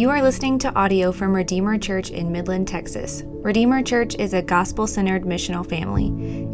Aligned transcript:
You 0.00 0.08
are 0.08 0.22
listening 0.22 0.58
to 0.60 0.72
audio 0.76 1.12
from 1.12 1.34
Redeemer 1.34 1.76
Church 1.76 2.08
in 2.08 2.32
Midland, 2.32 2.66
Texas. 2.66 3.22
Redeemer 3.26 3.82
Church 3.82 4.14
is 4.14 4.32
a 4.32 4.40
gospel 4.40 4.86
centered 4.86 5.24
missional 5.24 5.68
family. 5.68 6.06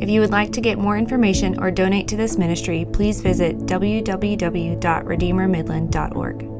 If 0.02 0.08
you 0.08 0.20
would 0.20 0.32
like 0.32 0.50
to 0.50 0.60
get 0.60 0.80
more 0.80 0.98
information 0.98 1.60
or 1.60 1.70
donate 1.70 2.08
to 2.08 2.16
this 2.16 2.38
ministry, 2.38 2.84
please 2.92 3.20
visit 3.20 3.56
www.redeemermidland.org. 3.58 6.55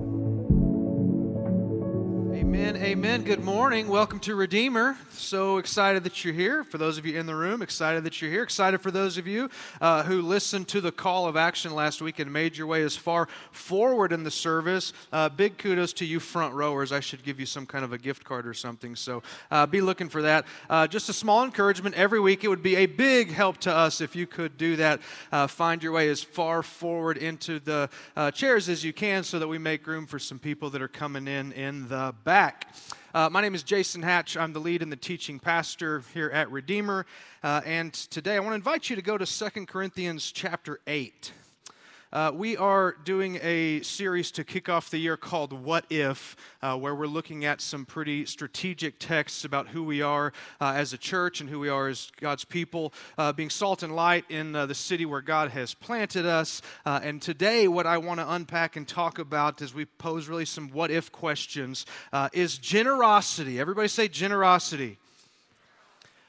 Amen. 2.67 2.83
Amen. 2.83 3.22
Good 3.22 3.44
morning. 3.44 3.87
Welcome 3.87 4.19
to 4.21 4.35
Redeemer. 4.35 4.96
So 5.12 5.58
excited 5.58 6.03
that 6.03 6.24
you're 6.24 6.35
here. 6.35 6.65
For 6.65 6.78
those 6.78 6.98
of 6.98 7.06
you 7.06 7.16
in 7.16 7.24
the 7.24 7.35
room, 7.35 7.62
excited 7.62 8.03
that 8.03 8.21
you're 8.21 8.30
here. 8.30 8.42
Excited 8.42 8.80
for 8.80 8.90
those 8.90 9.19
of 9.19 9.26
you 9.28 9.51
uh, 9.80 10.03
who 10.03 10.21
listened 10.21 10.66
to 10.69 10.80
the 10.80 10.90
call 10.90 11.29
of 11.29 11.37
action 11.37 11.76
last 11.76 12.02
week 12.02 12.19
and 12.19 12.33
made 12.33 12.56
your 12.56 12.66
way 12.66 12.83
as 12.83 12.97
far 12.97 13.29
forward 13.52 14.12
in 14.12 14.24
the 14.24 14.33
service. 14.33 14.92
Uh, 15.12 15.29
big 15.29 15.58
kudos 15.58 15.92
to 15.92 16.05
you 16.05 16.19
front 16.19 16.55
rowers. 16.55 16.91
I 16.91 16.98
should 16.98 17.23
give 17.23 17.38
you 17.38 17.47
some 17.47 17.66
kind 17.66 17.84
of 17.84 17.92
a 17.92 17.98
gift 17.98 18.25
card 18.25 18.48
or 18.48 18.55
something. 18.55 18.97
So 18.97 19.23
uh, 19.53 19.67
be 19.67 19.80
looking 19.80 20.09
for 20.09 20.23
that. 20.23 20.45
Uh, 20.69 20.89
just 20.89 21.09
a 21.09 21.12
small 21.12 21.45
encouragement 21.45 21.95
every 21.95 22.19
week. 22.19 22.42
It 22.42 22.48
would 22.48 22.64
be 22.64 22.77
a 22.77 22.87
big 22.87 23.30
help 23.30 23.59
to 23.59 23.73
us 23.73 24.01
if 24.01 24.17
you 24.17 24.27
could 24.27 24.59
do 24.59 24.75
that. 24.77 25.01
Uh, 25.30 25.47
find 25.47 25.84
your 25.84 25.92
way 25.92 26.09
as 26.09 26.20
far 26.20 26.64
forward 26.64 27.17
into 27.17 27.61
the 27.61 27.89
uh, 28.17 28.33
chairs 28.33 28.69
as 28.69 28.83
you 28.83 28.92
can 28.92 29.23
so 29.23 29.39
that 29.39 29.47
we 29.47 29.56
make 29.56 29.87
room 29.87 30.05
for 30.05 30.19
some 30.19 30.41
people 30.41 30.69
that 30.70 30.83
are 30.83 30.89
coming 30.89 31.28
in 31.28 31.53
in 31.53 31.87
the 31.87 32.12
back 32.25 32.55
back. 32.60 32.74
Uh, 33.15 33.28
my 33.30 33.41
name 33.41 33.55
is 33.55 33.62
Jason 33.62 34.02
Hatch. 34.02 34.37
I'm 34.37 34.52
the 34.52 34.59
lead 34.59 34.83
and 34.83 34.91
the 34.92 34.97
teaching 34.97 35.38
pastor 35.38 36.02
here 36.12 36.30
at 36.30 36.51
Redeemer. 36.51 37.06
Uh, 37.42 37.60
and 37.64 37.92
today 37.92 38.37
I 38.37 38.41
want 38.41 38.51
to 38.51 38.56
invite 38.56 38.91
you 38.91 38.97
to 38.97 39.02
go 39.02 39.16
to 39.19 39.27
Second 39.27 39.69
Corinthians 39.69 40.30
chapter 40.33 40.80
8. 40.87 41.33
Uh, 42.16 42.33
we 42.34 42.56
are 42.56 42.97
doing 43.05 43.38
a 43.43 43.83
series 43.83 44.30
to 44.30 44.43
kick 44.43 44.70
off 44.70 44.88
the 44.88 44.97
year 44.97 45.19
called 45.19 45.52
What 45.52 45.84
If, 45.91 46.34
uh, 46.62 46.75
where 46.75 46.95
we're 46.95 47.06
looking 47.06 47.45
at 47.45 47.61
some 47.61 47.84
pretty 47.84 48.25
strategic 48.25 48.98
texts 48.98 49.45
about 49.45 49.69
who 49.69 49.84
we 49.84 50.00
are 50.00 50.33
uh, 50.59 50.72
as 50.75 50.94
a 50.94 50.97
church 50.97 51.42
and 51.42 51.50
who 51.50 51.61
we 51.61 51.69
are 51.69 51.89
as 51.89 52.11
God's 52.19 52.47
people, 52.47 52.94
uh, 53.19 53.34
being 53.34 53.50
salt 53.50 53.83
and 53.83 53.94
light 53.94 54.25
in 54.31 54.56
uh, 54.56 54.64
the 54.64 54.75
city 54.75 55.05
where 55.05 55.20
God 55.20 55.50
has 55.50 55.75
planted 55.75 56.25
us. 56.25 56.62
Uh, 56.87 57.00
and 57.03 57.20
today, 57.20 57.69
what 57.69 57.84
I 57.84 57.98
want 57.98 58.19
to 58.20 58.33
unpack 58.33 58.77
and 58.77 58.89
talk 58.89 59.19
about 59.19 59.61
as 59.61 59.75
we 59.75 59.84
pose 59.84 60.27
really 60.27 60.47
some 60.47 60.70
what 60.70 60.91
if 60.91 61.12
questions 61.12 61.84
is 62.33 62.56
generosity. 62.56 63.61
Everybody 63.61 63.89
say 63.89 64.09
generosity. 64.09 64.97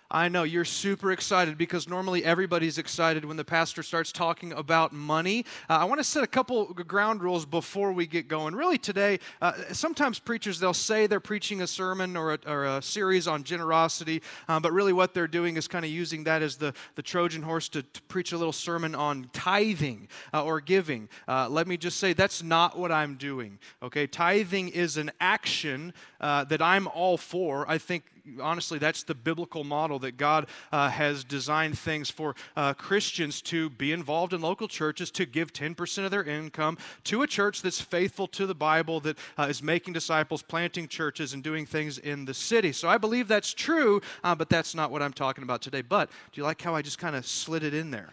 I 0.09 0.29
know 0.29 0.43
you're 0.43 0.63
super 0.65 1.11
excited 1.11 1.57
because 1.57 1.89
normally 1.89 2.23
everybody's 2.23 2.77
excited 2.77 3.25
when 3.25 3.35
the 3.35 3.43
pastor 3.43 3.83
starts 3.83 4.13
talking 4.13 4.53
about 4.53 4.93
money. 4.93 5.45
Uh, 5.69 5.73
I 5.73 5.83
want 5.83 5.99
to 5.99 6.03
set 6.03 6.23
a 6.23 6.27
couple 6.27 6.65
ground 6.67 7.21
rules 7.21 7.45
before 7.45 7.91
we 7.91 8.07
get 8.07 8.29
going. 8.29 8.55
Really, 8.55 8.77
today, 8.77 9.19
uh, 9.41 9.53
sometimes 9.73 10.19
preachers 10.19 10.59
they'll 10.59 10.73
say 10.73 11.07
they're 11.07 11.19
preaching 11.19 11.61
a 11.61 11.67
sermon 11.67 12.15
or 12.15 12.33
a, 12.33 12.39
or 12.47 12.65
a 12.65 12.81
series 12.81 13.27
on 13.27 13.43
generosity, 13.43 14.21
uh, 14.47 14.61
but 14.61 14.71
really 14.71 14.93
what 14.93 15.13
they're 15.13 15.27
doing 15.27 15.57
is 15.57 15.67
kind 15.67 15.83
of 15.83 15.91
using 15.91 16.23
that 16.23 16.41
as 16.41 16.55
the, 16.55 16.73
the 16.95 17.01
Trojan 17.01 17.41
horse 17.41 17.67
to, 17.69 17.83
to 17.83 18.01
preach 18.03 18.31
a 18.31 18.37
little 18.37 18.53
sermon 18.53 18.95
on 18.95 19.29
tithing 19.33 20.07
uh, 20.33 20.43
or 20.43 20.61
giving. 20.61 21.09
Uh, 21.27 21.49
let 21.49 21.67
me 21.67 21.75
just 21.75 21.99
say 21.99 22.13
that's 22.13 22.41
not 22.41 22.79
what 22.79 22.93
I'm 22.93 23.15
doing. 23.15 23.59
Okay, 23.83 24.07
tithing 24.07 24.69
is 24.69 24.95
an 24.95 25.11
action 25.19 25.93
that 26.19 26.61
I'm 26.61 26.87
all 26.87 27.17
for. 27.17 27.69
I 27.69 27.77
think 27.77 28.03
honestly, 28.41 28.79
that's 28.79 29.03
the 29.03 29.15
biblical 29.15 29.63
model 29.63 29.99
that 29.99 30.17
God 30.17 30.47
uh, 30.71 30.89
has 30.89 31.23
designed 31.23 31.77
things 31.77 32.09
for 32.09 32.35
uh, 32.55 32.73
Christians 32.73 33.41
to 33.43 33.69
be 33.71 33.91
involved 33.91 34.33
in 34.33 34.41
local 34.41 34.67
churches, 34.67 35.11
to 35.11 35.25
give 35.25 35.53
10% 35.53 36.05
of 36.05 36.11
their 36.11 36.23
income 36.23 36.77
to 37.05 37.21
a 37.21 37.27
church 37.27 37.61
that's 37.61 37.81
faithful 37.81 38.27
to 38.27 38.45
the 38.45 38.55
Bible, 38.55 38.99
that 39.01 39.17
uh, 39.37 39.43
is 39.43 39.63
making 39.63 39.93
disciples, 39.93 40.41
planting 40.41 40.87
churches, 40.87 41.33
and 41.33 41.43
doing 41.43 41.65
things 41.65 41.97
in 41.97 42.25
the 42.25 42.33
city. 42.33 42.71
So 42.71 42.87
I 42.87 42.97
believe 42.97 43.27
that's 43.27 43.53
true, 43.53 44.01
uh, 44.23 44.35
but 44.35 44.49
that's 44.49 44.75
not 44.75 44.91
what 44.91 45.01
I'm 45.01 45.13
talking 45.13 45.43
about 45.43 45.61
today. 45.61 45.81
But 45.81 46.09
do 46.31 46.41
you 46.41 46.43
like 46.43 46.61
how 46.61 46.75
I 46.75 46.81
just 46.81 46.99
kind 46.99 47.15
of 47.15 47.25
slid 47.25 47.63
it 47.63 47.73
in 47.73 47.91
there? 47.91 48.09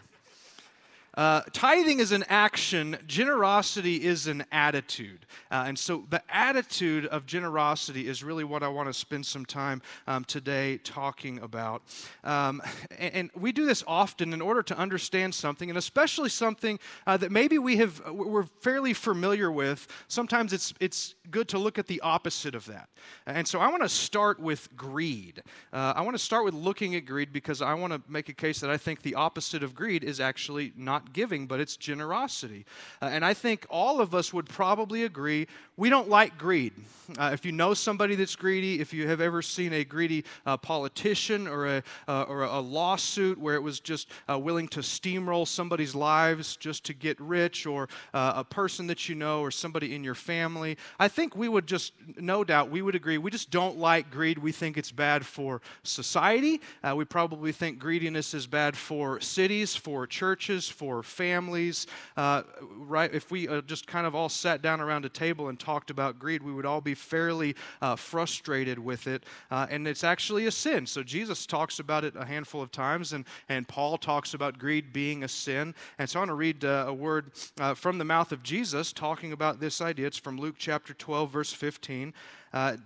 Uh, 1.15 1.41
tithing 1.53 1.99
is 1.99 2.11
an 2.11 2.25
action, 2.27 2.97
generosity 3.07 4.03
is 4.03 4.27
an 4.27 4.43
attitude. 4.51 5.25
Uh, 5.49 5.65
and 5.67 5.79
so 5.79 6.05
the 6.09 6.21
attitude 6.29 7.05
of 7.05 7.25
generosity 7.25 8.07
is 8.07 8.23
really 8.23 8.43
what 8.43 8.63
I 8.63 8.67
want 8.67 8.89
to 8.89 8.93
spend 8.93 9.25
some 9.25 9.45
time 9.45 9.81
um, 10.07 10.25
today 10.25 10.77
talking 10.83 11.39
about. 11.39 11.83
Um, 12.23 12.61
and, 12.97 13.13
and, 13.13 13.29
we 13.35 13.51
do 13.51 13.65
this 13.65 13.83
often 13.85 14.33
in 14.33 14.41
order 14.41 14.63
to 14.63 14.77
understand 14.77 15.35
something, 15.35 15.69
and 15.69 15.77
especially 15.77 16.29
something 16.29 16.79
uh, 17.05 17.17
that 17.17 17.31
maybe 17.31 17.57
we 17.57 17.77
have, 17.77 18.01
we're 18.09 18.45
fairly 18.61 18.93
familiar 18.93 19.51
with. 19.51 19.87
Sometimes 20.07 20.53
it's, 20.53 20.73
it's 20.79 21.15
good 21.31 21.47
to 21.49 21.59
look 21.59 21.77
at 21.77 21.87
the 21.87 21.99
opposite 22.01 22.55
of 22.55 22.65
that. 22.67 22.89
And 23.25 23.47
so 23.47 23.59
I 23.59 23.69
want 23.69 23.83
to 23.83 23.89
start 23.89 24.39
with 24.39 24.75
greed. 24.75 25.43
Uh, 25.73 25.93
I 25.95 26.01
want 26.01 26.15
to 26.15 26.23
start 26.23 26.45
with 26.45 26.53
looking 26.53 26.95
at 26.95 27.05
greed 27.05 27.33
because 27.33 27.61
I 27.61 27.73
want 27.73 27.93
to 27.93 28.01
make 28.07 28.29
a 28.29 28.33
case 28.33 28.59
that 28.61 28.69
I 28.69 28.77
think 28.77 29.01
the 29.01 29.15
opposite 29.15 29.63
of 29.63 29.75
greed 29.75 30.03
is 30.03 30.19
actually 30.19 30.73
not 30.75 31.04
giving, 31.13 31.47
but 31.47 31.59
it's 31.59 31.77
generosity. 31.77 32.65
Uh, 33.01 33.05
and 33.05 33.25
I 33.25 33.33
think 33.33 33.65
all 33.69 33.99
of 33.99 34.13
us 34.13 34.33
would 34.33 34.47
probably 34.47 35.03
agree 35.03 35.47
we 35.77 35.89
don't 35.89 36.09
like 36.09 36.37
greed. 36.37 36.73
Uh, 37.19 37.31
if 37.33 37.45
you 37.45 37.51
know 37.51 37.73
somebody 37.73 38.15
that's 38.15 38.35
greedy, 38.35 38.79
if 38.79 38.93
you 38.93 39.07
have 39.07 39.21
ever 39.21 39.41
seen 39.41 39.73
a 39.73 39.83
greedy 39.83 40.23
uh, 40.45 40.57
politician 40.57 41.47
or 41.47 41.67
a, 41.67 41.83
uh, 42.07 42.23
or 42.23 42.43
a 42.43 42.59
lawsuit 42.59 43.37
where 43.37 43.55
it 43.55 43.61
was 43.61 43.79
just 43.79 44.09
uh, 44.29 44.39
willing 44.39 44.67
to 44.69 44.79
steamroll 44.79 45.47
somebody's 45.47 45.93
lives 45.93 46.55
just 46.55 46.85
to 46.85 46.93
get 46.93 47.19
rich, 47.19 47.65
or 47.65 47.89
uh, 48.13 48.33
a 48.37 48.43
person 48.43 48.87
that 48.87 49.07
you 49.07 49.15
know 49.15 49.41
or 49.41 49.51
somebody 49.51 49.93
in 49.93 50.03
your 50.03 50.15
family, 50.15 50.77
I 50.97 51.07
think 51.07 51.35
we 51.35 51.49
would 51.49 51.67
just, 51.67 51.93
no 52.17 52.43
doubt, 52.43 52.71
we 52.71 52.81
would 52.81 52.95
agree 52.95 53.17
we 53.17 53.31
just 53.31 53.51
don't 53.51 53.77
like 53.77 54.09
greed. 54.09 54.37
We 54.37 54.51
think 54.51 54.77
it's 54.77 54.91
bad 54.91 55.25
for 55.25 55.61
society. 55.83 56.61
we 56.95 57.05
probably 57.05 57.51
think 57.51 57.79
greediness 57.79 58.33
is 58.33 58.47
bad 58.47 58.77
for 58.77 59.19
cities, 59.19 59.75
for 59.75 60.07
churches, 60.07 60.69
for 60.69 60.94
for 60.95 61.03
families. 61.03 61.87
Uh, 62.15 62.43
right? 62.77 63.13
If 63.13 63.29
we 63.29 63.49
uh, 63.49 63.59
just 63.61 63.85
kind 63.85 64.07
of 64.07 64.15
all 64.15 64.29
sat 64.29 64.61
down 64.61 64.79
around 64.79 65.03
a 65.03 65.09
table 65.09 65.49
and 65.49 65.59
talked 65.59 65.89
about 65.89 66.19
greed, 66.19 66.41
we 66.41 66.53
would 66.53 66.65
all 66.65 66.79
be 66.79 66.93
fairly 66.93 67.53
uh, 67.81 67.97
frustrated 67.97 68.79
with 68.79 69.05
it. 69.05 69.25
Uh, 69.51 69.67
and 69.69 69.89
it's 69.89 70.05
actually 70.05 70.45
a 70.45 70.51
sin. 70.51 70.85
So 70.85 71.03
Jesus 71.03 71.45
talks 71.45 71.79
about 71.79 72.05
it 72.05 72.15
a 72.15 72.23
handful 72.23 72.61
of 72.61 72.71
times, 72.71 73.11
and, 73.11 73.25
and 73.49 73.67
Paul 73.67 73.97
talks 73.97 74.33
about 74.33 74.57
greed 74.57 74.93
being 74.93 75.25
a 75.25 75.27
sin. 75.27 75.75
And 75.99 76.09
so 76.09 76.19
I 76.19 76.21
want 76.21 76.29
to 76.29 76.35
read 76.35 76.63
uh, 76.63 76.85
a 76.87 76.93
word 76.93 77.33
uh, 77.59 77.73
from 77.73 77.97
the 77.97 78.05
mouth 78.05 78.31
of 78.31 78.41
Jesus 78.41 78.93
talking 78.93 79.33
about 79.33 79.59
this 79.59 79.81
idea. 79.81 80.07
It's 80.07 80.17
from 80.17 80.37
Luke 80.37 80.55
chapter 80.57 80.93
12, 80.93 81.29
verse 81.29 81.51
15. 81.51 82.13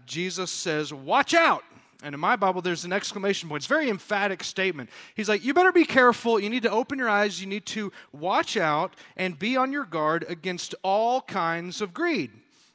Jesus 0.07 0.49
says, 0.49 0.91
Watch 0.91 1.35
out! 1.35 1.63
And 2.01 2.15
in 2.15 2.21
my 2.21 2.37
Bible, 2.37 2.61
there's 2.61 2.85
an 2.85 2.93
exclamation 2.93 3.49
point. 3.49 3.61
It's 3.61 3.65
a 3.65 3.75
very 3.75 3.89
emphatic 3.89 4.43
statement. 4.43 4.89
He's 5.15 5.27
like, 5.27 5.43
You 5.43 5.53
better 5.53 5.71
be 5.71 5.85
careful. 5.85 6.39
You 6.39 6.49
need 6.49 6.63
to 6.63 6.71
open 6.71 6.97
your 6.97 7.09
eyes. 7.09 7.41
You 7.41 7.47
need 7.47 7.65
to 7.67 7.91
watch 8.13 8.55
out 8.55 8.95
and 9.17 9.37
be 9.37 9.57
on 9.57 9.73
your 9.73 9.85
guard 9.85 10.25
against 10.29 10.75
all 10.81 11.21
kinds 11.21 11.81
of 11.81 11.93
greed. 11.93 12.31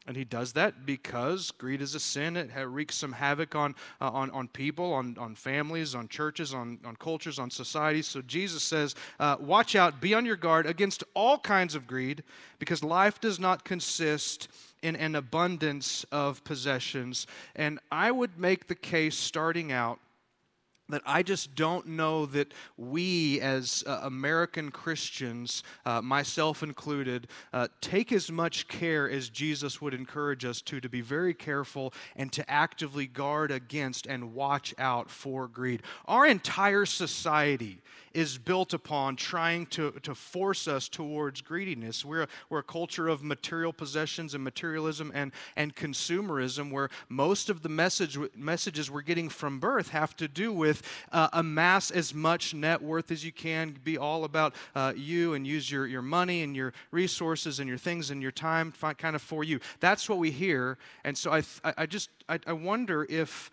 And 0.06 0.18
he 0.18 0.24
does 0.24 0.52
that 0.52 0.84
because 0.84 1.50
greed 1.50 1.80
is 1.80 1.94
a 1.94 2.00
sin. 2.00 2.36
It 2.36 2.50
wreaks 2.54 2.96
some 2.96 3.12
havoc 3.12 3.54
on, 3.54 3.74
uh, 4.02 4.10
on, 4.10 4.30
on 4.32 4.48
people, 4.48 4.92
on, 4.92 5.16
on 5.18 5.34
families, 5.34 5.94
on 5.94 6.08
churches, 6.08 6.52
on, 6.52 6.78
on 6.84 6.96
cultures, 6.96 7.38
on 7.38 7.50
societies. 7.50 8.06
So 8.06 8.20
Jesus 8.20 8.62
says, 8.62 8.94
uh, 9.18 9.36
Watch 9.40 9.74
out, 9.74 10.02
be 10.02 10.12
on 10.12 10.26
your 10.26 10.36
guard 10.36 10.66
against 10.66 11.04
all 11.14 11.38
kinds 11.38 11.74
of 11.74 11.86
greed 11.86 12.22
because 12.58 12.84
life 12.84 13.18
does 13.18 13.40
not 13.40 13.64
consist 13.64 14.48
in 14.84 14.96
an 14.96 15.14
abundance 15.14 16.04
of 16.12 16.44
possessions. 16.44 17.26
And 17.56 17.80
I 17.90 18.10
would 18.10 18.38
make 18.38 18.68
the 18.68 18.74
case 18.74 19.16
starting 19.16 19.72
out 19.72 19.98
that 20.90 21.00
I 21.06 21.22
just 21.22 21.54
don't 21.54 21.86
know 21.86 22.26
that 22.26 22.52
we 22.76 23.40
as 23.40 23.82
uh, 23.86 24.00
American 24.02 24.70
Christians, 24.70 25.62
uh, 25.86 26.02
myself 26.02 26.62
included, 26.62 27.28
uh, 27.54 27.68
take 27.80 28.12
as 28.12 28.30
much 28.30 28.68
care 28.68 29.10
as 29.10 29.30
Jesus 29.30 29.80
would 29.80 29.94
encourage 29.94 30.44
us 30.44 30.60
to, 30.62 30.82
to 30.82 30.88
be 30.90 31.00
very 31.00 31.32
careful 31.32 31.94
and 32.16 32.30
to 32.32 32.48
actively 32.50 33.06
guard 33.06 33.50
against 33.50 34.06
and 34.06 34.34
watch 34.34 34.74
out 34.76 35.08
for 35.08 35.48
greed. 35.48 35.82
Our 36.04 36.26
entire 36.26 36.84
society 36.84 37.80
is 38.14 38.38
built 38.38 38.72
upon 38.72 39.16
trying 39.16 39.66
to, 39.66 39.90
to 40.02 40.14
force 40.14 40.68
us 40.68 40.88
towards 40.88 41.40
greediness. 41.40 42.04
We're 42.04 42.22
a, 42.22 42.28
we're 42.48 42.60
a 42.60 42.62
culture 42.62 43.08
of 43.08 43.22
material 43.22 43.72
possessions 43.72 44.34
and 44.34 44.42
materialism 44.42 45.10
and, 45.14 45.32
and 45.56 45.74
consumerism 45.74 46.70
where 46.70 46.88
most 47.08 47.50
of 47.50 47.62
the 47.62 47.68
message, 47.68 48.16
messages 48.36 48.90
we're 48.90 49.02
getting 49.02 49.28
from 49.28 49.58
birth 49.58 49.88
have 49.88 50.16
to 50.16 50.28
do 50.28 50.52
with 50.52 50.82
uh, 51.12 51.28
amass 51.32 51.90
as 51.90 52.14
much 52.14 52.54
net 52.54 52.80
worth 52.80 53.10
as 53.10 53.24
you 53.24 53.32
can, 53.32 53.76
be 53.82 53.98
all 53.98 54.24
about 54.24 54.54
uh, 54.74 54.92
you 54.96 55.34
and 55.34 55.46
use 55.46 55.70
your, 55.70 55.86
your 55.86 56.02
money 56.02 56.42
and 56.42 56.54
your 56.54 56.72
resources 56.92 57.58
and 57.58 57.68
your 57.68 57.78
things 57.78 58.10
and 58.10 58.22
your 58.22 58.30
time 58.30 58.72
kind 58.98 59.16
of 59.16 59.22
for 59.22 59.42
you. 59.42 59.58
That's 59.80 60.08
what 60.08 60.18
we 60.18 60.30
hear. 60.30 60.78
And 61.02 61.18
so 61.18 61.32
I, 61.32 61.42
I 61.76 61.86
just, 61.86 62.10
I, 62.28 62.38
I 62.46 62.52
wonder 62.52 63.06
if 63.10 63.50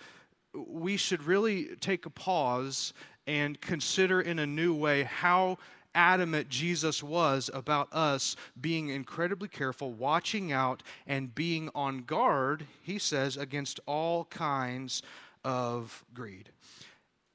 we 0.54 0.98
should 0.98 1.24
really 1.24 1.76
take 1.80 2.06
a 2.06 2.10
pause 2.10 2.94
and 3.28 3.60
consider 3.62 4.22
in 4.22 4.40
a 4.40 4.48
new 4.48 4.74
way 4.74 5.04
how 5.04 5.58
adamant 5.94 6.50
Jesus 6.50 7.04
was 7.04 7.50
about 7.54 7.92
us 7.92 8.36
being 8.60 8.90
incredibly 8.90 9.48
careful, 9.48 9.92
watching 9.92 10.52
out, 10.52 10.84
and 11.06 11.36
being 11.36 11.70
on 11.76 12.00
guard, 12.00 12.66
he 12.82 12.98
says, 12.98 13.38
against 13.38 13.80
all 13.86 14.26
kinds 14.26 15.02
of 15.44 16.04
greed. 16.14 16.50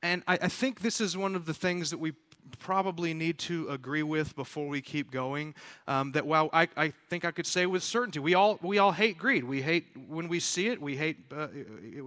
And 0.03 0.23
I, 0.27 0.38
I 0.43 0.49
think 0.49 0.81
this 0.81 1.00
is 1.00 1.17
one 1.17 1.35
of 1.35 1.47
the 1.47 1.55
things 1.55 1.91
that 1.91 1.99
we 1.99 2.12
probably 2.58 3.14
need 3.14 3.38
to 3.38 3.69
agree 3.69 4.02
with 4.02 4.34
before 4.37 4.69
we 4.69 4.81
keep 4.81 5.10
going. 5.10 5.54
Um, 5.87 6.12
that 6.12 6.26
while 6.26 6.50
I, 6.52 6.69
I, 6.76 6.93
think 7.08 7.25
I 7.25 7.31
could 7.31 7.46
say 7.46 7.66
with 7.66 7.82
certainty, 7.82 8.19
we 8.19 8.34
all 8.34 8.58
we 8.62 8.78
all 8.78 8.93
hate 8.93 9.19
greed. 9.19 9.44
We 9.44 9.62
hate 9.62 9.87
when 10.08 10.28
we 10.28 10.40
see 10.40 10.69
it. 10.69 10.81
We 10.81 10.96
hate 10.96 11.19
uh, 11.34 11.48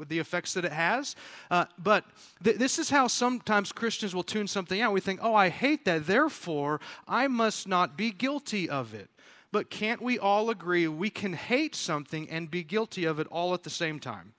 the 0.08 0.20
effects 0.20 0.54
that 0.54 0.66
it 0.66 0.72
has. 0.72 1.16
Uh, 1.50 1.66
but 1.78 2.06
th- 2.44 2.58
this 2.58 2.80
is 2.80 2.90
how 2.90 3.08
sometimes 3.08 3.72
Christians 3.72 4.16
will 4.16 4.24
tune 4.24 4.48
something 4.48 4.82
out. 4.82 4.94
We 4.94 5.02
think, 5.02 5.20
oh, 5.22 5.36
I 5.36 5.50
hate 5.50 5.86
that. 5.86 6.08
Therefore, 6.08 6.80
I 7.08 7.28
must 7.28 7.68
not 7.68 7.98
be 7.98 8.12
guilty 8.12 8.70
of 8.70 8.94
it. 8.94 9.10
But 9.52 9.70
can't 9.70 10.02
we 10.02 10.20
all 10.20 10.50
agree 10.50 10.88
we 10.88 11.10
can 11.10 11.34
hate 11.34 11.76
something 11.76 12.30
and 12.30 12.52
be 12.52 12.64
guilty 12.64 13.06
of 13.06 13.20
it 13.20 13.28
all 13.32 13.54
at 13.54 13.64
the 13.64 13.70
same 13.70 14.00
time? 14.00 14.34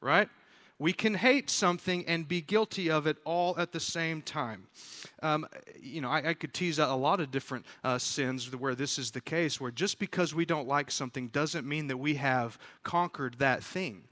Right? 0.00 0.28
We 0.82 0.92
can 0.92 1.14
hate 1.14 1.48
something 1.48 2.04
and 2.08 2.26
be 2.26 2.40
guilty 2.40 2.90
of 2.90 3.06
it 3.06 3.16
all 3.24 3.54
at 3.56 3.70
the 3.70 3.78
same 3.78 4.20
time. 4.20 4.66
Um, 5.22 5.46
you 5.80 6.00
know, 6.00 6.10
I, 6.10 6.30
I, 6.30 6.34
could 6.34 6.52
tease 6.52 6.80
out 6.80 6.90
a 6.90 6.96
lot 6.96 7.20
of 7.20 7.30
different 7.30 7.66
uh, 7.84 7.98
sins 7.98 8.50
where 8.56 8.74
this 8.74 8.98
is 8.98 9.12
the 9.12 9.20
case, 9.20 9.60
where 9.60 9.70
just 9.70 10.00
because 10.00 10.34
we 10.34 10.44
don't 10.44 10.66
like 10.66 10.90
something 10.90 11.28
doesn't 11.28 11.68
mean 11.68 11.86
that 11.86 11.98
we 11.98 12.14
have 12.14 12.58
conquered 12.82 13.36
that 13.38 13.62
thing. 13.62 14.02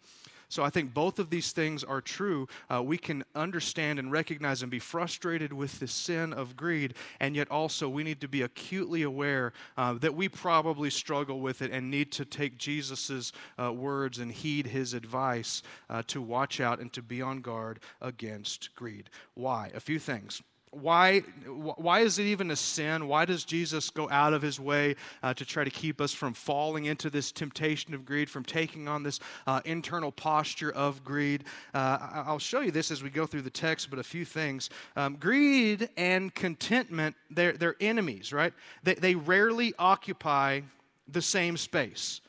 So 0.50 0.64
I 0.64 0.68
think 0.68 0.92
both 0.92 1.18
of 1.20 1.30
these 1.30 1.52
things 1.52 1.84
are 1.84 2.00
true. 2.00 2.48
Uh, 2.68 2.82
we 2.82 2.98
can 2.98 3.24
understand 3.36 4.00
and 4.00 4.10
recognize 4.10 4.62
and 4.62 4.70
be 4.70 4.80
frustrated 4.80 5.52
with 5.52 5.78
the 5.78 5.86
sin 5.86 6.32
of 6.32 6.56
greed, 6.56 6.94
and 7.20 7.36
yet 7.36 7.48
also 7.50 7.88
we 7.88 8.02
need 8.02 8.20
to 8.20 8.28
be 8.28 8.42
acutely 8.42 9.02
aware 9.02 9.52
uh, 9.76 9.94
that 9.94 10.14
we 10.14 10.28
probably 10.28 10.90
struggle 10.90 11.40
with 11.40 11.62
it 11.62 11.70
and 11.70 11.88
need 11.88 12.10
to 12.12 12.24
take 12.24 12.58
Jesus' 12.58 13.32
uh, 13.58 13.72
words 13.72 14.18
and 14.18 14.32
heed 14.32 14.66
his 14.66 14.92
advice 14.92 15.62
uh, 15.88 16.02
to 16.08 16.20
watch 16.20 16.60
out 16.60 16.80
and 16.80 16.92
to 16.92 17.00
be 17.00 17.22
on 17.22 17.40
guard 17.40 17.78
against 18.02 18.74
greed. 18.74 19.08
Why? 19.34 19.70
A 19.72 19.80
few 19.80 20.00
things 20.00 20.42
why, 20.72 21.20
why 21.46 22.00
is 22.00 22.20
it 22.20 22.24
even 22.24 22.50
a 22.52 22.56
sin? 22.56 23.08
Why 23.08 23.24
does 23.24 23.44
Jesus 23.44 23.90
go 23.90 24.08
out 24.08 24.32
of 24.32 24.40
his 24.40 24.60
way 24.60 24.94
uh, 25.20 25.34
to 25.34 25.44
try 25.44 25.64
to 25.64 25.70
keep 25.70 26.00
us 26.00 26.12
from 26.12 26.32
falling 26.32 26.84
into 26.84 27.10
this 27.10 27.32
temptation 27.32 27.92
of 27.92 28.04
greed, 28.04 28.30
from 28.30 28.44
taking 28.44 28.86
on 28.86 29.02
this 29.02 29.18
uh, 29.48 29.60
internal 29.64 30.12
posture 30.12 30.70
of 30.70 31.04
greed? 31.04 31.42
Uh, 31.74 32.22
I'll 32.26 32.38
show 32.38 32.60
you 32.60 32.70
this 32.70 32.92
as 32.92 33.02
we 33.02 33.10
go 33.10 33.26
through 33.26 33.42
the 33.42 33.50
text, 33.50 33.90
but 33.90 33.98
a 33.98 34.04
few 34.04 34.24
things. 34.24 34.70
Um, 34.94 35.16
greed 35.16 35.88
and 35.96 36.32
contentment, 36.32 37.16
they're, 37.30 37.52
they're 37.52 37.76
enemies, 37.80 38.32
right? 38.32 38.52
They, 38.84 38.94
they 38.94 39.14
rarely 39.16 39.74
occupy 39.76 40.60
the 41.08 41.22
same 41.22 41.56
space. 41.56 42.20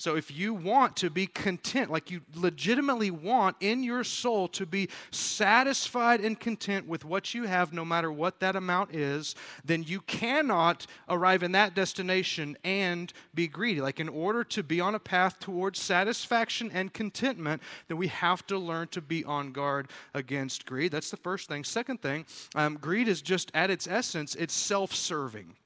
So 0.00 0.16
if 0.16 0.34
you 0.34 0.54
want 0.54 0.96
to 0.96 1.10
be 1.10 1.26
content, 1.26 1.90
like 1.90 2.10
you 2.10 2.22
legitimately 2.34 3.10
want 3.10 3.58
in 3.60 3.82
your 3.82 4.02
soul 4.02 4.48
to 4.48 4.64
be 4.64 4.88
satisfied 5.10 6.22
and 6.22 6.40
content 6.40 6.88
with 6.88 7.04
what 7.04 7.34
you 7.34 7.44
have, 7.44 7.74
no 7.74 7.84
matter 7.84 8.10
what 8.10 8.40
that 8.40 8.56
amount 8.56 8.94
is, 8.94 9.34
then 9.62 9.82
you 9.82 10.00
cannot 10.00 10.86
arrive 11.10 11.42
in 11.42 11.52
that 11.52 11.74
destination 11.74 12.56
and 12.64 13.12
be 13.34 13.46
greedy. 13.46 13.82
Like 13.82 14.00
in 14.00 14.08
order 14.08 14.42
to 14.42 14.62
be 14.62 14.80
on 14.80 14.94
a 14.94 14.98
path 14.98 15.38
towards 15.38 15.78
satisfaction 15.78 16.70
and 16.72 16.94
contentment, 16.94 17.60
then 17.88 17.98
we 17.98 18.08
have 18.08 18.46
to 18.46 18.56
learn 18.56 18.88
to 18.92 19.02
be 19.02 19.22
on 19.26 19.52
guard 19.52 19.90
against 20.14 20.64
greed. 20.64 20.92
That's 20.92 21.10
the 21.10 21.18
first 21.18 21.46
thing. 21.46 21.62
Second 21.62 22.00
thing, 22.00 22.24
um, 22.54 22.78
greed 22.80 23.06
is 23.06 23.20
just 23.20 23.50
at 23.52 23.68
its 23.68 23.86
essence, 23.86 24.34
it's 24.34 24.54
self 24.54 24.94
serving 24.94 25.56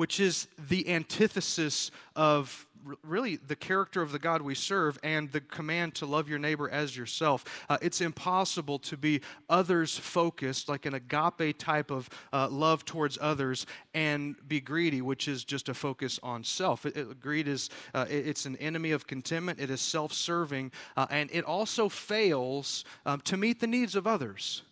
which 0.00 0.18
is 0.18 0.48
the 0.58 0.88
antithesis 0.88 1.90
of 2.16 2.66
really 3.02 3.36
the 3.36 3.56
character 3.56 4.02
of 4.02 4.12
the 4.12 4.18
God 4.18 4.42
we 4.42 4.54
serve 4.54 4.98
and 5.02 5.30
the 5.32 5.40
command 5.40 5.94
to 5.96 6.06
love 6.06 6.28
your 6.28 6.38
neighbor 6.38 6.68
as 6.68 6.96
yourself. 6.96 7.44
Uh, 7.68 7.78
it's 7.82 8.00
impossible 8.00 8.78
to 8.80 8.96
be 8.96 9.20
others 9.48 9.96
focused, 9.98 10.68
like 10.68 10.86
an 10.86 10.94
agape 10.94 11.58
type 11.58 11.90
of 11.90 12.08
uh, 12.32 12.48
love 12.48 12.84
towards 12.84 13.18
others, 13.20 13.66
and 13.94 14.36
be 14.46 14.60
greedy, 14.60 15.02
which 15.02 15.28
is 15.28 15.44
just 15.44 15.68
a 15.68 15.74
focus 15.74 16.18
on 16.22 16.44
self. 16.44 16.86
It, 16.86 16.96
it, 16.96 17.20
greed 17.20 17.48
is 17.48 17.70
uh, 17.94 18.06
it, 18.08 18.26
it's 18.28 18.46
an 18.46 18.56
enemy 18.56 18.92
of 18.92 19.06
contentment. 19.06 19.60
It 19.60 19.70
is 19.70 19.80
self-serving, 19.80 20.72
uh, 20.96 21.06
and 21.10 21.30
it 21.32 21.44
also 21.44 21.88
fails 21.88 22.84
um, 23.06 23.20
to 23.22 23.36
meet 23.36 23.60
the 23.60 23.66
needs 23.66 23.94
of 23.94 24.06
others 24.06 24.62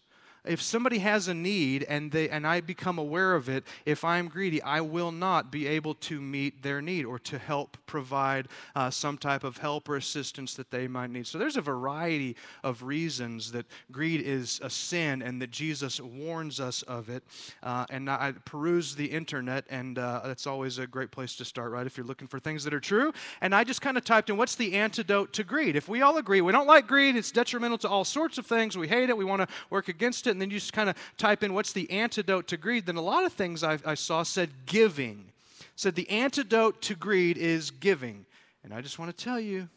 if 0.44 0.62
somebody 0.62 0.98
has 0.98 1.28
a 1.28 1.34
need 1.34 1.84
and 1.88 2.12
they 2.12 2.28
and 2.28 2.46
I 2.46 2.60
become 2.60 2.98
aware 2.98 3.34
of 3.34 3.48
it, 3.48 3.64
if 3.84 4.04
I'm 4.04 4.28
greedy, 4.28 4.62
I 4.62 4.80
will 4.80 5.12
not 5.12 5.50
be 5.50 5.66
able 5.66 5.94
to 5.94 6.20
meet 6.20 6.62
their 6.62 6.80
need 6.80 7.04
or 7.04 7.18
to 7.20 7.38
help 7.38 7.76
provide 7.86 8.48
uh, 8.74 8.90
some 8.90 9.18
type 9.18 9.44
of 9.44 9.58
help 9.58 9.88
or 9.88 9.96
assistance 9.96 10.54
that 10.54 10.70
they 10.70 10.88
might 10.88 11.10
need. 11.10 11.26
So 11.26 11.38
there's 11.38 11.56
a 11.56 11.62
variety 11.62 12.36
of 12.62 12.82
reasons 12.82 13.52
that 13.52 13.66
greed 13.92 14.20
is 14.20 14.60
a 14.62 14.70
sin 14.70 15.22
and 15.22 15.40
that 15.42 15.50
Jesus 15.50 16.00
warns 16.00 16.60
us 16.60 16.82
of 16.82 17.08
it. 17.08 17.22
Uh, 17.62 17.86
and 17.90 18.08
I 18.10 18.32
peruse 18.44 18.94
the 18.94 19.06
internet, 19.06 19.64
and 19.68 19.98
uh, 19.98 20.22
that's 20.24 20.46
always 20.46 20.78
a 20.78 20.86
great 20.86 21.10
place 21.10 21.36
to 21.36 21.44
start, 21.44 21.72
right? 21.72 21.86
If 21.86 21.96
you're 21.96 22.06
looking 22.06 22.28
for 22.28 22.38
things 22.40 22.64
that 22.64 22.74
are 22.74 22.80
true. 22.80 23.12
And 23.40 23.54
I 23.54 23.64
just 23.64 23.80
kind 23.80 23.96
of 23.96 24.04
typed 24.04 24.30
in, 24.30 24.36
what's 24.36 24.54
the 24.54 24.74
antidote 24.74 25.32
to 25.34 25.44
greed? 25.44 25.76
If 25.76 25.88
we 25.88 26.02
all 26.02 26.16
agree 26.16 26.40
we 26.40 26.52
don't 26.52 26.66
like 26.66 26.86
greed, 26.86 27.16
it's 27.16 27.32
detrimental 27.32 27.78
to 27.78 27.88
all 27.88 28.04
sorts 28.04 28.38
of 28.38 28.46
things, 28.46 28.76
we 28.76 28.88
hate 28.88 29.10
it, 29.10 29.16
we 29.16 29.24
want 29.24 29.42
to 29.42 29.48
work 29.70 29.88
against 29.88 30.26
it, 30.26 30.37
and 30.38 30.42
then 30.42 30.50
you 30.52 30.60
just 30.60 30.72
kind 30.72 30.88
of 30.88 30.94
type 31.16 31.42
in 31.42 31.52
what's 31.52 31.72
the 31.72 31.90
antidote 31.90 32.46
to 32.46 32.56
greed, 32.56 32.86
then 32.86 32.94
a 32.94 33.02
lot 33.02 33.24
of 33.24 33.32
things 33.32 33.64
I, 33.64 33.80
I 33.84 33.94
saw 33.94 34.22
said 34.22 34.50
giving. 34.66 35.32
Said 35.74 35.96
the 35.96 36.08
antidote 36.08 36.80
to 36.82 36.94
greed 36.94 37.36
is 37.36 37.72
giving. 37.72 38.24
And 38.62 38.72
I 38.72 38.80
just 38.80 39.00
want 39.00 39.16
to 39.16 39.24
tell 39.24 39.40
you, 39.40 39.68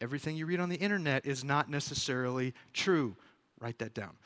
everything 0.00 0.34
you 0.34 0.46
read 0.46 0.60
on 0.60 0.70
the 0.70 0.76
internet 0.76 1.26
is 1.26 1.44
not 1.44 1.68
necessarily 1.68 2.54
true. 2.72 3.16
Write 3.60 3.78
that 3.80 3.92
down. 3.92 4.16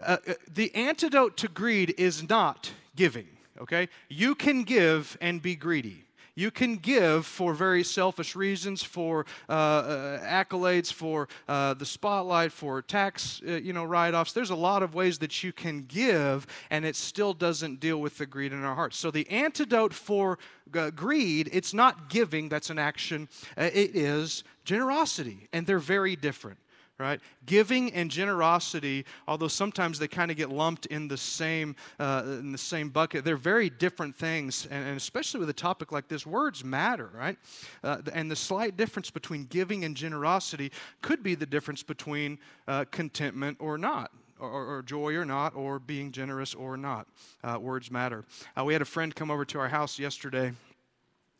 Uh, 0.00 0.18
uh 0.28 0.34
the 0.48 0.72
antidote 0.76 1.36
to 1.38 1.48
greed 1.48 1.92
is 1.98 2.28
not 2.28 2.70
giving, 2.94 3.26
okay? 3.60 3.88
You 4.08 4.36
can 4.36 4.62
give 4.62 5.18
and 5.20 5.42
be 5.42 5.56
greedy. 5.56 6.04
You 6.36 6.50
can 6.50 6.76
give 6.76 7.26
for 7.26 7.54
very 7.54 7.84
selfish 7.84 8.34
reasons, 8.34 8.82
for 8.82 9.24
uh, 9.48 9.52
uh, 9.52 10.18
accolades, 10.20 10.92
for 10.92 11.28
uh, 11.48 11.74
the 11.74 11.86
spotlight, 11.86 12.50
for 12.50 12.82
tax, 12.82 13.40
uh, 13.46 13.52
you 13.52 13.72
know, 13.72 13.84
write-offs. 13.84 14.32
There's 14.32 14.50
a 14.50 14.56
lot 14.56 14.82
of 14.82 14.94
ways 14.94 15.18
that 15.18 15.44
you 15.44 15.52
can 15.52 15.82
give, 15.82 16.46
and 16.70 16.84
it 16.84 16.96
still 16.96 17.34
doesn't 17.34 17.78
deal 17.78 18.00
with 18.00 18.18
the 18.18 18.26
greed 18.26 18.52
in 18.52 18.64
our 18.64 18.74
hearts. 18.74 18.96
So 18.96 19.10
the 19.12 19.30
antidote 19.30 19.94
for 19.94 20.38
uh, 20.76 20.90
greed, 20.90 21.50
it's 21.52 21.72
not 21.72 22.08
giving. 22.08 22.48
That's 22.48 22.70
an 22.70 22.78
action. 22.78 23.28
Uh, 23.56 23.70
it 23.72 23.94
is 23.94 24.42
generosity, 24.64 25.48
and 25.52 25.66
they're 25.66 25.78
very 25.78 26.16
different 26.16 26.58
right? 26.98 27.20
Giving 27.44 27.92
and 27.92 28.10
generosity, 28.10 29.04
although 29.26 29.48
sometimes 29.48 29.98
they 29.98 30.08
kind 30.08 30.30
of 30.30 30.36
get 30.36 30.50
lumped 30.50 30.86
in 30.86 31.08
the 31.08 31.16
same 31.16 31.74
uh, 31.98 32.22
in 32.24 32.52
the 32.52 32.58
same 32.58 32.88
bucket, 32.88 33.24
they're 33.24 33.36
very 33.36 33.68
different 33.68 34.14
things. 34.14 34.66
And, 34.70 34.86
and, 34.86 34.96
especially 34.96 35.40
with 35.40 35.50
a 35.50 35.54
topic 35.54 35.92
like 35.92 36.08
this, 36.08 36.26
words 36.26 36.64
matter, 36.64 37.10
right? 37.12 37.36
Uh, 37.82 37.98
and 38.12 38.30
the 38.30 38.36
slight 38.36 38.76
difference 38.76 39.10
between 39.10 39.44
giving 39.46 39.84
and 39.84 39.96
generosity 39.96 40.70
could 41.02 41.22
be 41.22 41.34
the 41.34 41.46
difference 41.46 41.82
between 41.82 42.38
uh, 42.68 42.84
contentment 42.90 43.58
or 43.60 43.78
not. 43.78 44.10
Or, 44.40 44.78
or, 44.78 44.82
joy 44.82 45.14
or 45.14 45.24
not, 45.24 45.54
or 45.54 45.78
being 45.78 46.10
generous 46.10 46.54
or 46.56 46.76
not. 46.76 47.06
Uh, 47.44 47.56
words 47.58 47.90
matter. 47.90 48.24
Uh, 48.58 48.64
we 48.64 48.72
had 48.72 48.82
a 48.82 48.84
friend 48.84 49.14
come 49.14 49.30
over 49.30 49.44
to 49.44 49.60
our 49.60 49.68
house 49.68 49.96
yesterday 49.96 50.52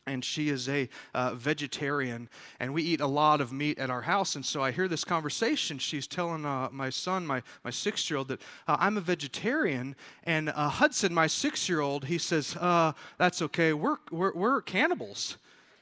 and 0.06 0.24
she 0.24 0.48
is 0.48 0.68
a 0.68 0.88
uh, 1.14 1.34
vegetarian 1.34 2.28
and 2.60 2.74
we 2.74 2.82
eat 2.82 3.00
a 3.00 3.06
lot 3.06 3.40
of 3.40 3.52
meat 3.52 3.78
at 3.78 3.90
our 3.90 4.02
house 4.02 4.34
and 4.36 4.44
so 4.44 4.62
i 4.62 4.70
hear 4.70 4.88
this 4.88 5.04
conversation 5.04 5.78
she's 5.78 6.06
telling 6.06 6.44
uh, 6.44 6.68
my 6.70 6.90
son 6.90 7.26
my, 7.26 7.42
my 7.64 7.70
six-year-old 7.70 8.28
that 8.28 8.40
uh, 8.68 8.76
i'm 8.78 8.96
a 8.96 9.00
vegetarian 9.00 9.96
and 10.24 10.50
uh, 10.50 10.68
hudson 10.68 11.12
my 11.12 11.26
six-year-old 11.26 12.04
he 12.04 12.18
says 12.18 12.56
uh, 12.60 12.92
that's 13.18 13.42
okay. 13.42 13.72
We're, 13.72 13.96
we're, 14.10 14.32
we're 14.34 14.60
cannibals. 14.62 15.36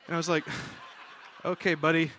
And 0.06 0.14
i 0.14 0.16
was 0.16 0.28
like 0.28 0.44
okay 1.44 1.74
buddy. 1.74 2.10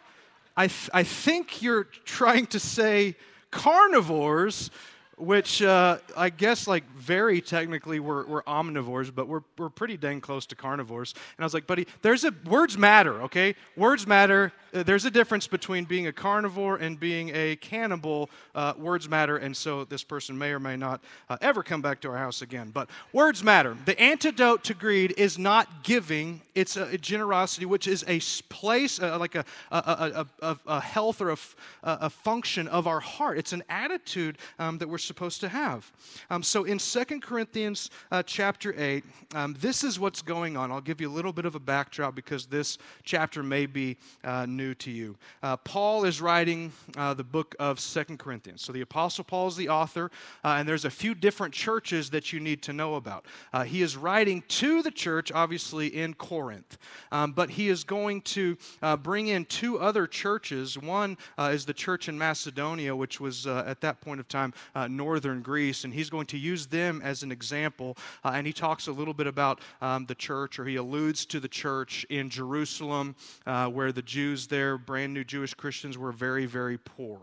I, 0.55 0.67
th- 0.67 0.89
I 0.93 1.01
think 1.01 1.63
you're 1.63 1.85
trying 2.05 2.45
to 2.47 2.59
say 2.59 3.15
carnivores 3.49 4.69
which 5.17 5.61
uh, 5.61 5.97
I 6.17 6.29
guess, 6.29 6.67
like, 6.67 6.89
very 6.91 7.41
technically, 7.41 7.99
we're, 7.99 8.25
we're 8.25 8.43
omnivores, 8.43 9.13
but 9.13 9.27
we're, 9.27 9.43
we're 9.57 9.69
pretty 9.69 9.97
dang 9.97 10.21
close 10.21 10.45
to 10.47 10.55
carnivores. 10.55 11.13
And 11.37 11.43
I 11.43 11.45
was 11.45 11.53
like, 11.53 11.67
buddy, 11.67 11.87
there's 12.01 12.23
a, 12.23 12.33
words 12.45 12.77
matter, 12.77 13.21
okay? 13.23 13.55
Words 13.75 14.07
matter. 14.07 14.51
Uh, 14.73 14.83
there's 14.83 15.05
a 15.05 15.11
difference 15.11 15.47
between 15.47 15.85
being 15.85 16.07
a 16.07 16.13
carnivore 16.13 16.77
and 16.77 16.99
being 16.99 17.31
a 17.33 17.55
cannibal. 17.57 18.29
Uh, 18.55 18.73
words 18.77 19.07
matter, 19.07 19.37
and 19.37 19.55
so 19.55 19.83
this 19.85 20.03
person 20.03 20.37
may 20.37 20.51
or 20.51 20.59
may 20.59 20.75
not 20.75 21.01
uh, 21.29 21.37
ever 21.41 21.63
come 21.63 21.81
back 21.81 22.01
to 22.01 22.09
our 22.09 22.17
house 22.17 22.41
again. 22.41 22.71
But 22.71 22.89
words 23.11 23.43
matter. 23.43 23.77
The 23.85 23.99
antidote 23.99 24.63
to 24.65 24.73
greed 24.73 25.13
is 25.17 25.37
not 25.37 25.83
giving, 25.83 26.41
it's 26.55 26.77
a, 26.77 26.85
a 26.85 26.97
generosity, 26.97 27.65
which 27.65 27.87
is 27.87 28.03
a 28.07 28.19
place, 28.49 29.01
uh, 29.01 29.17
like 29.19 29.35
a, 29.35 29.45
a, 29.71 30.25
a, 30.67 30.79
health 30.81 31.21
or 31.21 31.35
a, 31.83 32.09
function 32.09 32.67
of 32.67 32.87
our 32.87 32.99
heart. 32.99 33.37
It's 33.37 33.53
an 33.53 33.63
attitude 33.69 34.37
um, 34.59 34.77
that 34.77 34.89
we're 34.89 34.97
supposed 34.97 35.41
to 35.41 35.49
have. 35.49 35.91
Um, 36.29 36.43
so 36.43 36.63
in 36.63 36.79
Second 36.79 37.21
Corinthians 37.21 37.89
uh, 38.11 38.23
chapter 38.23 38.73
8, 38.77 39.03
um, 39.35 39.55
this 39.59 39.83
is 39.83 39.99
what's 39.99 40.21
going 40.21 40.57
on. 40.57 40.71
I'll 40.71 40.81
give 40.81 41.01
you 41.01 41.09
a 41.09 41.11
little 41.11 41.33
bit 41.33 41.45
of 41.45 41.55
a 41.55 41.59
backdrop 41.59 42.15
because 42.15 42.45
this 42.45 42.77
chapter 43.03 43.43
may 43.43 43.65
be 43.65 43.97
uh, 44.23 44.45
new 44.63 44.73
to 44.73 44.91
you. 44.91 45.17
Uh, 45.41 45.57
Paul 45.57 46.05
is 46.05 46.21
writing 46.21 46.71
uh, 46.95 47.13
the 47.13 47.23
book 47.23 47.53
of 47.59 47.81
Second 47.81 48.17
Corinthians. 48.17 48.61
So 48.61 48.71
the 48.71 48.79
Apostle 48.79 49.25
Paul 49.25 49.47
is 49.47 49.57
the 49.57 49.67
author, 49.67 50.09
uh, 50.41 50.55
and 50.57 50.67
there's 50.67 50.85
a 50.85 50.89
few 50.89 51.13
different 51.13 51.53
churches 51.53 52.11
that 52.11 52.31
you 52.31 52.39
need 52.39 52.61
to 52.63 52.71
know 52.71 52.95
about. 52.95 53.25
Uh, 53.51 53.63
he 53.63 53.81
is 53.81 53.97
writing 53.97 54.41
to 54.47 54.81
the 54.81 54.91
church, 54.91 55.33
obviously, 55.33 55.87
in 55.87 56.13
Corinth, 56.13 56.77
um, 57.11 57.33
but 57.33 57.49
he 57.49 57.67
is 57.67 57.83
going 57.83 58.21
to 58.21 58.57
bring 59.01 59.27
in 59.27 59.43
two 59.45 59.79
other 59.79 60.07
churches. 60.07 60.77
One 60.77 61.17
is 61.37 61.65
the 61.65 61.73
church 61.73 62.07
in 62.07 62.17
Macedonia, 62.17 62.95
which 62.95 63.19
was 63.19 63.45
at 63.45 63.81
that 63.81 63.99
point 63.99 64.21
of 64.21 64.27
time 64.27 64.53
northern 64.89 65.41
Greece, 65.41 65.83
and 65.83 65.93
he's 65.93 66.09
going 66.09 66.27
to 66.27 66.37
use 66.37 66.67
them 66.67 67.01
as 67.03 67.23
an 67.23 67.31
example. 67.31 67.97
and 68.23 68.47
he 68.47 68.53
talks 68.53 68.87
a 68.87 68.91
little 68.91 69.13
bit 69.13 69.27
about 69.27 69.59
um, 69.81 70.05
the 70.05 70.15
church, 70.15 70.57
or 70.57 70.65
he 70.65 70.77
alludes 70.77 71.25
to 71.25 71.39
the 71.39 71.47
church 71.49 72.05
in 72.09 72.29
Jerusalem, 72.29 73.15
uh, 73.45 73.67
where 73.67 73.91
the 73.91 74.01
Jews 74.01 74.47
there, 74.53 74.77
brand 74.77 75.15
new 75.15 75.23
Jewish 75.23 75.55
Christians, 75.55 75.97
were 75.97 76.11
very, 76.11 76.45
very 76.45 76.77
poor. 76.77 77.19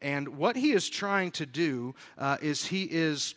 And 0.00 0.38
what 0.38 0.54
he 0.54 0.70
is 0.70 0.88
trying 0.88 1.32
to 1.32 1.44
do 1.44 1.94
uh, 2.16 2.36
is 2.40 2.66
he 2.66 2.84
is. 2.84 3.34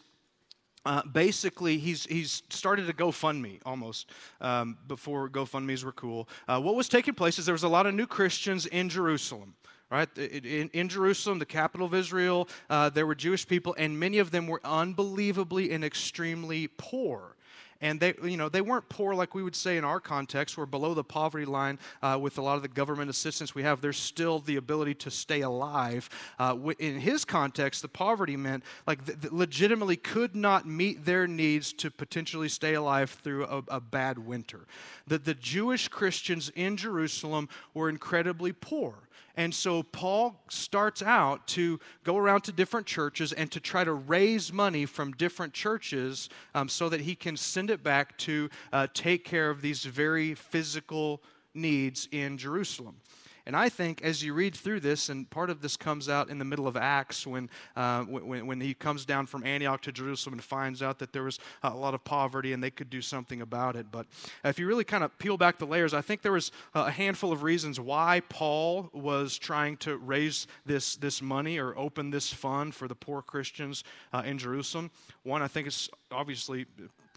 Uh, 0.84 1.04
basically, 1.04 1.78
he's, 1.78 2.06
he's 2.08 2.42
started 2.50 2.90
a 2.90 2.94
GoFundMe 2.94 3.60
almost 3.68 4.10
um, 4.40 4.80
before 4.88 5.30
GoFundMe's 5.30 5.86
were 5.86 5.92
cool. 5.92 6.28
Uh, 6.48 6.60
what 6.60 6.74
was 6.74 6.90
taking 6.90 7.14
place 7.14 7.38
is 7.38 7.46
there 7.46 7.54
was 7.54 7.62
a 7.62 7.68
lot 7.68 7.86
of 7.86 7.94
new 7.94 8.08
Christians 8.08 8.66
in 8.66 8.90
Jerusalem 8.90 9.54
right? 9.92 10.08
In, 10.18 10.70
in, 10.70 10.88
Jerusalem, 10.88 11.38
the 11.38 11.46
capital 11.46 11.86
of 11.86 11.94
Israel, 11.94 12.48
uh, 12.70 12.90
there 12.90 13.06
were 13.06 13.14
Jewish 13.14 13.46
people, 13.46 13.76
and 13.78 14.00
many 14.00 14.20
of 14.20 14.32
them 14.32 14.48
were 14.48 14.62
unbelievably 14.64 15.74
and 15.74 15.84
extremely 15.84 16.70
poor 16.78 17.36
and 17.82 18.00
they, 18.00 18.14
you 18.24 18.38
know, 18.38 18.50
they 18.50 18.62
weren't 18.62 18.88
poor 18.90 19.16
like 19.16 19.34
we 19.34 19.44
would 19.44 19.56
say 19.56 19.78
in 19.78 19.84
our 19.84 20.00
context. 20.00 20.58
We're 20.58 20.66
below 20.66 20.94
the 20.94 21.04
poverty 21.04 21.46
line 21.46 21.80
uh, 22.02 22.18
with 22.22 22.38
a 22.38 22.42
lot 22.42 22.56
of 22.56 22.62
the 22.62 22.68
government 22.68 23.10
assistance 23.10 23.56
we 23.56 23.64
have. 23.64 23.82
There's 23.82 23.98
still 23.98 24.40
the 24.40 24.56
ability 24.56 24.94
to 24.96 25.12
stay 25.12 25.42
alive. 25.42 26.10
Uh, 26.40 26.58
in 26.80 27.00
his 27.00 27.26
context, 27.26 27.82
the 27.82 27.88
poverty 27.88 28.38
meant 28.38 28.64
like 28.86 29.06
th- 29.06 29.32
legitimately 29.32 29.98
could 29.98 30.36
not 30.36 30.68
meet 30.68 31.06
their 31.06 31.28
needs 31.28 31.74
to 31.74 31.90
potentially 31.90 32.50
stay 32.50 32.76
alive 32.76 33.10
through 33.24 33.46
a, 33.46 33.64
a 33.68 33.80
bad 33.82 34.20
winter. 34.20 34.62
That 35.08 35.26
the 35.26 35.34
Jewish 35.34 35.88
Christians 35.88 36.52
in 36.56 36.78
Jerusalem 36.78 37.50
were 37.74 37.90
incredibly 37.90 38.54
poor. 38.54 38.96
And 39.38 39.54
so 39.54 39.84
Paul 39.84 40.42
starts 40.50 41.02
out 41.02 41.48
to 41.50 41.80
go 42.04 42.18
around 42.18 42.42
to 42.42 42.52
different 42.52 42.86
churches 42.86 43.34
and 43.34 43.52
to 43.52 43.60
try 43.60 43.84
to 43.84 43.94
raise 43.94 44.52
money 44.52 44.86
from 44.86 45.14
different 45.14 45.54
churches 45.54 46.30
um, 46.54 46.70
so 46.70 46.90
that 46.90 47.02
he 47.02 47.16
can 47.16 47.38
send 47.38 47.70
it 47.70 47.84
back 47.84 48.18
to 48.20 48.50
uh, 48.74 48.88
take 48.94 49.24
care 49.24 49.50
of 49.50 49.62
these 49.62 49.86
very 49.86 50.34
physical 50.34 51.22
needs 51.54 52.08
in 52.12 52.38
Jerusalem. 52.38 52.98
And 53.46 53.56
I 53.56 53.70
think 53.70 54.02
as 54.02 54.24
you 54.24 54.34
read 54.34 54.56
through 54.56 54.82
this, 54.82 55.10
and 55.10 55.30
part 55.30 55.50
of 55.50 55.62
this 55.62 55.78
comes 55.78 56.08
out 56.10 56.30
in 56.30 56.38
the 56.38 56.46
middle 56.46 56.68
of 56.68 56.78
Acts 56.78 57.26
when, 57.26 57.50
uh, 57.76 58.04
when, 58.04 58.46
when, 58.48 58.62
he 58.62 58.74
comes 58.74 59.06
down 59.06 59.26
from 59.26 59.44
Antioch 59.44 59.82
to 59.82 59.92
Jerusalem 59.92 60.34
and 60.34 60.44
finds 60.44 60.82
out 60.82 61.00
that 61.00 61.14
there 61.14 61.24
was 61.24 61.40
a 61.64 61.76
lot 61.76 61.94
of 61.94 62.04
poverty 62.04 62.54
and 62.54 62.64
they 62.64 62.70
could 62.70 62.90
do 62.90 63.02
something 63.02 63.42
about 63.42 63.76
it. 63.76 63.88
But 63.92 64.06
if 64.44 64.60
you 64.60 64.68
really 64.68 64.84
kind 64.84 65.04
of 65.04 65.18
peel 65.18 65.38
back 65.38 65.58
the 65.58 65.66
layers, 65.66 65.94
I 65.94 66.02
think 66.02 66.22
there 66.22 66.32
was 66.32 66.52
a 66.74 66.92
handful 66.92 67.32
of 67.32 67.44
reasons 67.44 67.80
why 67.80 68.22
Paul 68.30 68.90
was 68.94 69.38
trying 69.38 69.78
to 69.78 69.98
raise 69.98 70.48
this, 70.66 70.96
this 70.96 71.22
money 71.22 71.58
or 71.58 71.78
open 71.78 72.12
this 72.12 72.32
fund 72.32 72.76
for 72.76 72.88
the 72.88 72.96
poor 72.96 73.22
Christians 73.22 73.84
uh, 74.14 74.24
in 74.26 74.38
Jerusalem. 74.38 74.92
One, 75.24 75.42
I 75.42 75.48
think 75.48 75.68
it's 75.68 75.90
obviously 76.12 76.66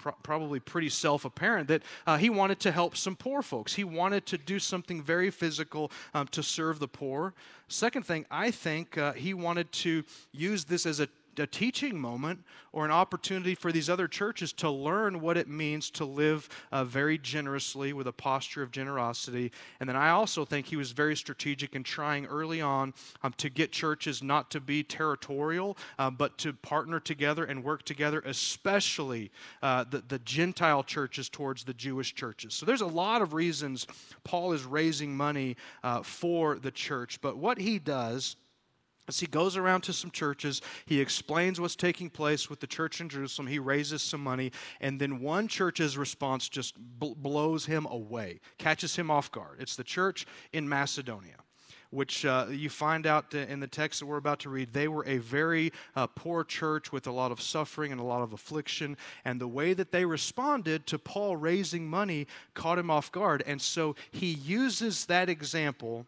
pro- 0.05 0.13
probably 0.23 0.61
pretty 0.61 0.91
self 0.91 1.25
apparent 1.25 1.67
that 1.69 1.83
uh, 2.07 2.19
he 2.19 2.29
wanted 2.29 2.61
to 2.61 2.71
help 2.71 2.95
some 2.95 3.17
poor 3.17 3.41
folks. 3.41 3.75
He 3.75 3.85
wanted 3.85 4.27
to 4.27 4.39
do 4.39 4.59
something 4.59 5.03
very 5.03 5.31
physical 5.31 5.91
um, 6.13 6.29
to 6.29 6.43
serve 6.43 6.79
the 6.79 6.89
poor. 6.89 7.33
Second 7.69 8.05
thing, 8.05 8.27
I 8.31 8.51
think 8.51 8.99
uh, 8.99 9.15
he 9.15 9.33
wanted 9.33 9.73
to 9.73 10.05
use 10.31 10.65
this 10.65 10.85
as 10.85 11.01
a 11.01 11.09
a 11.39 11.47
teaching 11.47 11.99
moment 11.99 12.45
or 12.73 12.85
an 12.85 12.91
opportunity 12.91 13.55
for 13.55 13.71
these 13.73 13.89
other 13.89 14.09
churches 14.09 14.53
to 14.53 14.71
learn 14.71 15.21
what 15.21 15.37
it 15.37 15.49
means 15.49 15.91
to 15.91 16.05
live 16.05 16.49
uh, 16.73 16.85
very 16.85 17.19
generously 17.19 17.93
with 17.93 18.07
a 18.07 18.13
posture 18.13 18.63
of 18.63 18.71
generosity. 18.71 19.53
And 19.81 19.89
then 19.89 19.97
I 19.97 20.11
also 20.11 20.45
think 20.45 20.67
he 20.67 20.77
was 20.77 20.93
very 20.93 21.17
strategic 21.17 21.75
in 21.75 21.85
trying 21.85 22.27
early 22.27 22.61
on 22.61 22.95
um, 23.23 23.33
to 23.39 23.49
get 23.49 23.73
churches 23.73 24.23
not 24.23 24.51
to 24.51 24.61
be 24.61 24.83
territorial, 24.83 25.77
uh, 25.99 26.11
but 26.11 26.37
to 26.39 26.53
partner 26.53 27.01
together 27.01 27.45
and 27.45 27.63
work 27.63 27.85
together, 27.85 28.23
especially 28.27 29.31
uh, 29.63 29.85
the, 29.85 30.03
the 30.09 30.19
Gentile 30.19 30.83
churches 30.83 31.29
towards 31.29 31.65
the 31.65 31.75
Jewish 31.75 32.15
churches. 32.15 32.55
So 32.55 32.67
there's 32.67 32.81
a 32.81 32.87
lot 32.87 33.23
of 33.23 33.33
reasons 33.35 33.87
Paul 34.25 34.53
is 34.53 34.65
raising 34.65 35.17
money 35.17 35.57
uh, 35.83 36.03
for 36.03 36.59
the 36.59 36.71
church. 36.71 37.21
But 37.21 37.37
what 37.37 37.59
he 37.59 37.79
does 37.79 38.37
as 39.09 39.21
he 39.21 39.27
goes 39.27 39.57
around 39.57 39.83
to 39.83 39.93
some 39.93 40.11
churches, 40.11 40.63
he 40.87 41.01
explains 41.01 41.61
what's 41.61 41.77
taking 41.77 42.11
place 42.11 42.49
with 42.49 42.61
the 42.61 42.67
church 42.67 43.01
in 43.01 43.09
Jerusalem. 43.09 43.49
He 43.49 43.59
raises 43.59 44.03
some 44.03 44.23
money, 44.23 44.53
and 44.81 45.01
then 45.01 45.21
one 45.21 45.49
church's 45.49 45.99
response 45.99 46.49
just 46.49 46.75
bl- 46.79 47.15
blows 47.15 47.67
him 47.67 47.87
away, 47.91 48.41
catches 48.59 48.97
him 48.97 49.11
off 49.11 49.31
guard. 49.31 49.59
It's 49.61 49.77
the 49.77 49.85
church 49.85 50.27
in 50.53 50.69
Macedonia 50.69 51.37
which 51.95 52.25
uh, 52.25 52.47
you 52.51 52.69
find 52.69 53.07
out 53.07 53.33
in 53.33 53.61
the 53.61 53.67
text 53.67 54.01
that 54.01 54.07
we're 54.07 54.17
about 54.17 54.41
to 54.41 54.51
read, 54.51 54.73
they 54.73 54.89
were 54.89 55.05
a 55.07 55.19
very 55.19 55.73
uh, 55.95 56.07
poor 56.09 56.43
church 56.43 56.93
with 56.93 57.07
a 57.07 57.13
lot 57.13 57.31
of 57.31 57.41
suffering 57.41 57.93
and 57.93 58.01
a 58.01 58.05
lot 58.05 58.21
of 58.21 58.33
affliction. 58.33 58.97
And 59.25 59.41
the 59.41 59.49
way 59.49 59.73
that 59.75 59.93
they 59.93 60.05
responded 60.05 60.87
to 60.89 60.99
Paul 60.99 61.37
raising 61.37 61.87
money 61.87 62.27
caught 62.53 62.79
him 62.79 62.91
off 62.91 63.13
guard. 63.13 63.45
And 63.47 63.63
so 63.63 63.95
he 64.11 64.27
uses 64.27 65.07
that 65.07 65.29
example 65.29 66.07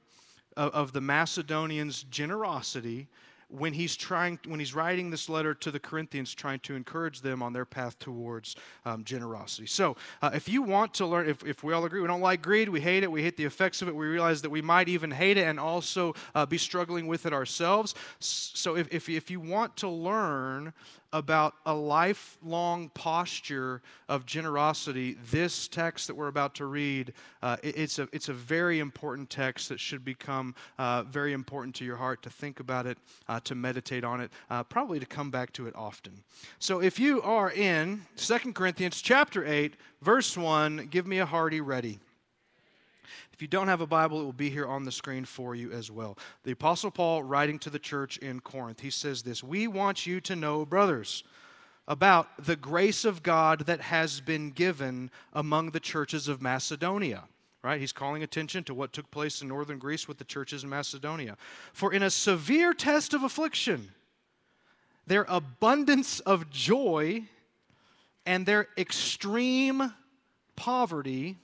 of, 0.57 0.73
of 0.73 0.93
the 0.93 1.01
Macedonians' 1.01 2.03
generosity 2.05 3.09
when 3.49 3.73
he's 3.73 3.95
trying 3.95 4.39
when 4.47 4.59
he's 4.59 4.75
writing 4.75 5.11
this 5.11 5.29
letter 5.29 5.55
to 5.55 5.71
the 5.71 5.79
corinthians 5.79 6.35
trying 6.35 6.59
to 6.59 6.75
encourage 6.75 7.21
them 7.21 7.43
on 7.43 7.53
their 7.53 7.65
path 7.65 7.97
towards 7.99 8.57
um, 8.85 9.05
generosity. 9.05 9.67
So 9.67 9.97
uh, 10.21 10.31
if 10.35 10.49
you 10.49 10.63
want 10.63 10.95
to 10.95 11.07
learn 11.07 11.29
if, 11.29 11.45
if 11.45 11.63
we 11.63 11.73
all 11.73 11.85
agree 11.85 12.01
we 12.01 12.09
don't 12.09 12.21
like 12.21 12.43
greed 12.43 12.69
we 12.69 12.81
hate 12.81 13.05
it 13.05 13.11
we 13.11 13.23
hate 13.23 13.37
the 13.37 13.45
effects 13.45 13.83
of 13.83 13.89
it 13.89 13.95
we 13.95 14.07
realize 14.07 14.43
that 14.43 14.51
we 14.51 14.63
might 14.63 14.89
even 14.89 15.13
hate 15.13 15.37
it 15.37 15.47
and 15.47 15.61
also 15.61 16.15
uh, 16.35 16.45
be 16.45 16.59
struggling 16.59 17.07
with 17.07 17.25
it 17.25 17.33
ourselves 17.33 17.95
so 18.19 18.77
if, 18.77 18.93
if, 18.93 19.09
if 19.09 19.31
you 19.31 19.39
want 19.39 19.77
to 19.77 19.89
learn 19.89 20.73
about 21.17 21.55
a 21.65 21.73
lifelong 21.73 22.91
posture 22.91 23.81
of 24.07 24.27
generosity, 24.27 25.17
this 25.31 25.67
text 25.67 26.07
that 26.09 26.15
we're 26.15 26.29
about 26.29 26.55
to 26.55 26.67
read, 26.67 27.15
uh, 27.43 27.57
it, 27.63 27.79
it's, 27.79 27.99
a, 27.99 28.07
it's 28.13 28.29
a 28.29 28.35
very 28.35 28.81
important 28.81 29.31
text 29.31 29.71
that 29.71 29.81
should 29.81 30.05
become 30.05 30.55
uh, 30.79 31.03
very 31.05 31.33
important 31.33 31.75
to 31.75 31.87
your 31.87 31.97
heart 31.97 32.23
to 32.23 32.29
think 32.29 32.61
about 32.61 32.87
it, 32.87 32.99
uh, 33.29 33.41
to 33.41 33.55
meditate 33.55 34.05
on 34.05 34.21
it, 34.21 34.31
uh, 34.51 34.63
probably 34.63 35.01
to 35.01 35.07
come 35.07 35.31
back 35.31 35.55
to 35.55 35.67
it 35.67 35.75
often. 35.75 36.13
So 36.59 36.83
if 36.83 37.01
you 37.01 37.23
are 37.23 37.51
in 37.51 38.03
2 38.17 38.53
Corinthians 38.53 39.01
chapter 39.01 39.43
8, 39.47 39.73
verse 40.03 40.37
1, 40.37 40.89
give 40.91 41.07
me 41.07 41.19
a 41.19 41.27
hearty 41.27 41.63
ready. 41.63 41.99
If 43.33 43.43
you 43.43 43.49
don't 43.49 43.69
have 43.69 43.81
a 43.81 43.87
Bible, 43.87 44.21
it 44.21 44.25
will 44.25 44.33
be 44.33 44.51
here 44.51 44.67
on 44.67 44.85
the 44.85 44.93
screen 44.93 45.25
for 45.25 45.55
you 45.55 45.71
as 45.73 45.91
well. 45.91 46.17
The 46.45 46.53
Apostle 46.53 46.91
Paul, 46.91 47.23
writing 47.23 47.59
to 47.61 47.71
the 47.71 47.79
church 47.79 48.17
in 48.19 48.41
Corinth, 48.41 48.81
he 48.81 48.91
says 48.91 49.23
this 49.23 49.43
We 49.43 49.67
want 49.67 50.07
you 50.07 50.21
to 50.23 50.37
know, 50.37 50.65
brothers, 50.65 51.25
about 51.89 52.45
the 52.45 52.57
grace 52.57 53.05
of 53.05 53.23
God 53.23 53.61
that 53.67 53.81
has 53.81 54.21
been 54.21 54.51
given 54.51 55.11
among 55.33 55.71
the 55.71 55.81
churches 55.81 56.29
of 56.29 56.43
Macedonia. 56.43 57.25
Right? 57.63 57.81
He's 57.81 57.93
calling 57.93 58.23
attention 58.23 58.63
to 58.65 58.75
what 58.75 58.93
took 58.93 59.11
place 59.11 59.43
in 59.43 59.49
northern 59.49 59.79
Greece 59.79 60.07
with 60.07 60.19
the 60.19 60.25
churches 60.25 60.63
in 60.63 60.71
Macedonia. 60.71 61.37
For 61.73 61.93
in 61.93 62.03
a 62.03 62.11
severe 62.11 62.73
test 62.73 63.13
of 63.13 63.25
affliction, 63.25 63.93
their 65.07 65.27
abundance 65.29 66.21
of 66.21 66.51
joy 66.51 67.25
and 68.25 68.47
their 68.47 68.69
extreme 68.77 69.95
poverty 70.57 71.39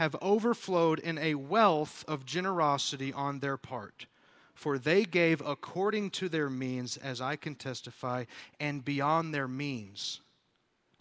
have 0.00 0.16
overflowed 0.22 0.98
in 0.98 1.18
a 1.18 1.34
wealth 1.34 2.06
of 2.08 2.24
generosity 2.24 3.12
on 3.12 3.40
their 3.40 3.58
part. 3.58 4.06
For 4.54 4.78
they 4.78 5.04
gave 5.04 5.42
according 5.42 6.08
to 6.12 6.30
their 6.30 6.48
means, 6.48 6.96
as 6.96 7.20
I 7.20 7.36
can 7.36 7.54
testify, 7.54 8.24
and 8.58 8.82
beyond 8.82 9.34
their 9.34 9.46
means 9.46 10.22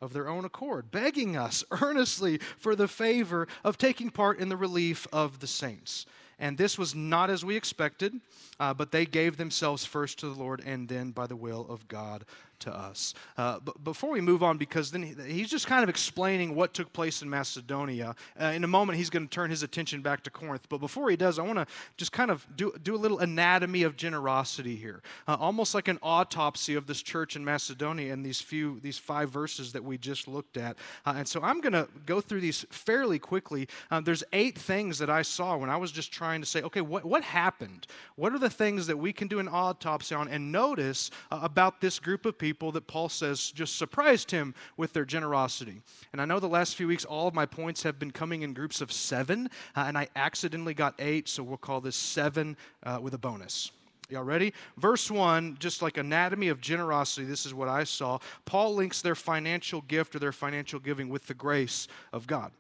of 0.02 0.12
their 0.12 0.28
own 0.28 0.44
accord, 0.44 0.92
begging 0.92 1.38
us 1.38 1.64
earnestly 1.82 2.40
for 2.58 2.76
the 2.76 2.90
favor 2.90 3.48
of 3.64 3.78
taking 3.78 4.10
part 4.10 4.38
in 4.38 4.50
the 4.50 4.58
relief 4.58 5.08
of 5.14 5.40
the 5.40 5.48
saints. 5.48 6.06
And 6.38 6.58
this 6.58 6.78
was 6.78 6.94
not 6.94 7.30
as 7.30 7.46
we 7.46 7.56
expected, 7.56 8.20
uh, 8.60 8.74
but 8.74 8.92
they 8.92 9.06
gave 9.06 9.38
themselves 9.38 9.86
first 9.86 10.20
to 10.20 10.26
the 10.28 10.38
Lord 10.38 10.62
and 10.66 10.90
then 10.90 11.12
by 11.12 11.26
the 11.26 11.38
will 11.38 11.66
of 11.70 11.88
God 11.88 12.26
to 12.60 12.76
us. 12.76 13.14
Uh, 13.38 13.60
but 13.60 13.84
before 13.84 14.12
we 14.12 14.22
move 14.22 14.44
on, 14.44 14.58
because 14.58 14.92
then 14.92 15.16
he's 15.28 15.50
just 15.50 15.68
kind 15.68 15.84
of 15.84 15.90
explaining 15.90 16.56
what 16.56 16.74
took 16.74 16.92
place 16.94 17.22
in 17.22 17.30
Macedonia. 17.30 18.16
Uh, 18.40 18.46
in 18.46 18.64
a 18.64 18.68
moment, 18.68 18.98
he's 18.98 19.10
going 19.10 19.28
to 19.28 19.30
turn 19.30 19.50
his 19.50 19.64
attention 19.64 20.02
back 20.02 20.24
to 20.24 20.30
Corinth. 20.30 20.68
But 20.70 20.80
before 20.80 21.10
he 21.10 21.16
does, 21.16 21.40
I 21.40 21.44
want 21.44 21.60
to 21.60 21.66
just 21.98 22.12
kind 22.12 22.32
of 22.32 22.46
do, 22.56 22.74
do 22.84 22.96
a 22.96 22.98
little 22.98 23.20
anatomy 23.20 23.84
of 23.84 23.96
generosity 23.96 24.76
here, 24.76 25.02
uh, 25.28 25.38
almost 25.40 25.74
like 25.74 25.88
an 25.88 26.00
autopsy 26.04 26.76
of 26.76 26.88
this 26.88 27.02
church 27.02 27.36
in 27.36 27.46
Macedonia 27.46 28.14
in 28.14 28.24
these 28.24 28.42
few, 28.42 28.80
these 28.82 28.98
five 28.98 29.30
verses 29.30 29.74
that 29.74 29.84
we 29.84 29.98
just 29.98 30.28
looked 30.28 30.58
at. 30.58 30.78
Uh, 31.06 31.14
and 31.18 31.28
so 31.28 31.42
I'm 31.42 31.62
going 31.62 31.74
to 31.74 31.88
go 32.06 32.22
through 32.22 32.42
these 32.42 32.66
fairly 32.70 33.20
quickly. 33.20 33.68
Uh, 33.90 34.02
there's 34.02 34.24
eight 34.34 34.58
things 34.58 35.00
that 35.00 35.10
I 35.10 35.22
saw 35.22 35.58
when 35.58 35.70
I 35.70 35.78
was 35.78 35.92
just 35.92 36.12
trying 36.12 36.42
to 36.42 36.48
say, 36.48 36.62
okay, 36.62 36.82
what, 36.82 37.06
what 37.06 37.24
happened? 37.24 37.88
What 38.16 38.34
are 38.34 38.40
the 38.40 38.50
things 38.50 38.88
that 38.88 38.98
we 38.98 39.14
can 39.14 39.28
do 39.28 39.40
an 39.40 39.48
autopsy 39.48 40.14
on 40.16 40.28
and 40.28 40.52
notice 40.52 41.12
uh, 41.32 41.40
about 41.42 41.82
this 41.82 42.00
group 42.00 42.26
of 42.26 42.38
people? 42.38 42.49
People 42.50 42.72
that 42.72 42.88
Paul 42.88 43.10
says 43.10 43.52
just 43.52 43.78
surprised 43.78 44.32
him 44.32 44.56
with 44.76 44.94
their 44.94 45.06
generosity. 45.06 45.84
And 46.12 46.20
I 46.20 46.26
know 46.26 46.40
the 46.40 46.48
last 46.50 46.76
few 46.76 46.88
weeks, 46.88 47.06
all 47.06 47.28
of 47.28 47.36
my 47.36 47.46
points 47.46 47.84
have 47.84 48.00
been 48.00 48.10
coming 48.10 48.42
in 48.42 48.56
groups 48.56 48.82
of 48.82 48.92
seven, 48.92 49.52
uh, 49.76 49.82
and 49.82 49.96
I 49.96 50.08
accidentally 50.16 50.74
got 50.74 50.96
eight, 50.98 51.30
so 51.30 51.44
we'll 51.44 51.58
call 51.58 51.80
this 51.80 51.96
seven 51.96 52.58
uh, 52.82 52.98
with 53.00 53.14
a 53.14 53.20
bonus. 53.20 53.72
Y'all 54.10 54.24
ready? 54.24 54.52
Verse 54.78 55.12
1, 55.12 55.58
just 55.60 55.84
like 55.84 55.98
anatomy 55.98 56.48
of 56.48 56.60
generosity, 56.60 57.28
this 57.28 57.46
is 57.46 57.54
what 57.54 57.68
I 57.68 57.84
saw. 57.84 58.18
Paul 58.46 58.74
links 58.74 59.04
their 59.04 59.14
financial 59.14 59.82
gift 59.82 60.16
or 60.16 60.20
their 60.20 60.32
financial 60.32 60.80
giving 60.80 61.08
with 61.08 61.28
the 61.28 61.36
grace 61.36 61.88
of 62.12 62.26
God 62.26 62.52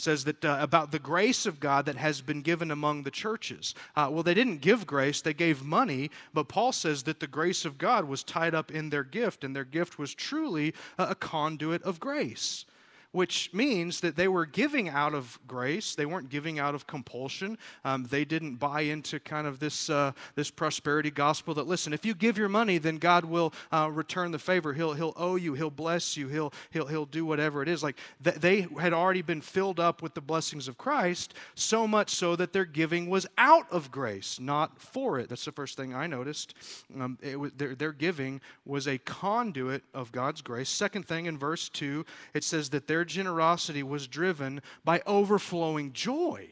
says 0.00 0.24
that 0.24 0.44
uh, 0.44 0.58
about 0.60 0.92
the 0.92 0.98
grace 0.98 1.46
of 1.46 1.60
God 1.60 1.86
that 1.86 1.96
has 1.96 2.20
been 2.20 2.42
given 2.42 2.70
among 2.70 3.02
the 3.02 3.10
churches. 3.10 3.74
Uh, 3.96 4.08
well, 4.10 4.22
they 4.22 4.34
didn't 4.34 4.60
give 4.60 4.86
grace, 4.86 5.20
they 5.20 5.34
gave 5.34 5.62
money, 5.62 6.10
but 6.32 6.48
Paul 6.48 6.72
says 6.72 7.02
that 7.04 7.20
the 7.20 7.26
grace 7.26 7.64
of 7.64 7.78
God 7.78 8.06
was 8.06 8.22
tied 8.22 8.54
up 8.54 8.70
in 8.70 8.90
their 8.90 9.04
gift, 9.04 9.44
and 9.44 9.54
their 9.54 9.64
gift 9.64 9.98
was 9.98 10.14
truly 10.14 10.74
a, 10.96 11.08
a 11.08 11.14
conduit 11.14 11.82
of 11.82 12.00
grace 12.00 12.64
which 13.12 13.50
means 13.54 14.00
that 14.00 14.16
they 14.16 14.28
were 14.28 14.44
giving 14.44 14.88
out 14.88 15.14
of 15.14 15.38
grace. 15.46 15.94
They 15.94 16.04
weren't 16.04 16.28
giving 16.28 16.58
out 16.58 16.74
of 16.74 16.86
compulsion. 16.86 17.56
Um, 17.84 18.04
they 18.04 18.24
didn't 18.24 18.56
buy 18.56 18.82
into 18.82 19.18
kind 19.18 19.46
of 19.46 19.60
this, 19.60 19.88
uh, 19.88 20.12
this 20.34 20.50
prosperity 20.50 21.10
gospel 21.10 21.54
that, 21.54 21.66
listen, 21.66 21.92
if 21.92 22.04
you 22.04 22.14
give 22.14 22.36
your 22.36 22.50
money, 22.50 22.76
then 22.78 22.98
God 22.98 23.24
will 23.24 23.54
uh, 23.72 23.90
return 23.90 24.30
the 24.30 24.38
favor. 24.38 24.74
He'll, 24.74 24.92
he'll 24.92 25.14
owe 25.16 25.36
you, 25.36 25.54
He'll 25.54 25.70
bless 25.70 26.16
you, 26.16 26.28
He'll, 26.28 26.52
he'll, 26.70 26.86
he'll 26.86 27.06
do 27.06 27.24
whatever 27.24 27.62
it 27.62 27.68
is. 27.68 27.82
Like 27.82 27.96
th- 28.22 28.36
they 28.36 28.66
had 28.78 28.92
already 28.92 29.22
been 29.22 29.40
filled 29.40 29.80
up 29.80 30.02
with 30.02 30.14
the 30.14 30.20
blessings 30.20 30.68
of 30.68 30.76
Christ, 30.76 31.34
so 31.54 31.88
much 31.88 32.10
so 32.10 32.36
that 32.36 32.52
their 32.52 32.66
giving 32.66 33.08
was 33.08 33.26
out 33.38 33.66
of 33.70 33.90
grace, 33.90 34.38
not 34.38 34.80
for 34.80 35.18
it. 35.18 35.30
That's 35.30 35.44
the 35.44 35.52
first 35.52 35.76
thing 35.76 35.94
I 35.94 36.06
noticed. 36.06 36.54
Um, 36.94 37.18
was, 37.36 37.52
their, 37.56 37.74
their 37.74 37.92
giving 37.92 38.40
was 38.66 38.86
a 38.86 38.98
conduit 38.98 39.82
of 39.94 40.12
God's 40.12 40.42
grace. 40.42 40.68
Second 40.68 41.06
thing 41.06 41.26
in 41.26 41.38
verse 41.38 41.68
2, 41.70 42.04
it 42.34 42.44
says 42.44 42.70
that 42.70 42.86
their 42.86 42.97
their 42.98 43.04
generosity 43.04 43.84
was 43.84 44.08
driven 44.08 44.60
by 44.84 45.00
overflowing 45.06 45.92
joy. 45.92 46.48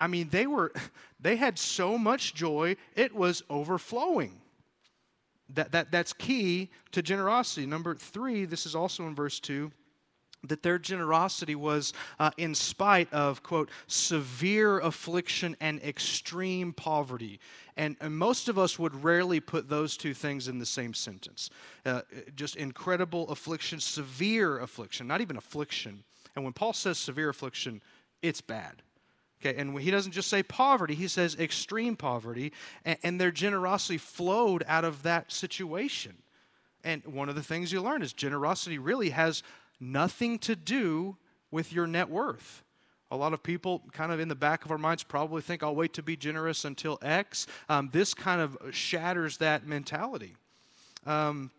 I 0.00 0.06
mean, 0.06 0.28
they 0.28 0.46
were 0.46 0.72
they 1.20 1.34
had 1.34 1.58
so 1.58 1.98
much 1.98 2.34
joy, 2.34 2.76
it 2.94 3.12
was 3.12 3.42
overflowing. 3.50 4.40
That, 5.54 5.72
that, 5.72 5.90
that's 5.90 6.12
key 6.12 6.70
to 6.92 7.02
generosity. 7.02 7.66
Number 7.66 7.96
three, 7.96 8.44
this 8.44 8.64
is 8.64 8.76
also 8.76 9.08
in 9.08 9.16
verse 9.16 9.40
2 9.40 9.72
that 10.44 10.62
their 10.62 10.78
generosity 10.78 11.54
was 11.54 11.92
uh, 12.18 12.30
in 12.36 12.54
spite 12.54 13.12
of, 13.12 13.42
quote, 13.42 13.70
severe 13.86 14.80
affliction 14.80 15.56
and 15.60 15.80
extreme 15.82 16.72
poverty. 16.72 17.38
And, 17.76 17.96
and, 18.00 18.16
most 18.16 18.48
of 18.48 18.58
us 18.58 18.78
would 18.78 19.04
rarely 19.04 19.40
put 19.40 19.68
those 19.68 19.96
two 19.96 20.14
things 20.14 20.48
in 20.48 20.58
the 20.58 20.66
same 20.66 20.94
sentence. 20.94 21.48
Uh, 21.86 22.02
just 22.34 22.56
incredible 22.56 23.28
affliction, 23.30 23.80
severe 23.80 24.58
affliction, 24.58 25.06
not 25.06 25.20
even 25.20 25.36
affliction. 25.36 26.04
And 26.34 26.44
when 26.44 26.52
Paul 26.52 26.72
says 26.72 26.98
severe 26.98 27.28
affliction, 27.28 27.80
it's 28.20 28.40
bad. 28.40 28.82
Okay, 29.44 29.58
and 29.58 29.76
he 29.80 29.90
doesn't 29.90 30.12
just 30.12 30.28
say 30.28 30.42
poverty, 30.42 30.94
he 30.94 31.08
says 31.08 31.36
extreme 31.36 31.96
poverty, 31.96 32.52
and, 32.84 32.98
and 33.02 33.20
their 33.20 33.32
generosity 33.32 33.98
flowed 33.98 34.62
out 34.68 34.84
of 34.84 35.02
that 35.02 35.32
situation. 35.32 36.14
And 36.84 37.04
one 37.06 37.28
of 37.28 37.34
the 37.34 37.42
things 37.42 37.72
you 37.72 37.80
learn 37.80 38.02
is 38.02 38.12
generosity 38.12 38.78
really 38.78 39.10
has 39.10 39.42
nothing 39.82 40.38
to 40.38 40.54
do 40.56 41.16
with 41.50 41.72
your 41.72 41.86
net 41.86 42.08
worth. 42.08 42.62
A 43.10 43.16
lot 43.16 43.34
of 43.34 43.42
people, 43.42 43.82
kind 43.92 44.10
of 44.10 44.20
in 44.20 44.28
the 44.28 44.34
back 44.34 44.64
of 44.64 44.70
our 44.70 44.78
minds, 44.78 45.02
probably 45.02 45.42
think, 45.42 45.62
I'll 45.62 45.74
wait 45.74 45.92
to 45.94 46.02
be 46.02 46.16
generous 46.16 46.64
until 46.64 46.98
X. 47.02 47.46
Um, 47.68 47.90
this 47.92 48.14
kind 48.14 48.40
of 48.40 48.56
shatters 48.70 49.36
that 49.38 49.66
mentality. 49.66 50.34
Um, 51.04 51.50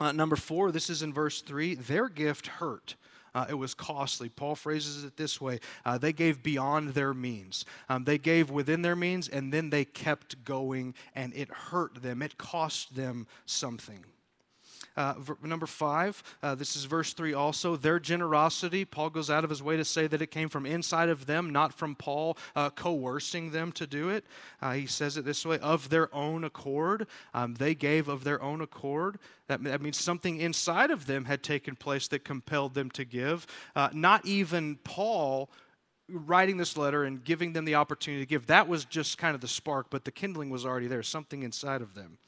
uh, 0.00 0.12
number 0.12 0.36
four, 0.36 0.72
this 0.72 0.88
is 0.88 1.02
in 1.02 1.12
verse 1.12 1.42
three 1.42 1.74
their 1.74 2.08
gift 2.08 2.46
hurt. 2.46 2.94
Uh, 3.34 3.44
it 3.50 3.54
was 3.54 3.74
costly. 3.74 4.30
Paul 4.30 4.54
phrases 4.54 5.04
it 5.04 5.18
this 5.18 5.42
way 5.42 5.60
uh, 5.84 5.98
they 5.98 6.14
gave 6.14 6.42
beyond 6.42 6.94
their 6.94 7.12
means. 7.12 7.66
Um, 7.90 8.04
they 8.04 8.16
gave 8.16 8.50
within 8.50 8.80
their 8.80 8.96
means, 8.96 9.28
and 9.28 9.52
then 9.52 9.68
they 9.68 9.84
kept 9.84 10.42
going, 10.42 10.94
and 11.14 11.34
it 11.34 11.50
hurt 11.50 12.02
them. 12.02 12.22
It 12.22 12.38
cost 12.38 12.96
them 12.96 13.26
something. 13.44 14.06
Uh, 14.96 15.14
number 15.42 15.66
five, 15.66 16.22
uh, 16.42 16.54
this 16.54 16.74
is 16.74 16.84
verse 16.84 17.12
three 17.12 17.34
also. 17.34 17.76
Their 17.76 17.98
generosity, 17.98 18.84
Paul 18.84 19.10
goes 19.10 19.30
out 19.30 19.44
of 19.44 19.50
his 19.50 19.62
way 19.62 19.76
to 19.76 19.84
say 19.84 20.06
that 20.06 20.22
it 20.22 20.30
came 20.30 20.48
from 20.48 20.64
inside 20.64 21.08
of 21.08 21.26
them, 21.26 21.50
not 21.50 21.74
from 21.74 21.94
Paul 21.94 22.38
uh, 22.54 22.70
coercing 22.70 23.50
them 23.50 23.72
to 23.72 23.86
do 23.86 24.08
it. 24.08 24.24
Uh, 24.62 24.72
he 24.72 24.86
says 24.86 25.16
it 25.16 25.24
this 25.24 25.44
way 25.44 25.58
of 25.58 25.90
their 25.90 26.14
own 26.14 26.44
accord. 26.44 27.06
Um, 27.34 27.54
they 27.54 27.74
gave 27.74 28.08
of 28.08 28.24
their 28.24 28.42
own 28.42 28.60
accord. 28.60 29.18
That, 29.48 29.62
that, 29.64 29.82
means 29.82 29.98
something 29.98 30.40
inside 30.40 30.90
of 30.90 31.06
them 31.06 31.26
had 31.26 31.42
taken 31.42 31.76
place 31.76 32.08
that 32.08 32.24
compelled 32.24 32.74
them 32.74 32.90
to 32.92 33.04
give. 33.04 33.46
Uh, 33.76 33.90
not 33.92 34.24
even 34.26 34.76
Paul 34.82 35.50
writing 36.08 36.56
this 36.56 36.76
letter 36.76 37.04
and 37.04 37.22
giving 37.22 37.52
them 37.52 37.64
the 37.64 37.74
opportunity 37.74 38.22
to 38.24 38.28
give. 38.28 38.46
That 38.46 38.68
was 38.68 38.84
just 38.84 39.18
kind 39.18 39.34
of 39.34 39.40
the 39.40 39.48
spark, 39.48 39.86
but 39.90 40.04
the 40.04 40.12
kindling 40.12 40.50
was 40.50 40.64
already 40.64 40.86
there, 40.86 41.02
something 41.02 41.42
inside 41.42 41.82
of 41.82 41.94
them 41.94 42.18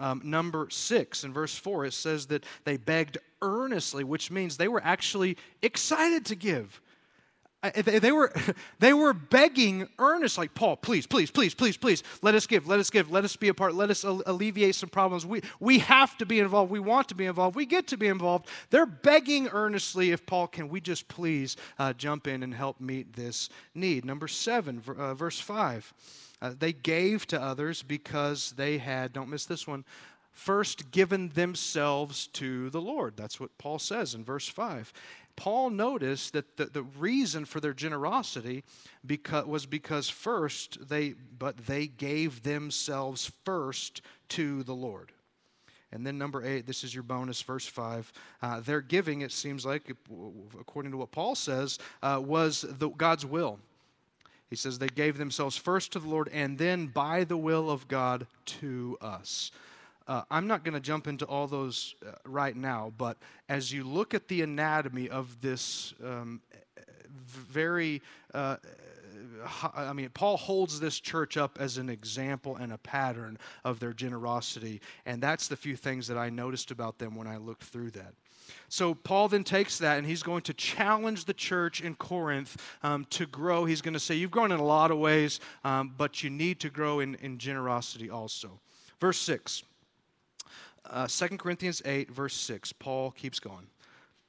um, 0.00 0.20
number 0.24 0.68
six 0.70 1.24
in 1.24 1.32
verse 1.32 1.54
four, 1.56 1.84
it 1.84 1.92
says 1.92 2.26
that 2.26 2.44
they 2.64 2.76
begged 2.76 3.18
earnestly, 3.42 4.04
which 4.04 4.30
means 4.30 4.56
they 4.56 4.68
were 4.68 4.82
actually 4.82 5.36
excited 5.62 6.24
to 6.26 6.34
give. 6.34 6.80
They 7.72 8.12
were, 8.12 8.32
they 8.78 8.92
were 8.92 9.14
begging 9.14 9.88
earnest, 9.98 10.36
like, 10.36 10.54
Paul, 10.54 10.76
please, 10.76 11.06
please, 11.06 11.30
please, 11.30 11.54
please, 11.54 11.76
please, 11.76 12.02
let 12.20 12.34
us 12.34 12.46
give, 12.46 12.66
let 12.66 12.78
us 12.78 12.90
give, 12.90 13.10
let 13.10 13.24
us 13.24 13.36
be 13.36 13.48
a 13.48 13.54
part, 13.54 13.74
let 13.74 13.90
us 13.90 14.04
alleviate 14.04 14.74
some 14.74 14.90
problems. 14.90 15.24
We, 15.24 15.40
we 15.60 15.78
have 15.78 16.18
to 16.18 16.26
be 16.26 16.40
involved. 16.40 16.70
We 16.70 16.80
want 16.80 17.08
to 17.08 17.14
be 17.14 17.26
involved. 17.26 17.56
We 17.56 17.66
get 17.66 17.86
to 17.88 17.96
be 17.96 18.08
involved. 18.08 18.48
They're 18.70 18.86
begging 18.86 19.48
earnestly, 19.48 20.10
if 20.10 20.26
Paul, 20.26 20.48
can 20.48 20.68
we 20.68 20.80
just 20.80 21.08
please 21.08 21.56
uh, 21.78 21.94
jump 21.94 22.26
in 22.26 22.42
and 22.42 22.54
help 22.54 22.80
meet 22.80 23.14
this 23.14 23.48
need? 23.74 24.04
Number 24.04 24.28
seven, 24.28 24.82
uh, 24.86 25.14
verse 25.14 25.40
five. 25.40 25.92
Uh, 26.44 26.52
they 26.58 26.74
gave 26.74 27.26
to 27.26 27.40
others 27.40 27.82
because 27.82 28.52
they 28.58 28.76
had, 28.76 29.14
don't 29.14 29.30
miss 29.30 29.46
this 29.46 29.66
one, 29.66 29.82
first 30.30 30.90
given 30.90 31.30
themselves 31.30 32.26
to 32.26 32.68
the 32.68 32.82
Lord. 32.82 33.16
That's 33.16 33.40
what 33.40 33.56
Paul 33.56 33.78
says 33.78 34.14
in 34.14 34.24
verse 34.24 34.46
5. 34.46 34.92
Paul 35.36 35.70
noticed 35.70 36.34
that 36.34 36.58
the, 36.58 36.66
the 36.66 36.82
reason 36.82 37.46
for 37.46 37.60
their 37.60 37.72
generosity 37.72 38.62
because, 39.06 39.46
was 39.46 39.64
because 39.64 40.10
first 40.10 40.86
they, 40.90 41.14
but 41.38 41.56
they 41.66 41.86
gave 41.86 42.42
themselves 42.42 43.32
first 43.46 44.02
to 44.28 44.62
the 44.64 44.74
Lord. 44.74 45.12
And 45.90 46.06
then 46.06 46.18
number 46.18 46.44
eight, 46.44 46.66
this 46.66 46.84
is 46.84 46.92
your 46.92 47.04
bonus, 47.04 47.40
verse 47.40 47.66
five. 47.66 48.12
Uh, 48.42 48.60
their 48.60 48.82
giving, 48.82 49.22
it 49.22 49.32
seems 49.32 49.64
like, 49.64 49.90
according 50.60 50.92
to 50.92 50.98
what 50.98 51.10
Paul 51.10 51.36
says, 51.36 51.78
uh, 52.02 52.20
was 52.22 52.66
the, 52.68 52.90
God's 52.90 53.24
will. 53.24 53.60
He 54.54 54.56
says 54.56 54.78
they 54.78 54.86
gave 54.86 55.18
themselves 55.18 55.56
first 55.56 55.90
to 55.94 55.98
the 55.98 56.06
Lord 56.08 56.30
and 56.32 56.58
then 56.58 56.86
by 56.86 57.24
the 57.24 57.36
will 57.36 57.68
of 57.68 57.88
God 57.88 58.28
to 58.60 58.96
us. 59.00 59.50
Uh, 60.06 60.22
I'm 60.30 60.46
not 60.46 60.62
going 60.62 60.74
to 60.74 60.80
jump 60.80 61.08
into 61.08 61.24
all 61.24 61.48
those 61.48 61.96
uh, 62.06 62.12
right 62.24 62.54
now, 62.54 62.92
but 62.96 63.16
as 63.48 63.72
you 63.72 63.82
look 63.82 64.14
at 64.14 64.28
the 64.28 64.42
anatomy 64.42 65.08
of 65.08 65.40
this 65.40 65.92
um, 66.04 66.40
very, 67.26 68.00
uh, 68.32 68.58
I 69.74 69.92
mean, 69.92 70.08
Paul 70.10 70.36
holds 70.36 70.80
this 70.80 71.00
church 71.00 71.36
up 71.36 71.58
as 71.60 71.78
an 71.78 71.88
example 71.88 72.56
and 72.56 72.72
a 72.72 72.78
pattern 72.78 73.38
of 73.64 73.80
their 73.80 73.92
generosity, 73.92 74.80
and 75.06 75.22
that's 75.22 75.48
the 75.48 75.56
few 75.56 75.76
things 75.76 76.06
that 76.08 76.18
I 76.18 76.30
noticed 76.30 76.70
about 76.70 76.98
them 76.98 77.14
when 77.14 77.26
I 77.26 77.36
looked 77.36 77.64
through 77.64 77.92
that. 77.92 78.14
So 78.68 78.94
Paul 78.94 79.28
then 79.28 79.44
takes 79.44 79.78
that 79.78 79.98
and 79.98 80.06
he's 80.06 80.22
going 80.22 80.42
to 80.42 80.54
challenge 80.54 81.24
the 81.24 81.34
church 81.34 81.80
in 81.80 81.94
Corinth 81.94 82.60
um, 82.82 83.06
to 83.10 83.26
grow. 83.26 83.64
He's 83.64 83.80
going 83.80 83.94
to 83.94 84.00
say, 84.00 84.14
You've 84.14 84.30
grown 84.30 84.52
in 84.52 84.60
a 84.60 84.64
lot 84.64 84.90
of 84.90 84.98
ways, 84.98 85.40
um, 85.64 85.94
but 85.96 86.22
you 86.22 86.30
need 86.30 86.60
to 86.60 86.70
grow 86.70 87.00
in, 87.00 87.14
in 87.16 87.38
generosity 87.38 88.10
also. 88.10 88.60
Verse 89.00 89.18
6. 89.18 89.62
Uh, 90.88 91.06
2 91.06 91.38
Corinthians 91.38 91.80
8, 91.86 92.10
verse 92.10 92.34
6, 92.34 92.74
Paul 92.74 93.10
keeps 93.10 93.40
going. 93.40 93.68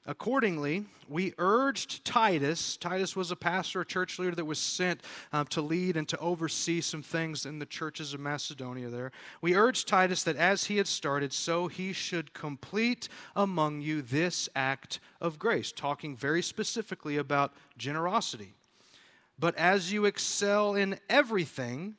Accordingly, 0.08 0.86
we 1.10 1.34
urged 1.40 2.06
Titus. 2.06 2.78
Titus 2.78 3.16
was 3.16 3.32
a 3.32 3.36
pastor, 3.36 3.82
a 3.82 3.86
church 3.86 4.20
leader 4.20 4.36
that 4.36 4.46
was 4.46 4.60
sent 4.60 5.02
uh, 5.34 5.46
to 5.46 5.62
lead 5.62 5.98
and 5.98 6.08
to 6.10 6.18
oversee 6.20 6.80
some 6.82 7.02
things 7.02 7.44
in 7.44 7.58
the 7.58 7.66
churches 7.66 8.14
of 8.14 8.20
Macedonia 8.20 8.90
there. 8.90 9.12
We 9.42 9.56
urged 9.56 9.88
Titus 9.88 10.22
that 10.24 10.36
as 10.36 10.66
he 10.66 10.78
had 10.78 10.88
started, 10.88 11.34
so 11.34 11.68
he 11.68 11.92
should 11.92 12.34
complete 12.34 13.10
among 13.36 13.82
you 13.82 14.04
this 14.04 14.48
act 14.56 15.00
of 15.20 15.40
grace, 15.40 15.72
talking 15.72 16.16
very 16.16 16.44
specifically 16.44 17.18
about 17.18 17.54
generosity. 17.76 18.54
But 19.40 19.56
as 19.56 19.92
you 19.92 20.06
excel 20.06 20.76
in 20.76 21.00
everything, 21.10 21.96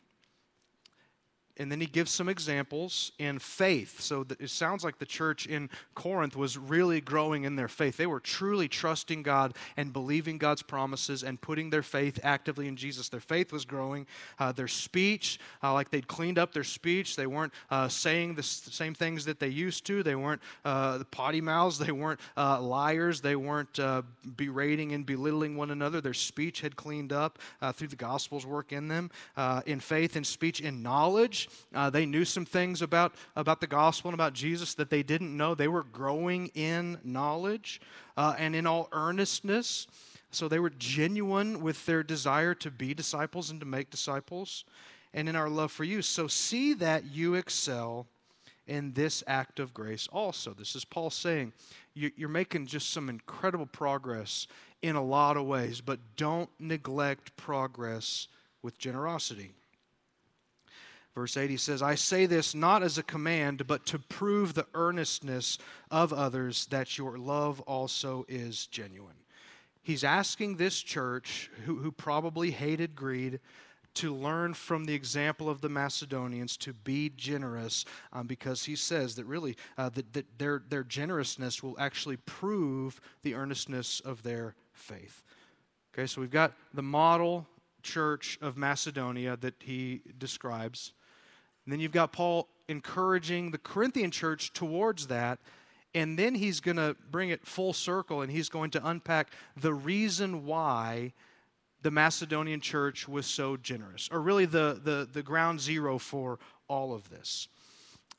and 1.59 1.73
then 1.73 1.81
he 1.81 1.87
gives 1.87 2.11
some 2.11 2.29
examples 2.29 3.13
in 3.19 3.39
faith. 3.39 4.01
So 4.01 4.27
it 4.39 4.51
sounds 4.51 4.85
like 4.85 4.99
the 4.99 5.07
church 5.07 5.47
in 5.47 5.71
Corinth 5.95 6.37
was 6.37 6.59
really 6.59 7.01
growing 7.01 7.45
in 7.45 7.57
their 7.57 7.69
faith. 7.69 7.97
They 7.97 8.07
were 8.07 8.21
truly 8.21 8.69
trusting 8.69 9.23
God 9.23 9.57
and 9.77 9.93
believing 9.93 10.39
God's 10.39 10.63
promises 10.63 11.23
and 11.23 11.41
putting 11.41 11.71
their 11.71 11.83
faith 11.83 12.21
actively 12.23 12.69
in 12.69 12.77
Jesus. 12.77 13.09
Their 13.09 13.21
faith 13.21 13.53
was 13.53 13.65
growing. 13.65 14.07
Uh, 14.39 14.53
their 14.53 14.69
speech, 14.69 15.39
uh, 15.63 15.73
like 15.73 15.91
they'd 15.91 16.09
cleaned 16.09 16.39
up 16.39 16.53
their 16.53 16.65
speech, 16.65 17.17
they 17.17 17.27
weren't 17.27 17.53
uh, 17.71 17.89
saying 17.89 18.35
the 18.35 18.43
same 18.43 18.95
things 18.95 19.25
that 19.25 19.41
they 19.41 19.49
used 19.49 19.87
to. 19.87 20.03
They 20.03 20.15
weren't 20.15 20.43
uh, 20.65 20.99
the 20.99 21.05
potty 21.05 21.41
mouths. 21.41 21.79
They 21.79 21.93
weren't 21.93 22.21
uh, 22.37 22.61
liars. 22.61 23.21
They 23.21 23.37
weren't 23.37 23.79
uh, 23.79 24.03
berating 24.37 24.93
and 24.93 25.07
belittling 25.07 25.57
one 25.57 25.71
another. 25.71 26.01
Their 26.01 26.15
speech 26.15 26.61
had 26.61 26.77
cleaned 26.77 27.13
up 27.13 27.39
through 27.75 27.89
the 27.89 27.97
gospel's 27.97 28.47
work 28.47 28.73
in 28.73 28.89
them. 28.89 29.11
in 29.67 29.81
faith, 29.81 30.17
in 30.17 30.25
speech, 30.25 30.61
in 30.61 30.83
Uh, 31.75 31.91
they 31.91 32.07
knew 32.07 32.25
some 32.25 32.45
things 32.45 32.83
about, 32.83 33.15
about 33.35 33.61
the 33.61 33.67
gospel 33.67 34.09
and 34.09 34.15
about 34.15 34.33
Jesus 34.33 34.75
that 34.75 34.91
they 34.91 35.03
didn't 35.03 35.37
know. 35.37 35.55
They 35.55 35.69
were 35.69 35.85
growing 35.85 36.49
in 36.49 36.99
knowledge 37.05 37.81
uh, 38.17 38.35
and 38.39 38.55
in 38.55 38.67
all 38.67 38.89
earnestness. 38.93 39.87
So 40.31 40.49
they 40.49 40.59
were 40.59 40.71
genuine 40.71 41.63
with 41.63 41.87
their 41.87 42.03
desire 42.03 42.55
to 42.55 42.71
be 42.71 42.95
disciples 42.95 43.51
and 43.51 43.61
to 43.61 43.67
make 43.67 43.91
disciples 43.91 44.65
and 45.15 45.29
in 45.29 45.37
our 45.37 45.49
love 45.49 45.73
for 45.73 45.85
you. 45.85 46.03
So 46.03 46.27
see 46.27 46.75
that 46.75 47.07
you 47.07 47.35
excel 47.35 48.07
in 48.67 48.93
this 48.93 49.23
act 49.27 49.61
of 49.61 49.73
grace 49.73 50.09
also. 50.13 50.53
This 50.53 50.75
is 50.77 50.85
Paul 50.85 51.11
saying, 51.11 51.53
you're 51.95 52.29
making 52.29 52.67
just 52.67 52.91
some 52.91 53.09
incredible 53.09 53.67
progress 53.67 54.47
in 54.83 54.97
a 54.97 55.03
lot 55.03 55.37
of 55.37 55.47
ways, 55.47 55.81
but 55.81 55.99
don't 56.17 56.51
neglect 56.59 57.35
progress 57.37 58.29
with 58.63 58.79
generosity. 58.79 59.53
Verse 61.17 61.39
8, 61.39 61.49
he 61.49 61.57
says, 61.57 61.81
I 61.81 61.95
say 61.95 62.27
this 62.27 62.55
not 62.55 62.83
as 62.83 62.99
a 62.99 63.03
command, 63.03 63.67
but 63.67 63.87
to 63.87 63.99
prove 63.99 64.53
the 64.53 64.67
earnestness 64.75 65.57
of 65.91 66.13
others 66.13 66.67
that 66.67 66.99
your 66.99 67.17
love 67.17 67.59
also 67.63 68.27
is 68.29 68.67
genuine. 68.67 69.17
He's 69.83 70.05
asking 70.05 70.57
this 70.57 70.83
church, 70.83 71.51
who, 71.65 71.77
who 71.77 71.91
probably 71.91 72.51
hated 72.51 72.95
greed, 72.95 73.41
to 73.95 74.15
learn 74.15 74.53
from 74.53 74.85
the 74.85 74.93
example 74.93 75.49
of 75.49 75.63
the 75.63 75.71
Macedonians 75.71 76.55
to 76.59 76.75
be 76.75 77.11
generous 77.17 77.87
um, 78.13 78.27
because 78.27 78.65
he 78.65 78.77
says 78.77 79.15
that 79.15 79.25
really 79.25 79.57
uh, 79.79 79.89
that, 79.89 80.13
that 80.13 80.39
their, 80.39 80.63
their 80.69 80.85
generousness 80.85 81.63
will 81.63 81.77
actually 81.79 82.19
prove 82.19 83.01
the 83.23 83.35
earnestness 83.35 84.01
of 84.01 84.23
their 84.23 84.55
faith. 84.75 85.23
Okay, 85.95 86.07
so 86.07 86.21
we've 86.21 86.31
got 86.31 86.53
the 86.75 86.83
model 86.83 87.47
church 87.83 88.39
of 88.43 88.59
Macedonia 88.59 89.39
that 89.39 89.55
he 89.61 90.03
describes. 90.19 90.93
And 91.67 91.73
then 91.73 91.81
you've 91.81 91.93
got 91.93 92.13
Paul 92.13 92.49
encouraging 92.69 93.51
the 93.51 93.59
Corinthian 93.59 94.11
church 94.11 94.53
towards 94.53 95.09
that. 95.09 95.39
And 95.95 96.19
then 96.19 96.35
he's 96.35 96.61
going 96.61 96.77
to 96.77 96.97
bring 97.11 97.31
it 97.31 97.45
full 97.47 97.73
circle 97.73 98.23
and 98.23 98.31
he's 98.31 98.49
going 98.49 98.71
to 98.71 98.89
unpack 98.89 99.33
the 99.57 99.75
reason 99.75 100.47
why 100.47 101.13
the 101.83 101.91
Macedonian 101.91 102.61
church 102.61 103.09
was 103.09 103.27
so 103.27 103.57
generous, 103.57 104.09
or 104.11 104.21
really 104.21 104.45
the, 104.45 104.81
the, 104.83 105.09
the 105.13 105.23
ground 105.23 105.61
zero 105.61 105.99
for 105.99 106.39
all 106.69 106.93
of 106.95 107.11
this. 107.11 107.49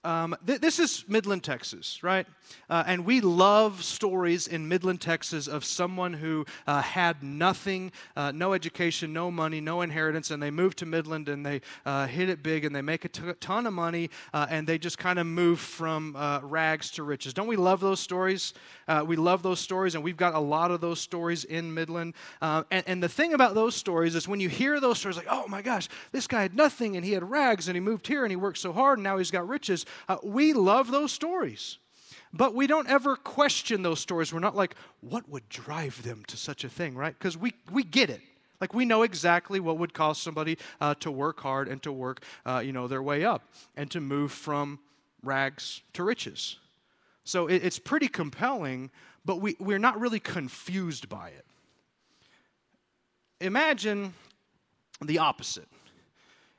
Um, 0.08 0.38
th- 0.48 0.62
this 0.62 0.80
is 0.80 1.04
Midland, 1.10 1.44
Texas, 1.44 2.02
right? 2.02 2.26
Uh, 2.70 2.82
and 2.88 3.04
we 3.04 3.20
love 3.20 3.84
stories 3.84 4.48
in 4.48 4.70
Midland, 4.70 5.02
Texas 5.02 5.50
of 5.50 5.66
someone 5.66 6.14
who 6.14 6.46
uh, 6.66 6.82
had 6.82 7.22
nothing, 7.22 7.92
uh, 8.16 8.32
no 8.32 8.54
education, 8.54 9.12
no 9.12 9.30
money, 9.30 9.60
no 9.60 9.82
inheritance, 9.82 10.32
and 10.32 10.42
they 10.42 10.50
move 10.50 10.78
to 10.78 10.86
Midland 10.86 11.28
and 11.28 11.46
they 11.46 11.60
uh, 11.86 12.08
hit 12.08 12.30
it 12.30 12.42
big 12.42 12.64
and 12.64 12.74
they 12.74 12.82
make 12.82 13.04
a 13.04 13.10
t- 13.10 13.34
ton 13.42 13.68
of 13.68 13.74
money 13.74 14.10
uh, 14.34 14.48
and 14.50 14.66
they 14.66 14.78
just 14.78 14.98
kind 14.98 15.20
of 15.20 15.28
move 15.28 15.60
from 15.60 16.16
uh, 16.16 16.40
rags 16.42 16.90
to 16.92 17.04
riches. 17.04 17.34
Don't 17.34 17.48
we 17.48 17.58
love 17.58 17.82
those 17.82 18.00
stories? 18.00 18.54
we 19.06 19.18
love 19.18 19.44
those 19.44 19.60
stories, 19.60 19.96
and 19.96 20.04
we've 20.04 20.16
got 20.16 20.34
a 20.34 20.40
lot 20.40 20.72
of 20.72 20.80
those 20.80 21.02
stories 21.02 21.44
in 21.44 21.74
Midland. 21.74 22.14
And, 22.42 22.66
and 22.72 23.04
the 23.04 23.10
thing 23.10 23.34
about 23.34 23.54
those 23.54 23.76
stories 23.76 24.16
is 24.16 24.30
when 24.30 24.40
you 24.40 24.48
hear 24.48 24.80
those 24.80 24.98
stories, 24.98 25.18
like, 25.18 25.28
oh 25.30 25.46
my 25.50 25.62
gosh, 25.62 25.90
this 26.14 26.26
guy 26.26 26.44
had 26.44 26.56
nothing 26.56 26.96
and 26.96 27.04
he 27.04 27.12
had 27.12 27.30
rags 27.30 27.68
and 27.68 27.76
he 27.76 27.82
moved 27.82 28.08
here 28.08 28.24
and 28.24 28.32
he 28.32 28.38
worked 28.38 28.60
so 28.60 28.72
hard 28.72 28.98
and 28.98 29.04
now 29.04 29.18
he's 29.18 29.30
got 29.30 29.46
riches 29.46 29.86
uh, 30.08 30.18
we 30.24 30.54
love 30.54 30.92
those 30.92 31.12
stories. 31.12 31.78
But 32.34 32.54
we 32.54 32.68
don't 32.68 32.90
ever 32.90 33.16
question 33.16 33.82
those 33.82 34.00
stories. 34.00 34.34
We're 34.34 34.40
not 34.40 34.56
like, 34.56 34.76
what 35.02 35.30
would 35.30 35.48
drive 35.50 36.04
them 36.04 36.24
to 36.28 36.38
such 36.38 36.64
a 36.64 36.70
thing, 36.70 36.96
right? 36.96 37.18
Because 37.18 37.38
we, 37.38 37.54
we 37.72 37.84
get 37.84 38.10
it. 38.10 38.22
Like 38.60 38.74
we 38.74 38.86
know 38.86 39.04
exactly 39.04 39.60
what 39.60 39.78
would 39.78 39.94
cause 39.94 40.18
somebody 40.18 40.58
uh, 40.82 40.96
to 40.96 41.12
work 41.12 41.40
hard 41.40 41.68
and 41.68 41.82
to 41.84 41.92
work, 41.92 42.24
uh, 42.46 42.62
you 42.64 42.74
know, 42.74 42.88
their 42.88 43.04
way 43.04 43.24
up 43.24 43.44
and 43.76 43.90
to 43.92 44.02
move 44.02 44.32
from 44.32 44.80
rags 45.24 45.82
to 45.94 46.04
riches. 46.04 46.58
So 47.24 47.48
it, 47.48 47.64
it's 47.64 47.80
pretty 47.80 48.08
compelling, 48.08 48.90
but 49.26 49.42
we, 49.42 49.56
we're 49.60 49.80
not 49.80 50.00
really 50.00 50.20
confused 50.20 51.08
by 51.08 51.30
it. 51.30 51.46
Imagine 53.40 54.14
the 55.02 55.20
opposite 55.20 55.68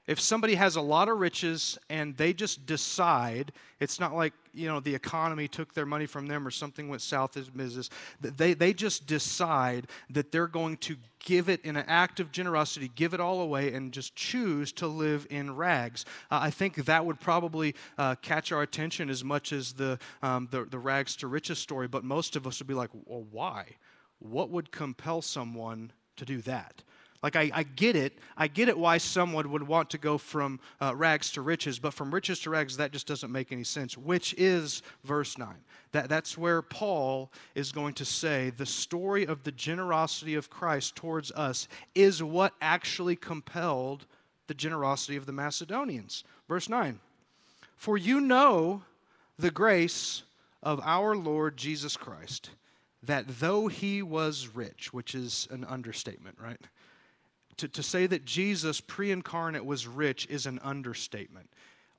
if 0.08 0.18
somebody 0.18 0.54
has 0.54 0.74
a 0.74 0.80
lot 0.80 1.08
of 1.08 1.18
riches 1.18 1.78
and 1.90 2.16
they 2.16 2.32
just 2.32 2.66
decide 2.66 3.52
it's 3.78 4.00
not 4.00 4.14
like 4.14 4.32
you 4.52 4.66
know 4.66 4.80
the 4.80 4.94
economy 4.94 5.46
took 5.46 5.74
their 5.74 5.86
money 5.86 6.06
from 6.06 6.26
them 6.26 6.46
or 6.46 6.50
something 6.50 6.88
went 6.88 7.02
south 7.02 7.36
as 7.36 7.48
business 7.48 7.90
they, 8.20 8.54
they 8.54 8.72
just 8.72 9.06
decide 9.06 9.86
that 10.10 10.32
they're 10.32 10.48
going 10.48 10.76
to 10.78 10.96
give 11.20 11.48
it 11.48 11.60
in 11.64 11.76
an 11.76 11.84
act 11.86 12.18
of 12.18 12.32
generosity 12.32 12.90
give 12.96 13.14
it 13.14 13.20
all 13.20 13.40
away 13.40 13.72
and 13.72 13.92
just 13.92 14.16
choose 14.16 14.72
to 14.72 14.86
live 14.88 15.26
in 15.30 15.54
rags. 15.54 16.04
Uh, 16.30 16.40
i 16.42 16.50
think 16.50 16.74
that 16.86 17.04
would 17.04 17.20
probably 17.20 17.74
uh, 17.98 18.14
catch 18.16 18.50
our 18.50 18.62
attention 18.62 19.10
as 19.10 19.22
much 19.22 19.52
as 19.52 19.74
the, 19.74 19.98
um, 20.22 20.48
the, 20.50 20.64
the 20.64 20.78
rags 20.78 21.14
to 21.14 21.28
riches 21.28 21.58
story 21.58 21.86
but 21.86 22.02
most 22.02 22.34
of 22.34 22.46
us 22.46 22.58
would 22.58 22.66
be 22.66 22.74
like 22.74 22.90
well 23.04 23.24
why? 23.30 23.66
What 24.20 24.50
would 24.50 24.72
compel 24.72 25.22
someone 25.22 25.92
to 26.16 26.24
do 26.24 26.40
that 26.42 26.82
like, 27.22 27.34
I, 27.34 27.50
I 27.52 27.62
get 27.64 27.96
it. 27.96 28.16
I 28.36 28.46
get 28.46 28.68
it 28.68 28.78
why 28.78 28.98
someone 28.98 29.50
would 29.50 29.66
want 29.66 29.90
to 29.90 29.98
go 29.98 30.18
from 30.18 30.60
uh, 30.80 30.94
rags 30.94 31.32
to 31.32 31.42
riches, 31.42 31.78
but 31.80 31.92
from 31.92 32.14
riches 32.14 32.38
to 32.40 32.50
rags, 32.50 32.76
that 32.76 32.92
just 32.92 33.08
doesn't 33.08 33.32
make 33.32 33.50
any 33.50 33.64
sense, 33.64 33.98
which 33.98 34.34
is 34.38 34.82
verse 35.02 35.36
9. 35.36 35.48
That, 35.92 36.08
that's 36.08 36.38
where 36.38 36.62
Paul 36.62 37.32
is 37.56 37.72
going 37.72 37.94
to 37.94 38.04
say 38.04 38.50
the 38.50 38.66
story 38.66 39.26
of 39.26 39.42
the 39.42 39.50
generosity 39.50 40.36
of 40.36 40.50
Christ 40.50 40.94
towards 40.94 41.32
us 41.32 41.66
is 41.94 42.22
what 42.22 42.54
actually 42.60 43.16
compelled 43.16 44.06
the 44.46 44.54
generosity 44.54 45.16
of 45.16 45.26
the 45.26 45.32
Macedonians. 45.32 46.22
Verse 46.48 46.68
9 46.68 47.00
For 47.76 47.96
you 47.96 48.20
know 48.20 48.82
the 49.38 49.50
grace 49.50 50.22
of 50.62 50.80
our 50.84 51.16
Lord 51.16 51.56
Jesus 51.56 51.96
Christ, 51.96 52.50
that 53.02 53.40
though 53.40 53.66
he 53.66 54.02
was 54.02 54.48
rich, 54.54 54.92
which 54.92 55.14
is 55.14 55.48
an 55.50 55.64
understatement, 55.64 56.36
right? 56.40 56.60
To, 57.58 57.68
to 57.68 57.82
say 57.82 58.06
that 58.06 58.24
Jesus 58.24 58.80
pre 58.80 59.10
incarnate 59.10 59.64
was 59.64 59.86
rich 59.86 60.26
is 60.30 60.46
an 60.46 60.58
understatement. 60.62 61.50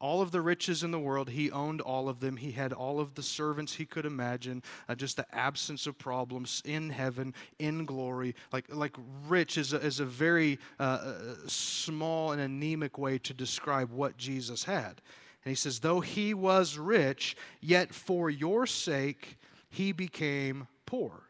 All 0.02 0.22
of 0.22 0.32
the 0.32 0.42
riches 0.42 0.82
in 0.82 0.92
the 0.92 1.00
world, 1.00 1.30
he 1.30 1.52
owned 1.52 1.82
all 1.82 2.08
of 2.08 2.22
them. 2.22 2.38
He 2.38 2.54
had 2.54 2.72
all 2.72 3.02
of 3.02 3.16
the 3.16 3.24
servants 3.24 3.76
he 3.76 3.86
could 3.86 4.06
imagine, 4.06 4.64
uh, 4.88 4.96
just 4.96 5.18
the 5.18 5.36
absence 5.36 5.88
of 5.88 5.98
problems 5.98 6.62
in 6.64 6.90
heaven, 6.90 7.34
in 7.60 7.84
glory. 7.84 8.34
Like, 8.54 8.74
like 8.74 8.96
rich 9.28 9.58
is 9.58 9.74
a, 9.74 9.82
is 9.82 10.00
a 10.00 10.06
very 10.06 10.58
uh, 10.80 10.84
uh 10.84 11.36
small 11.48 12.32
and 12.32 12.42
anemic 12.42 12.98
way 12.98 13.18
to 13.20 13.34
describe 13.34 13.92
what 13.92 14.16
Jesus 14.16 14.64
had. 14.64 15.02
And 15.44 15.52
he 15.52 15.56
says, 15.56 15.80
though 15.80 16.00
he 16.00 16.34
was 16.34 16.78
rich, 16.78 17.36
yet 17.60 17.94
for 17.94 18.30
your 18.30 18.66
sake 18.66 19.38
he 19.70 19.92
became 19.92 20.68
poor 20.86 21.29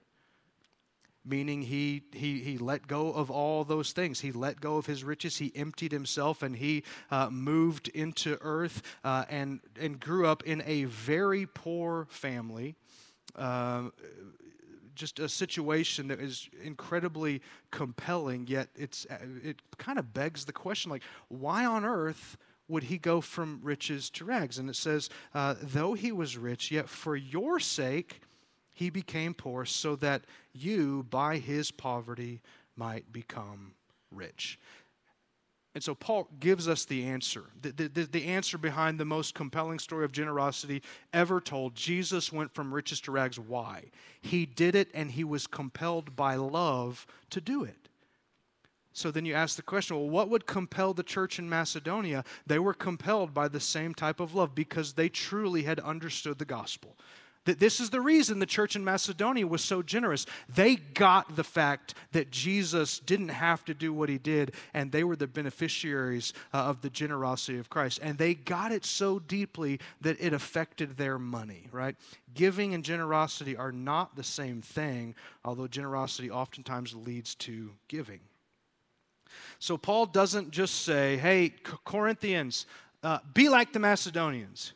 meaning 1.30 1.62
he, 1.62 2.02
he, 2.12 2.40
he 2.40 2.58
let 2.58 2.88
go 2.88 3.14
of 3.14 3.30
all 3.30 3.64
those 3.64 3.92
things. 3.92 4.22
He 4.22 4.32
let 4.32 4.60
go 4.60 4.78
of 4.78 4.88
his 4.88 5.04
riches. 5.04 5.38
He 5.38 5.52
emptied 5.56 5.92
himself 5.92 6.42
and 6.42 6.56
he 6.56 6.84
uh, 7.12 7.30
moved 7.30 7.88
into 7.90 8.38
earth 8.42 8.82
uh, 9.04 9.26
and, 9.30 9.60
and 9.80 10.00
grew 10.00 10.26
up 10.26 10.44
in 10.44 10.64
a 10.66 10.86
very 10.86 11.46
poor 11.46 12.08
family. 12.10 12.76
Uh, 13.36 13.90
just 14.96 15.20
a 15.20 15.30
situation 15.30 16.10
that 16.10 16.20
is 16.20 16.50
incredibly 16.62 17.42
compelling, 17.72 18.48
yet 18.48 18.68
it's, 18.76 19.06
it 19.44 19.62
kind 19.78 19.98
of 19.98 20.14
begs 20.14 20.44
the 20.44 20.52
question 20.52 20.92
like, 20.92 21.04
why 21.30 21.66
on 21.66 21.86
earth? 21.86 22.38
would 22.68 22.84
he 22.84 23.00
go 23.00 23.20
from 23.20 23.60
riches 23.64 24.12
to 24.12 24.24
rags? 24.24 24.60
And 24.60 24.70
it 24.70 24.76
says, 24.76 25.10
uh, 25.34 25.56
though 25.60 25.94
he 25.94 26.12
was 26.12 26.38
rich, 26.38 26.70
yet 26.70 26.88
for 26.88 27.16
your 27.16 27.60
sake 27.60 28.22
he 28.80 28.90
became 28.90 29.34
poor 29.34 29.66
so 29.66 29.98
that 29.98 30.22
you, 30.54 31.06
by 31.10 31.36
his 31.36 31.70
poverty, 31.70 32.40
might 32.78 33.12
become 33.12 33.74
rich. 34.10 34.58
And 35.76 35.84
so 35.84 35.94
Paul 35.94 36.30
gives 36.40 36.66
us 36.66 36.86
the 36.86 37.04
answer, 37.04 37.44
the, 37.62 37.74
the, 37.74 38.08
the, 38.10 38.26
answer 38.28 38.58
behind 38.58 38.98
the 38.98 39.04
most 39.04 39.36
compelling 39.36 39.80
story 39.80 40.06
of 40.06 40.14
generosity 40.14 40.82
ever 41.12 41.42
told. 41.42 41.76
Jesus 41.76 42.32
went 42.32 42.54
from 42.54 42.74
riches 42.74 43.02
to 43.02 43.12
rags. 43.12 43.38
Why? 43.38 43.84
He 44.22 44.46
did 44.46 44.76
it 44.76 44.88
and 44.94 45.12
he 45.12 45.26
was 45.26 45.46
compelled 45.46 46.16
by 46.16 46.36
love 46.36 47.06
to 47.32 47.42
do 47.42 47.66
it. 47.66 47.90
So 48.94 49.12
then 49.12 49.26
you 49.26 49.34
ask 49.34 49.58
the 49.58 49.62
question 49.62 49.98
well, 49.98 50.10
what 50.10 50.30
would 50.30 50.48
compel 50.48 50.94
the 50.94 51.04
church 51.04 51.38
in 51.38 51.50
Macedonia? 51.50 52.24
They 52.48 52.60
were 52.60 52.74
compelled 52.74 53.34
by 53.34 53.50
the 53.50 53.60
same 53.60 53.94
type 53.94 54.22
of 54.22 54.34
love 54.34 54.56
because 54.56 54.94
they 54.94 55.10
truly 55.10 55.64
had 55.64 55.82
understood 55.82 56.40
the 56.40 56.46
gospel. 56.46 56.96
That 57.46 57.60
this 57.60 57.80
is 57.80 57.90
the 57.90 58.02
reason 58.02 58.40
the 58.40 58.46
church 58.46 58.76
in 58.76 58.84
Macedonia 58.84 59.48
was 59.48 59.64
so 59.64 59.82
generous. 59.82 60.26
They 60.54 60.76
got 60.76 61.36
the 61.36 61.44
fact 61.44 61.96
that 62.12 62.32
Jesus 62.32 63.00
didn't 63.00 63.30
have 63.30 63.64
to 63.66 63.74
do 63.74 63.94
what 63.94 64.10
he 64.10 64.18
did, 64.18 64.54
and 64.74 64.92
they 64.92 65.04
were 65.04 65.16
the 65.16 65.26
beneficiaries 65.26 66.34
uh, 66.54 66.58
of 66.58 66.82
the 66.82 66.90
generosity 66.90 67.58
of 67.58 67.70
Christ. 67.70 68.00
And 68.04 68.18
they 68.18 68.34
got 68.34 68.72
it 68.72 68.86
so 68.86 69.20
deeply 69.20 69.80
that 70.02 70.18
it 70.20 70.34
affected 70.34 70.98
their 70.98 71.18
money, 71.18 71.68
right? 71.72 71.96
Giving 72.34 72.74
and 72.74 72.84
generosity 72.84 73.56
are 73.56 73.72
not 73.72 74.16
the 74.16 74.24
same 74.24 74.62
thing, 74.62 75.16
although 75.44 75.68
generosity 75.68 76.30
oftentimes 76.30 76.94
leads 76.94 77.36
to 77.36 77.72
giving. 77.88 78.20
So 79.60 79.78
Paul 79.78 80.08
doesn't 80.08 80.52
just 80.52 80.84
say, 80.84 81.18
hey, 81.18 81.54
Corinthians, 81.86 82.66
uh, 83.02 83.20
be 83.34 83.50
like 83.50 83.74
the 83.74 83.80
Macedonians. 83.80 84.74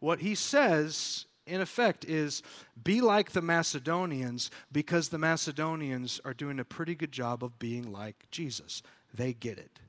What 0.00 0.20
he 0.20 0.34
says 0.34 1.26
in 1.48 1.60
effect, 1.60 2.04
is 2.04 2.42
be 2.82 3.00
like 3.00 3.32
the 3.32 3.42
Macedonians 3.42 4.50
because 4.70 5.08
the 5.08 5.18
Macedonians 5.18 6.20
are 6.24 6.34
doing 6.34 6.60
a 6.60 6.64
pretty 6.64 6.94
good 6.94 7.12
job 7.12 7.42
of 7.42 7.58
being 7.58 7.90
like 7.92 8.26
Jesus. 8.30 8.82
They 9.12 9.32
get 9.32 9.58
it. 9.58 9.80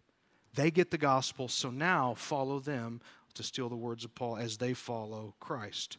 They 0.56 0.72
get 0.72 0.92
the 0.92 0.98
gospel, 0.98 1.48
so 1.48 1.70
now 1.70 2.16
follow 2.16 2.60
them, 2.60 3.02
to 3.36 3.44
steal 3.44 3.70
the 3.70 3.76
words 3.76 4.04
of 4.04 4.16
Paul, 4.16 4.38
as 4.38 4.58
they 4.58 4.74
follow 4.74 5.36
Christ. 5.40 5.98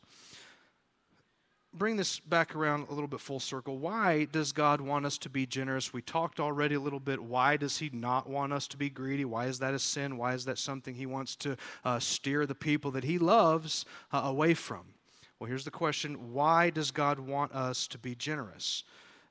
Bring 1.73 1.97
this 1.97 2.19
back 2.19 2.57
around 2.57 2.89
a 2.89 2.93
little 2.93 3.07
bit 3.07 3.21
full 3.21 3.39
circle. 3.39 3.79
Why 3.79 4.25
does 4.25 4.51
God 4.51 4.81
want 4.81 5.07
us 5.07 5.17
to 5.19 5.31
be 5.31 5.47
generous? 5.47 5.93
We 5.93 6.03
talked 6.03 6.41
already 6.41 6.75
a 6.75 6.81
little 6.81 6.99
bit. 6.99 7.23
Why 7.23 7.57
does 7.57 7.79
He 7.79 7.91
not 7.93 8.29
want 8.29 8.53
us 8.53 8.67
to 8.69 8.77
be 8.77 8.91
greedy? 8.91 9.25
Why 9.25 9.47
is 9.47 9.61
that 9.61 9.73
a 9.73 9.79
sin? 9.79 10.17
Why 10.17 10.35
is 10.35 10.45
that 10.47 10.59
something 10.59 10.97
He 10.97 11.07
wants 11.07 11.37
to 11.37 11.57
uh, 11.85 12.01
steer 12.01 12.45
the 12.45 12.57
people 12.57 12.91
that 12.91 13.05
He 13.05 13.19
loves 13.19 13.85
uh, 14.13 14.23
away 14.25 14.55
from? 14.55 14.95
Well, 15.41 15.49
here's 15.49 15.65
the 15.65 15.71
question 15.71 16.35
why 16.35 16.69
does 16.69 16.91
God 16.91 17.19
want 17.19 17.53
us 17.53 17.89
to 17.89 17.99
be 17.99 18.15
generous? 18.15 18.85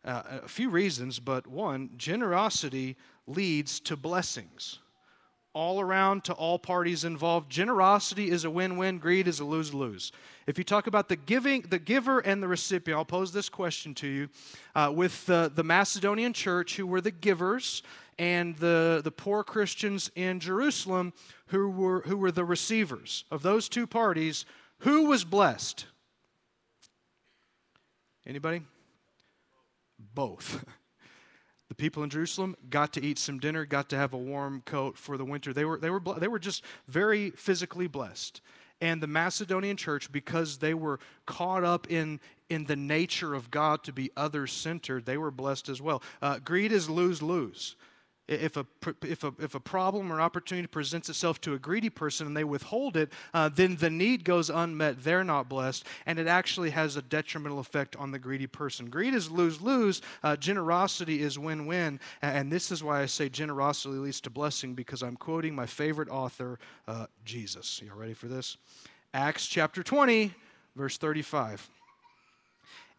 Uh, 0.04 0.24
a 0.44 0.48
few 0.48 0.72
reasons, 0.72 1.20
but 1.20 1.46
one, 1.46 1.92
generosity 1.98 2.98
leads 3.28 3.80
to 3.82 3.96
blessings. 3.96 4.80
All 5.54 5.80
around 5.80 6.24
to 6.24 6.34
all 6.34 6.58
parties 6.58 7.04
involved. 7.04 7.52
Generosity 7.52 8.32
is 8.32 8.44
a 8.44 8.50
win 8.50 8.78
win, 8.78 8.98
greed 8.98 9.28
is 9.28 9.40
a 9.40 9.46
lose 9.46 9.72
lose. 9.72 10.12
If 10.48 10.58
you 10.58 10.64
talk 10.64 10.88
about 10.88 11.10
the 11.10 11.16
giving, 11.16 11.62
the 11.64 11.78
giver 11.78 12.20
and 12.20 12.42
the 12.42 12.48
recipient, 12.48 12.98
I'll 12.98 13.06
pose 13.06 13.32
this 13.32 13.50
question 13.50 13.94
to 13.96 14.08
you. 14.08 14.30
Uh, 14.74 14.92
with 14.96 15.28
the, 15.28 15.52
the 15.54 15.64
Macedonian 15.64 16.34
church, 16.34 16.78
who 16.78 16.88
were 16.88 17.02
the 17.02 17.12
givers, 17.12 17.84
and 18.18 18.58
the, 18.58 19.02
the 19.04 19.12
poor 19.12 19.44
Christians 19.44 20.10
in 20.16 20.40
Jerusalem, 20.40 21.14
who 21.48 21.70
were, 21.70 22.02
who 22.02 22.18
were 22.18 22.32
the 22.32 22.46
receivers, 22.46 23.26
of 23.30 23.44
those 23.44 23.70
two 23.70 23.86
parties, 23.86 24.46
who 24.80 25.06
was 25.06 25.24
blessed? 25.24 25.86
Anybody? 28.30 28.62
Both. 30.14 30.64
The 31.68 31.76
people 31.76 32.02
in 32.02 32.10
Jerusalem 32.10 32.56
got 32.72 32.94
to 32.94 33.06
eat 33.06 33.20
some 33.20 33.38
dinner, 33.38 33.64
got 33.64 33.90
to 33.90 33.96
have 33.96 34.16
a 34.16 34.18
warm 34.18 34.64
coat 34.66 34.98
for 34.98 35.18
the 35.18 35.24
winter. 35.24 35.54
They 35.54 35.66
were, 35.66 35.78
they 35.78 35.92
were, 35.92 36.02
they 36.18 36.28
were 36.28 36.40
just 36.40 36.64
very 36.88 37.30
physically 37.30 37.86
blessed. 37.86 38.42
And 38.82 39.04
the 39.04 39.08
Macedonian 39.08 39.78
church, 39.78 40.12
because 40.12 40.58
they 40.58 40.74
were 40.74 41.00
caught 41.28 41.64
up 41.64 41.86
in, 41.92 42.22
in 42.50 42.66
the 42.66 42.76
nature 42.76 43.36
of 43.36 43.52
God 43.52 43.84
to 43.84 43.94
be 43.94 44.10
other 44.18 44.48
centered, 44.48 45.06
they 45.06 45.16
were 45.16 45.30
blessed 45.30 45.70
as 45.70 45.80
well. 45.80 46.02
Uh, 46.24 46.40
greed 46.40 46.72
is 46.72 46.90
lose 46.90 47.22
lose. 47.22 47.76
If 48.30 48.58
a, 48.58 48.66
if, 49.02 49.24
a, 49.24 49.34
if 49.40 49.56
a 49.56 49.60
problem 49.60 50.14
or 50.14 50.22
opportunity 50.22 50.68
presents 50.68 51.10
itself 51.10 51.42
to 51.42 51.56
a 51.56 51.60
greedy 51.60 51.90
person 51.90 52.28
and 52.28 52.38
they 52.38 52.44
withhold 52.44 52.96
it, 52.96 53.12
uh, 53.34 53.50
then 53.50 53.78
the 53.78 53.90
need 53.90 54.24
goes 54.24 54.52
unmet. 54.52 55.04
They're 55.04 55.24
not 55.24 55.50
blessed, 55.50 55.86
and 56.06 56.20
it 56.20 56.28
actually 56.28 56.70
has 56.70 56.96
a 56.96 57.02
detrimental 57.02 57.58
effect 57.58 57.96
on 57.96 58.12
the 58.12 58.20
greedy 58.20 58.46
person. 58.46 58.92
Greed 58.92 59.16
is 59.16 59.32
lose 59.32 59.62
lose, 59.62 60.02
uh, 60.24 60.36
generosity 60.36 61.22
is 61.24 61.40
win 61.40 61.66
win. 61.66 62.00
And 62.22 62.52
this 62.52 62.72
is 62.72 62.84
why 62.84 63.02
I 63.02 63.08
say 63.08 63.30
generosity 63.30 63.96
leads 63.96 64.22
to 64.22 64.30
blessing 64.30 64.76
because 64.76 65.02
I'm 65.02 65.16
quoting 65.16 65.56
my 65.56 65.66
favorite 65.66 66.10
author, 66.10 66.60
uh, 66.88 67.08
Jesus. 67.26 67.82
Y'all 67.84 67.98
ready 67.98 68.14
for 68.14 68.28
this? 68.28 68.58
Acts 69.12 69.48
chapter 69.48 69.82
20, 69.82 70.34
verse 70.76 70.98
35. 71.00 71.68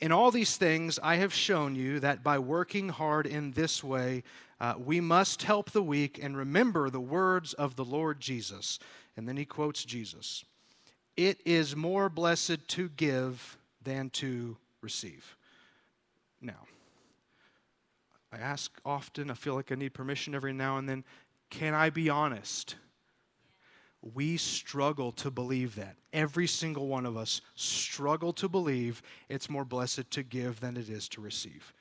In 0.01 0.13
all 0.13 0.31
these 0.31 0.57
things, 0.57 0.99
I 1.03 1.17
have 1.17 1.35
shown 1.35 1.75
you 1.75 2.01
that 2.01 2.23
by 2.23 2.39
working 2.39 2.89
hard 2.89 3.27
in 3.27 3.51
this 3.53 3.85
way, 3.85 4.23
uh, 4.59 4.75
we 4.79 5.01
must 5.01 5.43
help 5.43 5.71
the 5.71 5.83
weak 5.83 6.19
and 6.23 6.37
remember 6.37 6.89
the 6.89 7.01
words 7.01 7.53
of 7.53 7.77
the 7.77 7.85
Lord 7.85 8.19
Jesus. 8.21 8.79
And 9.17 9.29
then 9.29 9.37
he 9.37 9.45
quotes 9.45 9.85
Jesus 9.85 10.45
It 11.17 11.41
is 11.45 11.77
more 11.77 12.09
blessed 12.09 12.67
to 12.69 12.89
give 12.89 13.59
than 13.83 14.11
to 14.11 14.57
receive. 14.81 15.37
Now, 16.41 16.67
I 18.33 18.39
ask 18.39 18.71
often, 18.85 19.31
I 19.31 19.35
feel 19.35 19.55
like 19.55 19.71
I 19.71 19.75
need 19.75 19.93
permission 19.93 20.35
every 20.35 20.53
now 20.53 20.79
and 20.79 20.89
then. 20.89 21.05
Can 21.51 21.75
I 21.75 21.91
be 21.91 22.09
honest? 22.09 22.77
We 24.03 24.37
struggle 24.37 25.13
to 25.13 25.31
believe 25.31 25.77
that. 25.77 25.97
Every 26.13 26.47
single 26.47 26.89
one 26.89 27.07
of 27.07 27.17
us 27.17 27.41
struggle 27.55 28.33
to 28.35 28.49
believe 28.49 29.03
it's 29.29 29.51
more 29.51 29.65
blessed 29.65 30.11
to 30.13 30.23
give 30.23 30.61
than 30.61 30.77
it 30.77 30.89
is 30.89 31.09
to 31.11 31.21
receive 31.21 31.73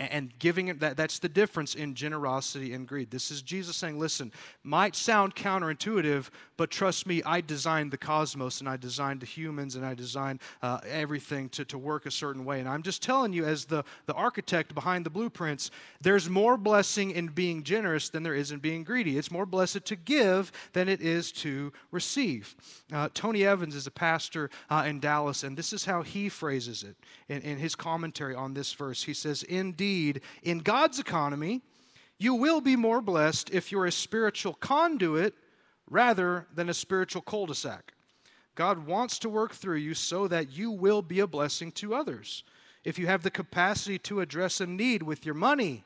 and 0.00 0.38
giving 0.38 0.68
it 0.68 0.80
that 0.80 0.96
that's 0.96 1.18
the 1.18 1.28
difference 1.28 1.74
in 1.74 1.94
generosity 1.94 2.72
and 2.72 2.88
greed. 2.88 3.10
This 3.10 3.30
is 3.30 3.42
jesus 3.42 3.76
saying 3.76 3.98
listen 3.98 4.32
might 4.62 4.96
sound 4.96 5.34
counterintuitive 5.34 6.30
but 6.56 6.70
trust 6.70 7.06
me 7.06 7.22
i 7.24 7.40
designed 7.40 7.90
the 7.90 7.98
cosmos 7.98 8.60
and 8.60 8.68
i 8.68 8.76
designed 8.76 9.20
the 9.20 9.26
humans 9.26 9.76
and 9.76 9.84
i 9.84 9.92
designed 9.92 10.40
uh, 10.62 10.78
everything 10.88 11.48
to, 11.50 11.64
to 11.64 11.76
work 11.76 12.06
a 12.06 12.10
certain 12.10 12.44
way. 12.44 12.60
And 12.60 12.68
i'm 12.68 12.82
just 12.82 13.02
telling 13.02 13.32
you 13.32 13.44
as 13.44 13.66
the, 13.66 13.84
the 14.06 14.14
architect 14.14 14.74
behind 14.74 15.04
the 15.04 15.10
blueprints 15.10 15.70
there's 16.00 16.30
more 16.30 16.56
blessing 16.56 17.10
in 17.10 17.28
being 17.28 17.62
generous 17.62 18.08
than 18.08 18.22
there 18.22 18.34
is 18.34 18.52
in 18.52 18.58
being 18.58 18.84
greedy. 18.84 19.18
It's 19.18 19.30
more 19.30 19.46
blessed 19.46 19.84
to 19.84 19.96
give 19.96 20.50
than 20.72 20.88
it 20.88 21.02
is 21.02 21.30
to 21.32 21.72
receive. 21.90 22.56
Uh, 22.90 23.10
tony 23.12 23.44
evans 23.44 23.74
is 23.74 23.86
a 23.86 23.90
pastor 23.90 24.48
uh, 24.70 24.84
in 24.86 24.98
dallas 24.98 25.42
and 25.42 25.58
this 25.58 25.74
is 25.74 25.84
how 25.84 26.02
he 26.02 26.30
phrases 26.30 26.82
it 26.82 26.96
in, 27.28 27.42
in 27.42 27.58
his 27.58 27.74
commentary 27.74 28.34
on 28.34 28.54
this 28.54 28.72
verse. 28.72 29.02
He 29.02 29.14
says 29.14 29.42
indeed 29.42 29.89
in 30.42 30.58
God's 30.58 30.98
economy, 30.98 31.62
you 32.18 32.34
will 32.34 32.60
be 32.60 32.76
more 32.76 33.00
blessed 33.00 33.50
if 33.50 33.72
you're 33.72 33.86
a 33.86 33.92
spiritual 33.92 34.54
conduit 34.54 35.34
rather 35.88 36.46
than 36.54 36.68
a 36.68 36.74
spiritual 36.74 37.22
cul 37.22 37.46
de 37.46 37.54
sac. 37.54 37.92
God 38.54 38.86
wants 38.86 39.18
to 39.20 39.28
work 39.28 39.54
through 39.54 39.78
you 39.78 39.94
so 39.94 40.28
that 40.28 40.50
you 40.50 40.70
will 40.70 41.02
be 41.02 41.20
a 41.20 41.26
blessing 41.26 41.72
to 41.72 41.94
others. 41.94 42.44
If 42.84 42.98
you 42.98 43.06
have 43.06 43.22
the 43.22 43.30
capacity 43.30 43.98
to 44.00 44.20
address 44.20 44.60
a 44.60 44.66
need 44.66 45.02
with 45.02 45.24
your 45.24 45.34
money, 45.34 45.84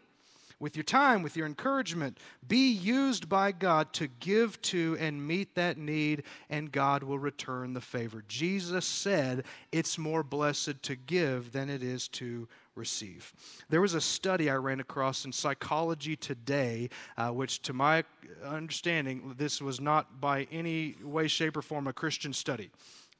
with 0.65 0.77
your 0.77 0.85
time, 0.85 1.23
with 1.23 1.37
your 1.37 1.47
encouragement. 1.47 2.19
Be 2.47 2.71
used 2.71 3.29
by 3.29 3.53
God 3.53 3.93
to 3.95 4.07
give 4.07 4.61
to 4.63 4.97
and 4.99 5.27
meet 5.27 5.55
that 5.55 5.77
need, 5.77 6.23
and 6.49 6.73
God 6.73 7.03
will 7.03 7.19
return 7.19 7.75
the 7.75 7.81
favor. 7.81 8.25
Jesus 8.27 8.87
said 8.87 9.45
it's 9.73 9.99
more 9.99 10.23
blessed 10.23 10.83
to 10.85 10.97
give 10.97 11.53
than 11.53 11.69
it 11.69 11.83
is 11.83 12.09
to 12.09 12.49
receive. 12.75 13.33
There 13.69 13.81
was 13.81 13.95
a 13.95 14.01
study 14.01 14.51
I 14.51 14.55
ran 14.55 14.81
across 14.81 15.25
in 15.25 15.33
Psychology 15.33 16.17
Today, 16.17 16.91
uh, 17.17 17.31
which, 17.31 17.63
to 17.63 17.73
my 17.73 18.05
understanding, 18.45 19.35
this 19.37 19.61
was 19.61 19.81
not 19.81 20.21
by 20.21 20.47
any 20.51 20.97
way, 21.03 21.29
shape, 21.29 21.57
or 21.57 21.63
form 21.63 21.87
a 21.87 21.93
Christian 21.93 22.33
study. 22.33 22.71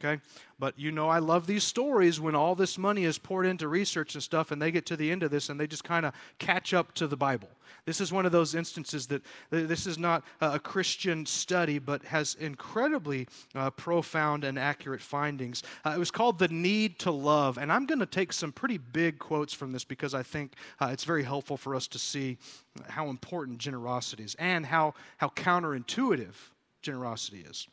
Okay? 0.05 0.21
But 0.59 0.79
you 0.79 0.93
know, 0.93 1.09
I 1.09 1.19
love 1.19 1.47
these 1.47 1.65
stories 1.65 2.21
when 2.21 2.35
all 2.35 2.55
this 2.55 2.77
money 2.77 3.05
is 3.05 3.19
poured 3.19 3.47
into 3.47 3.69
research 3.69 4.15
and 4.15 4.23
stuff, 4.23 4.51
and 4.51 4.61
they 4.61 4.71
get 4.71 4.87
to 4.87 4.97
the 4.97 5.11
end 5.11 5.23
of 5.23 5.31
this 5.31 5.49
and 5.49 5.59
they 5.59 5.67
just 5.67 5.85
kind 5.85 6.05
of 6.05 6.13
catch 6.39 6.75
up 6.75 6.95
to 6.95 7.07
the 7.07 7.17
Bible. 7.17 7.49
This 7.87 8.01
is 8.01 8.13
one 8.13 8.25
of 8.25 8.33
those 8.33 8.55
instances 8.55 9.07
that 9.09 9.23
this 9.51 9.87
is 9.87 9.99
not 9.99 10.25
a 10.41 10.59
Christian 10.59 11.27
study, 11.27 11.79
but 11.79 12.05
has 12.05 12.35
incredibly 12.35 13.29
uh, 13.55 13.71
profound 13.71 14.45
and 14.45 14.59
accurate 14.59 15.01
findings. 15.01 15.63
Uh, 15.85 15.93
it 15.97 15.99
was 15.99 16.11
called 16.11 16.39
The 16.39 16.49
Need 16.49 16.99
to 17.01 17.11
Love, 17.11 17.59
and 17.59 17.73
I'm 17.73 17.87
going 17.87 17.99
to 17.99 18.07
take 18.07 18.33
some 18.33 18.53
pretty 18.53 18.79
big 18.79 19.19
quotes 19.19 19.53
from 19.53 19.73
this 19.73 19.85
because 19.85 20.15
I 20.15 20.23
think 20.23 20.53
uh, 20.81 20.89
it's 20.93 21.05
very 21.05 21.25
helpful 21.25 21.57
for 21.57 21.75
us 21.75 21.87
to 21.89 21.99
see 21.99 22.39
how 22.89 23.09
important 23.09 23.59
generosity 23.59 24.25
is 24.25 24.35
and 24.37 24.67
how, 24.67 24.95
how 25.19 25.29
counterintuitive 25.29 26.35
generosity 26.83 27.45
is. 27.49 27.69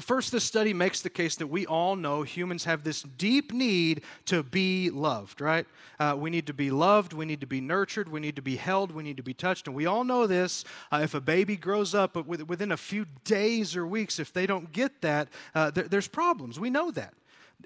First, 0.00 0.32
this 0.32 0.44
study 0.44 0.72
makes 0.72 1.00
the 1.00 1.10
case 1.10 1.36
that 1.36 1.46
we 1.46 1.66
all 1.66 1.96
know 1.96 2.22
humans 2.22 2.64
have 2.64 2.84
this 2.84 3.02
deep 3.02 3.52
need 3.52 4.02
to 4.26 4.42
be 4.42 4.90
loved, 4.90 5.40
right? 5.40 5.66
Uh, 5.98 6.14
we 6.18 6.30
need 6.30 6.46
to 6.46 6.54
be 6.54 6.70
loved, 6.70 7.12
we 7.12 7.24
need 7.24 7.40
to 7.40 7.46
be 7.46 7.60
nurtured, 7.60 8.08
we 8.08 8.20
need 8.20 8.36
to 8.36 8.42
be 8.42 8.56
held, 8.56 8.92
we 8.92 9.02
need 9.02 9.16
to 9.16 9.22
be 9.22 9.34
touched. 9.34 9.66
And 9.66 9.74
we 9.74 9.86
all 9.86 10.04
know 10.04 10.26
this. 10.26 10.64
Uh, 10.92 11.00
if 11.02 11.14
a 11.14 11.20
baby 11.20 11.56
grows 11.56 11.94
up, 11.94 12.12
but 12.12 12.26
within 12.26 12.72
a 12.72 12.76
few 12.76 13.06
days 13.24 13.76
or 13.76 13.86
weeks, 13.86 14.18
if 14.18 14.32
they 14.32 14.46
don't 14.46 14.72
get 14.72 15.00
that, 15.02 15.28
uh, 15.54 15.70
there, 15.70 15.84
there's 15.84 16.08
problems. 16.08 16.58
We 16.60 16.70
know 16.70 16.90
that. 16.92 17.14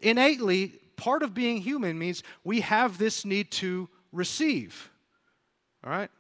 Innately, 0.03 0.81
part 0.97 1.23
of 1.23 1.35
being 1.35 1.61
human 1.61 1.99
means 1.99 2.23
we 2.45 2.61
have 2.61 2.99
this 2.99 3.25
need 3.25 3.51
to 3.53 3.89
receive, 4.13 4.91
all 5.85 5.91
right? 5.91 6.11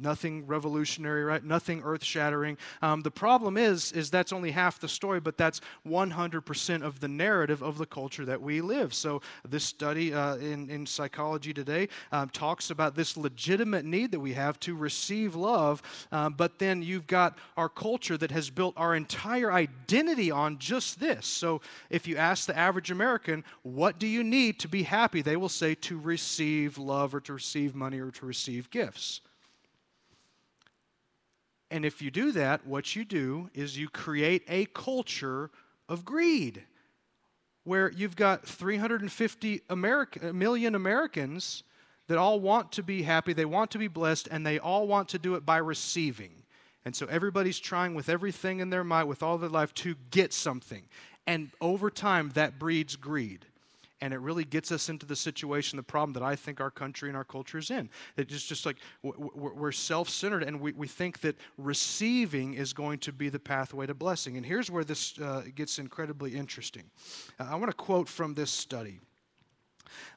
Nothing 0.00 0.46
revolutionary, 0.46 1.24
right? 1.24 1.42
Nothing 1.44 1.82
earth-shattering. 1.84 2.58
Um, 2.82 3.02
the 3.02 3.10
problem 3.10 3.56
is, 3.56 3.92
is 3.92 4.10
that's 4.10 4.32
only 4.32 4.50
half 4.50 4.78
the 4.78 4.88
story, 4.88 5.20
but 5.20 5.36
that's 5.36 5.60
100% 5.86 6.82
of 6.82 7.00
the 7.00 7.08
narrative 7.08 7.62
of 7.62 7.78
the 7.78 7.86
culture 7.86 8.24
that 8.24 8.40
we 8.40 8.60
live. 8.60 8.94
So 8.94 9.22
this 9.48 9.64
study 9.64 10.12
uh, 10.12 10.36
in, 10.36 10.70
in 10.70 10.86
psychology 10.86 11.52
today 11.52 11.88
um, 12.12 12.28
talks 12.30 12.70
about 12.70 12.94
this 12.94 13.16
legitimate 13.16 13.84
need 13.84 14.12
that 14.12 14.20
we 14.20 14.32
have 14.34 14.58
to 14.60 14.74
receive 14.74 15.34
love, 15.34 15.82
um, 16.12 16.34
but 16.34 16.58
then 16.58 16.82
you've 16.82 17.06
got 17.06 17.38
our 17.56 17.68
culture 17.68 18.16
that 18.16 18.30
has 18.30 18.50
built 18.50 18.74
our 18.76 18.94
entire 18.94 19.52
identity 19.52 20.30
on 20.30 20.58
just 20.58 21.00
this. 21.00 21.26
So 21.26 21.60
if 21.90 22.06
you 22.06 22.16
ask 22.16 22.46
the 22.46 22.56
average 22.56 22.90
American, 22.90 23.44
what 23.62 23.98
do 23.98 24.06
you 24.06 24.24
need 24.24 24.58
to 24.60 24.68
be 24.68 24.82
happy? 24.82 25.22
They 25.22 25.36
will 25.36 25.48
say 25.48 25.74
to 25.74 25.98
receive 25.98 26.78
love 26.78 27.14
or 27.14 27.20
to 27.20 27.32
receive 27.32 27.74
money 27.74 27.98
or 27.98 28.10
to 28.10 28.26
receive 28.26 28.70
gifts. 28.70 29.20
And 31.70 31.84
if 31.84 32.00
you 32.00 32.10
do 32.10 32.32
that, 32.32 32.66
what 32.66 32.96
you 32.96 33.04
do 33.04 33.50
is 33.54 33.76
you 33.76 33.88
create 33.88 34.42
a 34.48 34.66
culture 34.66 35.50
of 35.88 36.04
greed 36.04 36.64
where 37.64 37.92
you've 37.92 38.16
got 38.16 38.46
350 38.46 39.60
America, 39.68 40.32
million 40.32 40.74
Americans 40.74 41.62
that 42.06 42.16
all 42.16 42.40
want 42.40 42.72
to 42.72 42.82
be 42.82 43.02
happy, 43.02 43.34
they 43.34 43.44
want 43.44 43.70
to 43.72 43.78
be 43.78 43.88
blessed, 43.88 44.28
and 44.30 44.46
they 44.46 44.58
all 44.58 44.86
want 44.86 45.10
to 45.10 45.18
do 45.18 45.34
it 45.34 45.44
by 45.44 45.58
receiving. 45.58 46.42
And 46.86 46.96
so 46.96 47.06
everybody's 47.06 47.58
trying 47.58 47.94
with 47.94 48.08
everything 48.08 48.60
in 48.60 48.70
their 48.70 48.84
might, 48.84 49.04
with 49.04 49.22
all 49.22 49.36
their 49.36 49.50
life, 49.50 49.74
to 49.74 49.94
get 50.10 50.32
something. 50.32 50.84
And 51.26 51.50
over 51.60 51.90
time, 51.90 52.30
that 52.30 52.58
breeds 52.58 52.96
greed 52.96 53.44
and 54.00 54.14
it 54.14 54.20
really 54.20 54.44
gets 54.44 54.70
us 54.70 54.88
into 54.88 55.06
the 55.06 55.16
situation, 55.16 55.76
the 55.76 55.82
problem 55.82 56.12
that 56.14 56.22
I 56.22 56.36
think 56.36 56.60
our 56.60 56.70
country 56.70 57.08
and 57.08 57.16
our 57.16 57.24
culture 57.24 57.58
is 57.58 57.70
in. 57.70 57.90
That 58.16 58.30
It's 58.30 58.46
just 58.46 58.64
like 58.64 58.76
we're 59.02 59.72
self 59.72 60.08
centered 60.08 60.42
and 60.42 60.60
we, 60.60 60.72
we 60.72 60.86
think 60.86 61.20
that 61.20 61.36
receiving 61.56 62.54
is 62.54 62.72
going 62.72 62.98
to 63.00 63.12
be 63.12 63.28
the 63.28 63.38
pathway 63.38 63.86
to 63.86 63.94
blessing. 63.94 64.36
And 64.36 64.46
here's 64.46 64.70
where 64.70 64.84
this 64.84 65.18
uh, 65.18 65.44
gets 65.54 65.78
incredibly 65.78 66.34
interesting. 66.34 66.84
Uh, 67.38 67.48
I 67.50 67.56
want 67.56 67.70
to 67.70 67.76
quote 67.76 68.08
from 68.08 68.34
this 68.34 68.50
study. 68.50 69.00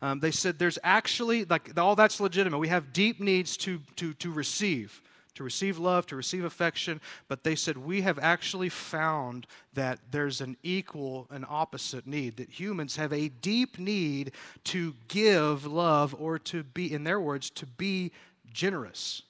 Um, 0.02 0.20
they 0.20 0.32
said 0.32 0.60
there's 0.60 0.80
actually, 0.84 1.46
like, 1.46 1.78
all 1.78 1.96
that's 1.96 2.20
legitimate. 2.20 2.60
We 2.60 2.68
have 2.68 2.92
deep 2.94 3.20
needs 3.20 3.56
to, 3.58 3.80
to, 3.96 4.14
to 4.16 4.32
receive 4.32 5.02
to 5.36 5.44
receive 5.44 5.78
love, 5.78 6.06
to 6.08 6.16
receive 6.16 6.44
affection, 6.44 7.00
but 7.28 7.44
they 7.44 7.56
said 7.56 7.78
we 7.78 8.02
have 8.02 8.20
actually 8.20 8.70
found 8.70 9.48
that 9.74 10.00
there's 10.12 10.42
an 10.42 10.58
equal 10.64 11.28
and 11.32 11.46
opposite 11.50 12.06
need, 12.06 12.38
that 12.38 12.50
humans 12.50 12.96
have 12.98 13.14
a 13.14 13.30
deep 13.30 13.80
need 13.80 14.32
to 14.66 14.94
give 15.08 15.66
love 15.66 16.16
or 16.20 16.38
to 16.38 16.64
be, 16.64 16.92
in 16.92 17.04
their 17.04 17.20
words, 17.20 17.50
to 17.50 17.66
be 17.66 18.12
generous. 18.52 19.22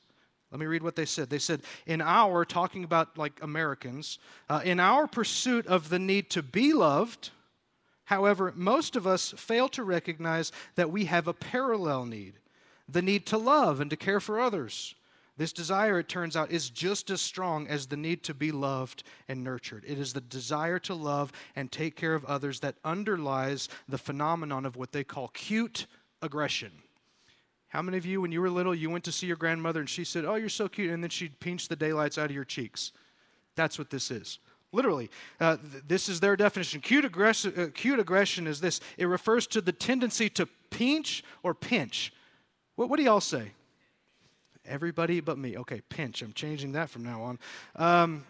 Let 0.51 0.59
me 0.59 0.65
read 0.65 0.83
what 0.83 0.95
they 0.95 1.05
said. 1.05 1.29
They 1.29 1.39
said, 1.39 1.61
in 1.85 2.01
our, 2.01 2.43
talking 2.43 2.83
about 2.83 3.17
like 3.17 3.39
Americans, 3.41 4.19
uh, 4.49 4.61
in 4.63 4.79
our 4.79 5.07
pursuit 5.07 5.65
of 5.67 5.89
the 5.89 5.99
need 5.99 6.29
to 6.31 6.43
be 6.43 6.73
loved, 6.73 7.29
however, 8.05 8.51
most 8.55 8.95
of 8.95 9.07
us 9.07 9.33
fail 9.37 9.69
to 9.69 9.83
recognize 9.83 10.51
that 10.75 10.91
we 10.91 11.05
have 11.05 11.27
a 11.27 11.33
parallel 11.33 12.05
need 12.05 12.33
the 12.91 13.01
need 13.01 13.25
to 13.27 13.37
love 13.37 13.79
and 13.79 13.89
to 13.89 13.95
care 13.95 14.19
for 14.19 14.39
others. 14.39 14.95
This 15.37 15.53
desire, 15.53 15.97
it 15.97 16.09
turns 16.09 16.35
out, 16.35 16.51
is 16.51 16.69
just 16.69 17.09
as 17.09 17.21
strong 17.21 17.67
as 17.67 17.87
the 17.87 17.97
need 17.97 18.23
to 18.23 18.33
be 18.33 18.51
loved 18.51 19.03
and 19.27 19.43
nurtured. 19.43 19.83
It 19.87 19.97
is 19.97 20.13
the 20.13 20.21
desire 20.21 20.77
to 20.79 20.93
love 20.93 21.31
and 21.55 21.71
take 21.71 21.95
care 21.95 22.13
of 22.13 22.25
others 22.25 22.59
that 22.59 22.75
underlies 22.83 23.69
the 23.87 23.97
phenomenon 23.97 24.65
of 24.65 24.75
what 24.75 24.91
they 24.91 25.03
call 25.03 25.29
cute 25.29 25.87
aggression. 26.21 26.71
How 27.69 27.81
many 27.81 27.97
of 27.97 28.05
you, 28.05 28.19
when 28.19 28.33
you 28.33 28.41
were 28.41 28.49
little, 28.49 28.75
you 28.75 28.89
went 28.89 29.05
to 29.05 29.13
see 29.13 29.27
your 29.27 29.37
grandmother 29.37 29.79
and 29.79 29.89
she 29.89 30.03
said, 30.03 30.25
Oh, 30.25 30.35
you're 30.35 30.49
so 30.49 30.67
cute, 30.67 30.91
and 30.91 31.01
then 31.01 31.09
she'd 31.09 31.39
pinch 31.39 31.69
the 31.69 31.75
daylights 31.77 32.17
out 32.17 32.25
of 32.25 32.35
your 32.35 32.43
cheeks? 32.43 32.91
That's 33.55 33.79
what 33.79 33.89
this 33.89 34.11
is. 34.11 34.39
Literally, 34.73 35.09
uh, 35.39 35.57
th- 35.57 35.83
this 35.87 36.09
is 36.09 36.19
their 36.19 36.35
definition. 36.35 36.81
Cute 36.81 37.05
aggression, 37.05 37.53
uh, 37.57 37.67
cute 37.73 37.99
aggression 37.99 38.47
is 38.47 38.59
this 38.61 38.81
it 38.97 39.05
refers 39.05 39.47
to 39.47 39.61
the 39.61 39.71
tendency 39.71 40.29
to 40.31 40.47
pinch 40.69 41.23
or 41.43 41.53
pinch. 41.53 42.13
What, 42.75 42.89
what 42.89 42.97
do 42.97 43.03
y'all 43.03 43.21
say? 43.21 43.51
Everybody 44.65 45.19
but 45.19 45.37
me. 45.37 45.57
Okay, 45.57 45.81
pinch. 45.89 46.21
I'm 46.21 46.33
changing 46.33 46.73
that 46.73 46.89
from 46.89 47.03
now 47.03 47.21
on. 47.23 47.39
Um, 47.75 48.23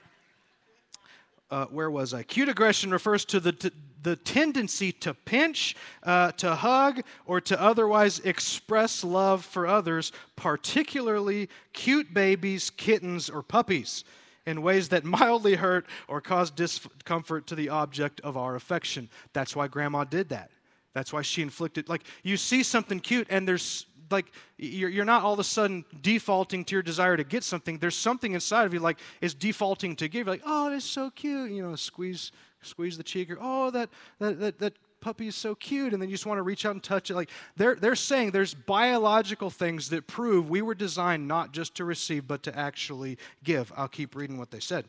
uh, 1.50 1.66
where 1.66 1.92
was 1.92 2.14
I? 2.14 2.24
Cute 2.24 2.48
aggression 2.48 2.92
refers 2.92 3.26
to 3.26 3.40
the, 3.42 3.52
t- 3.52 3.72
the 4.04 4.16
tendency 4.16 4.94
to 4.94 5.14
pinch, 5.14 5.76
uh, 6.04 6.32
to 6.34 6.56
hug, 6.56 7.02
or 7.26 7.42
to 7.42 7.62
otherwise 7.62 8.20
express 8.20 9.04
love 9.04 9.44
for 9.44 9.68
others, 9.68 10.14
particularly 10.38 11.50
cute 11.74 12.14
babies, 12.14 12.70
kittens, 12.70 13.30
or 13.30 13.44
puppies, 13.44 14.06
in 14.46 14.62
ways 14.62 14.90
that 14.90 15.04
mildly 15.04 15.56
hurt 15.56 15.86
or 16.08 16.22
cause 16.22 16.50
discomfort 16.50 17.48
to 17.48 17.56
the 17.56 17.68
object 17.68 18.22
of 18.22 18.38
our 18.38 18.56
affection. 18.56 19.10
That's 19.34 19.54
why 19.54 19.68
grandma 19.68 20.06
did 20.06 20.30
that. 20.30 20.52
That's 20.94 21.12
why 21.12 21.22
she 21.22 21.42
inflicted, 21.42 21.90
like, 21.90 22.04
you 22.24 22.38
see 22.38 22.64
something 22.64 23.00
cute 23.00 23.28
and 23.30 23.48
there's 23.48 23.86
like 24.12 24.32
you're, 24.58 25.06
not 25.06 25.24
all 25.24 25.34
of 25.34 25.40
a 25.40 25.44
sudden 25.44 25.86
defaulting 26.02 26.66
to 26.66 26.76
your 26.76 26.84
desire 26.84 27.18
to 27.18 27.24
get 27.24 27.44
something. 27.44 27.78
There's 27.80 27.96
something 27.96 28.34
inside 28.34 28.66
of 28.66 28.74
you 28.74 28.80
like 28.80 29.00
is 29.22 29.34
defaulting 29.34 29.96
to 29.98 30.08
give. 30.08 30.28
You're 30.28 30.36
like, 30.36 30.44
oh, 30.46 30.74
it's 30.74 30.86
so 30.86 31.10
cute. 31.10 31.52
You 31.52 31.64
know, 31.64 31.76
squeeze 31.76 32.32
squeeze 32.64 32.98
the 32.98 33.04
cheek 33.04 33.32
or 33.32 33.38
oh 33.42 33.72
that 33.72 33.90
that 34.20 34.40
that, 34.40 34.60
that 34.60 34.74
puppy 35.02 35.28
is 35.28 35.36
so 35.36 35.56
cute 35.56 35.94
and 35.94 36.02
then 36.02 36.10
you 36.10 36.14
just 36.14 36.28
want 36.28 36.38
to 36.38 36.44
reach 36.44 36.66
out 36.66 36.74
and 36.74 36.84
touch 36.84 37.10
it 37.10 37.16
like 37.16 37.30
they're, 37.58 37.76
they're 37.76 37.96
saying 37.96 38.30
there's 38.30 38.54
biological 38.54 39.50
things 39.50 39.90
that 39.90 40.06
prove 40.06 40.48
we 40.48 40.62
were 40.62 40.76
designed 40.76 41.28
not 41.28 41.52
just 41.52 41.74
to 41.74 41.84
receive 41.84 42.28
but 42.28 42.44
to 42.44 42.56
actually 42.58 43.18
give 43.44 43.74
i'll 43.76 43.88
keep 43.88 44.16
reading 44.16 44.38
what 44.38 44.52
they 44.52 44.60
said 44.60 44.86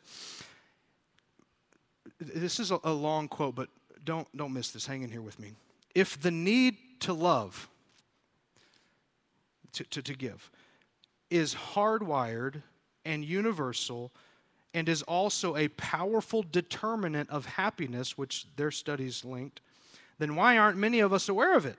this 2.20 2.60
is 2.60 2.70
a, 2.70 2.78
a 2.84 2.92
long 2.92 3.26
quote 3.26 3.54
but 3.54 3.68
don't 4.04 4.28
don't 4.36 4.52
miss 4.52 4.70
this 4.70 4.86
hang 4.86 5.02
in 5.02 5.10
here 5.10 5.22
with 5.22 5.40
me 5.40 5.52
if 5.94 6.20
the 6.20 6.30
need 6.30 6.76
to 7.00 7.14
love 7.14 7.68
to, 9.72 9.84
to, 9.84 10.02
to 10.02 10.14
give 10.14 10.50
is 11.30 11.54
hardwired 11.54 12.62
and 13.04 13.24
universal 13.24 14.12
and 14.74 14.88
is 14.88 15.02
also 15.02 15.56
a 15.56 15.68
powerful 15.68 16.44
determinant 16.50 17.28
of 17.30 17.46
happiness, 17.46 18.16
which 18.16 18.46
their 18.56 18.70
studies 18.70 19.24
linked, 19.24 19.60
then 20.18 20.36
why 20.36 20.56
aren't 20.56 20.78
many 20.78 21.00
of 21.00 21.12
us 21.12 21.28
aware 21.28 21.56
of 21.56 21.66
it? 21.66 21.76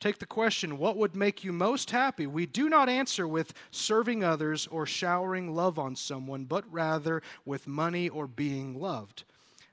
Take 0.00 0.18
the 0.18 0.26
question, 0.26 0.78
what 0.78 0.96
would 0.96 1.14
make 1.14 1.44
you 1.44 1.52
most 1.52 1.90
happy? 1.90 2.26
We 2.26 2.46
do 2.46 2.68
not 2.68 2.88
answer 2.88 3.26
with 3.26 3.54
serving 3.70 4.22
others 4.22 4.66
or 4.66 4.86
showering 4.86 5.54
love 5.54 5.78
on 5.78 5.96
someone, 5.96 6.44
but 6.44 6.64
rather 6.70 7.22
with 7.44 7.66
money 7.66 8.08
or 8.08 8.26
being 8.26 8.78
loved. 8.80 9.24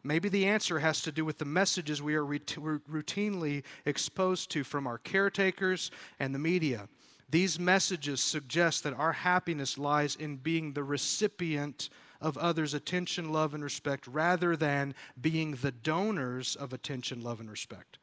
Maybe 0.03 0.29
the 0.29 0.45
answer 0.45 0.79
has 0.79 1.01
to 1.03 1.11
do 1.11 1.25
with 1.25 1.37
the 1.37 1.45
messages 1.45 2.01
we 2.01 2.15
are 2.15 2.25
routinely 2.25 3.63
exposed 3.85 4.49
to 4.51 4.63
from 4.63 4.87
our 4.87 4.97
caretakers 4.97 5.91
and 6.19 6.33
the 6.33 6.39
media. 6.39 6.87
These 7.31 7.59
messages 7.59 8.19
suggest 8.21 8.83
that 8.83 8.93
our 8.93 9.13
happiness 9.13 9.77
lies 9.77 10.17
in 10.17 10.35
being 10.35 10.73
the 10.73 10.83
recipient 10.83 11.89
of 12.19 12.37
others' 12.37 12.73
attention, 12.73 13.31
love, 13.31 13.53
and 13.53 13.63
respect 13.63 14.05
rather 14.05 14.57
than 14.57 14.93
being 15.19 15.51
the 15.55 15.71
donors 15.71 16.57
of 16.57 16.73
attention, 16.73 17.21
love, 17.21 17.39
and 17.39 17.49
respect. 17.49 17.97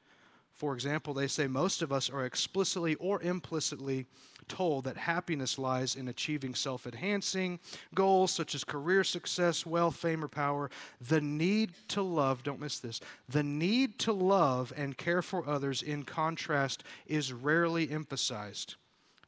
For 0.55 0.73
example, 0.73 1.13
they 1.13 1.29
say 1.29 1.47
most 1.47 1.83
of 1.83 1.93
us 1.93 2.09
are 2.09 2.25
explicitly 2.25 2.95
or 2.97 3.23
implicitly 3.23 4.07
told 4.49 4.85
that 4.85 4.97
happiness 4.97 5.59
lies 5.59 5.95
in 5.95 6.09
achieving 6.09 6.55
self 6.55 6.87
enhancing 6.87 7.61
goals 7.95 8.33
such 8.33 8.55
as 8.55 8.65
career 8.65 9.05
success, 9.05 9.67
wealth, 9.67 9.97
fame, 9.97 10.25
or 10.25 10.29
power. 10.29 10.71
The 11.07 11.21
need 11.21 11.75
to 11.89 12.01
love, 12.03 12.43
don't 12.43 12.61
miss 12.61 12.79
this, 12.81 12.99
the 13.29 13.43
need 13.43 13.99
to 14.01 14.13
love 14.13 14.73
and 14.75 14.97
care 14.97 15.23
for 15.23 15.47
others, 15.47 15.83
in 15.83 16.05
contrast, 16.05 16.83
is 17.07 17.31
rarely 17.33 17.91
emphasized. 17.91 18.77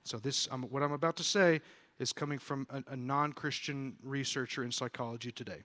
So, 0.05 0.19
this, 0.19 0.49
um, 0.51 0.63
what 0.65 0.83
I'm 0.83 0.93
about 0.93 1.17
to 1.17 1.25
say 1.25 1.61
is 1.99 2.13
coming 2.13 2.39
from 2.39 2.67
a, 2.71 2.93
a 2.93 2.97
non 2.97 3.33
Christian 3.33 3.97
researcher 4.03 4.65
in 4.65 4.73
psychology 4.73 5.31
today. 5.31 5.63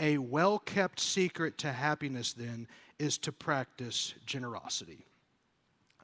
A 0.00 0.18
well 0.18 0.58
kept 0.58 1.00
secret 1.00 1.58
to 1.58 1.72
happiness, 1.72 2.32
then, 2.32 2.68
is 2.98 3.18
to 3.18 3.32
practice 3.32 4.14
generosity. 4.26 5.06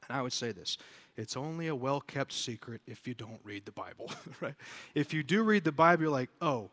And 0.07 0.17
I 0.17 0.21
would 0.21 0.33
say 0.33 0.51
this 0.51 0.77
it's 1.17 1.37
only 1.37 1.67
a 1.67 1.75
well 1.75 2.01
kept 2.01 2.33
secret 2.33 2.81
if 2.87 3.07
you 3.07 3.13
don't 3.13 3.39
read 3.43 3.65
the 3.65 3.71
Bible, 3.71 4.11
right? 4.41 4.55
If 4.93 5.13
you 5.13 5.23
do 5.23 5.43
read 5.43 5.63
the 5.63 5.71
Bible, 5.71 6.03
you're 6.03 6.11
like, 6.11 6.29
oh, 6.41 6.69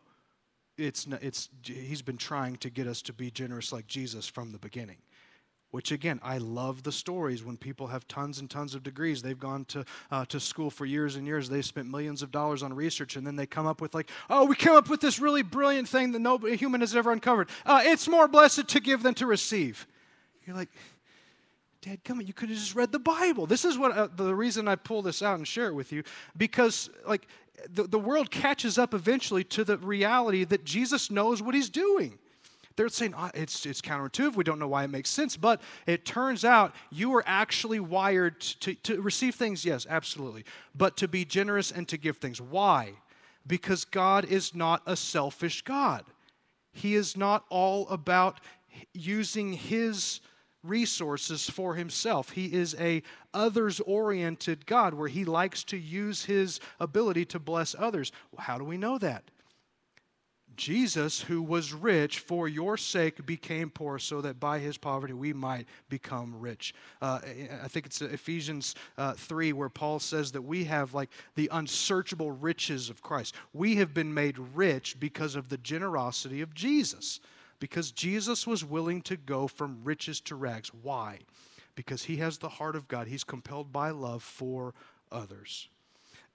it's, 0.77 1.07
it's, 1.21 1.49
he's 1.63 2.01
been 2.01 2.17
trying 2.17 2.55
to 2.57 2.69
get 2.69 2.87
us 2.87 3.01
to 3.03 3.13
be 3.13 3.29
generous 3.29 3.71
like 3.71 3.85
Jesus 3.87 4.27
from 4.27 4.51
the 4.51 4.57
beginning. 4.57 4.97
Which 5.73 5.91
again, 5.91 6.19
I 6.21 6.37
love 6.37 6.83
the 6.83 6.91
stories 6.91 7.43
when 7.43 7.57
people 7.57 7.87
have 7.87 8.07
tons 8.07 8.37
and 8.37 8.47
tons 8.47 8.75
of 8.75 8.83
degrees. 8.83 9.23
They've 9.23 9.39
gone 9.39 9.65
to, 9.69 9.83
uh, 10.11 10.23
to 10.25 10.39
school 10.39 10.69
for 10.69 10.85
years 10.85 11.15
and 11.15 11.25
years. 11.25 11.49
They've 11.49 11.65
spent 11.65 11.89
millions 11.89 12.21
of 12.21 12.29
dollars 12.29 12.61
on 12.61 12.73
research, 12.73 13.15
and 13.15 13.25
then 13.25 13.37
they 13.37 13.47
come 13.47 13.65
up 13.65 13.81
with, 13.81 13.95
like, 13.95 14.07
oh, 14.29 14.45
we 14.45 14.55
came 14.55 14.73
up 14.73 14.87
with 14.87 15.01
this 15.01 15.17
really 15.17 15.41
brilliant 15.41 15.89
thing 15.89 16.11
that 16.11 16.19
no 16.19 16.37
human 16.37 16.81
has 16.81 16.95
ever 16.95 17.11
uncovered. 17.11 17.49
Uh, 17.65 17.81
it's 17.83 18.07
more 18.07 18.27
blessed 18.27 18.67
to 18.67 18.79
give 18.79 19.01
than 19.01 19.15
to 19.15 19.25
receive. 19.25 19.87
You're 20.45 20.55
like, 20.55 20.69
Dad, 21.81 22.03
come 22.03 22.19
on, 22.19 22.27
you 22.27 22.33
could 22.33 22.49
have 22.49 22.57
just 22.59 22.75
read 22.75 22.91
the 22.91 22.99
Bible. 22.99 23.47
This 23.47 23.65
is 23.65 23.75
what 23.75 23.97
uh, 23.97 24.09
the 24.15 24.35
reason 24.35 24.67
I 24.67 24.75
pull 24.75 25.01
this 25.01 25.23
out 25.23 25.39
and 25.39 25.47
share 25.47 25.69
it 25.69 25.73
with 25.73 25.91
you 25.91 26.03
because, 26.37 26.91
like, 27.07 27.25
the, 27.67 27.85
the 27.85 27.97
world 27.97 28.29
catches 28.29 28.77
up 28.77 28.93
eventually 28.93 29.43
to 29.45 29.63
the 29.63 29.79
reality 29.79 30.43
that 30.43 30.65
Jesus 30.65 31.09
knows 31.09 31.41
what 31.41 31.55
he's 31.55 31.71
doing. 31.71 32.19
They're 32.75 32.89
saying 32.89 33.13
oh, 33.17 33.29
it's, 33.33 33.65
it's 33.65 33.81
counterintuitive. 33.81 34.35
We 34.35 34.43
don't 34.43 34.59
know 34.59 34.67
why 34.67 34.83
it 34.83 34.89
makes 34.89 35.09
sense. 35.09 35.37
But 35.37 35.61
it 35.85 36.05
turns 36.05 36.43
out 36.43 36.73
you 36.91 37.13
are 37.15 37.23
actually 37.25 37.79
wired 37.79 38.39
to, 38.41 38.73
to 38.75 39.01
receive 39.01 39.35
things, 39.35 39.65
yes, 39.65 39.85
absolutely. 39.89 40.45
But 40.75 40.97
to 40.97 41.07
be 41.07 41.25
generous 41.25 41.71
and 41.71 41.87
to 41.89 41.97
give 41.97 42.17
things. 42.17 42.41
Why? 42.41 42.93
Because 43.45 43.85
God 43.85 44.25
is 44.25 44.55
not 44.55 44.81
a 44.85 44.95
selfish 44.95 45.61
God. 45.61 46.05
He 46.71 46.95
is 46.95 47.15
not 47.15 47.45
all 47.49 47.87
about 47.89 48.39
using 48.93 49.53
His 49.53 50.21
resources 50.63 51.49
for 51.49 51.75
himself. 51.75 52.31
He 52.31 52.53
is 52.53 52.75
a 52.79 53.03
others 53.33 53.79
oriented 53.81 54.65
God 54.65 54.93
where 54.93 55.09
he 55.09 55.25
likes 55.25 55.63
to 55.65 55.77
use 55.77 56.25
his 56.25 56.59
ability 56.79 57.25
to 57.25 57.39
bless 57.39 57.75
others. 57.77 58.11
How 58.39 58.57
do 58.57 58.63
we 58.63 58.77
know 58.77 58.97
that? 58.97 59.25
Jesus, 60.55 61.21
who 61.21 61.41
was 61.41 61.73
rich 61.73 62.19
for 62.19 62.47
your 62.47 62.77
sake, 62.77 63.25
became 63.25 63.69
poor 63.69 63.99
so 63.99 64.21
that 64.21 64.39
by 64.39 64.59
his 64.59 64.77
poverty 64.77 65.13
we 65.13 65.33
might 65.33 65.67
become 65.89 66.39
rich. 66.39 66.73
Uh, 67.01 67.19
I 67.63 67.67
think 67.67 67.85
it's 67.85 68.01
Ephesians 68.01 68.75
uh, 68.97 69.13
3 69.13 69.53
where 69.53 69.69
Paul 69.69 69.99
says 69.99 70.31
that 70.33 70.41
we 70.41 70.65
have 70.65 70.93
like 70.93 71.09
the 71.35 71.49
unsearchable 71.51 72.31
riches 72.31 72.89
of 72.89 73.01
Christ. 73.01 73.35
We 73.53 73.75
have 73.75 73.93
been 73.93 74.13
made 74.13 74.37
rich 74.37 74.99
because 74.99 75.35
of 75.35 75.49
the 75.49 75.57
generosity 75.57 76.41
of 76.41 76.53
Jesus 76.53 77.19
because 77.59 77.91
Jesus 77.91 78.45
was 78.45 78.65
willing 78.65 79.01
to 79.03 79.15
go 79.15 79.47
from 79.47 79.81
riches 79.83 80.19
to 80.21 80.35
rags. 80.35 80.71
Why? 80.81 81.19
Because 81.75 82.03
he 82.03 82.17
has 82.17 82.37
the 82.37 82.49
heart 82.49 82.75
of 82.75 82.87
God. 82.87 83.07
He's 83.07 83.23
compelled 83.23 83.71
by 83.71 83.89
love 83.89 84.21
for 84.21 84.73
others 85.11 85.69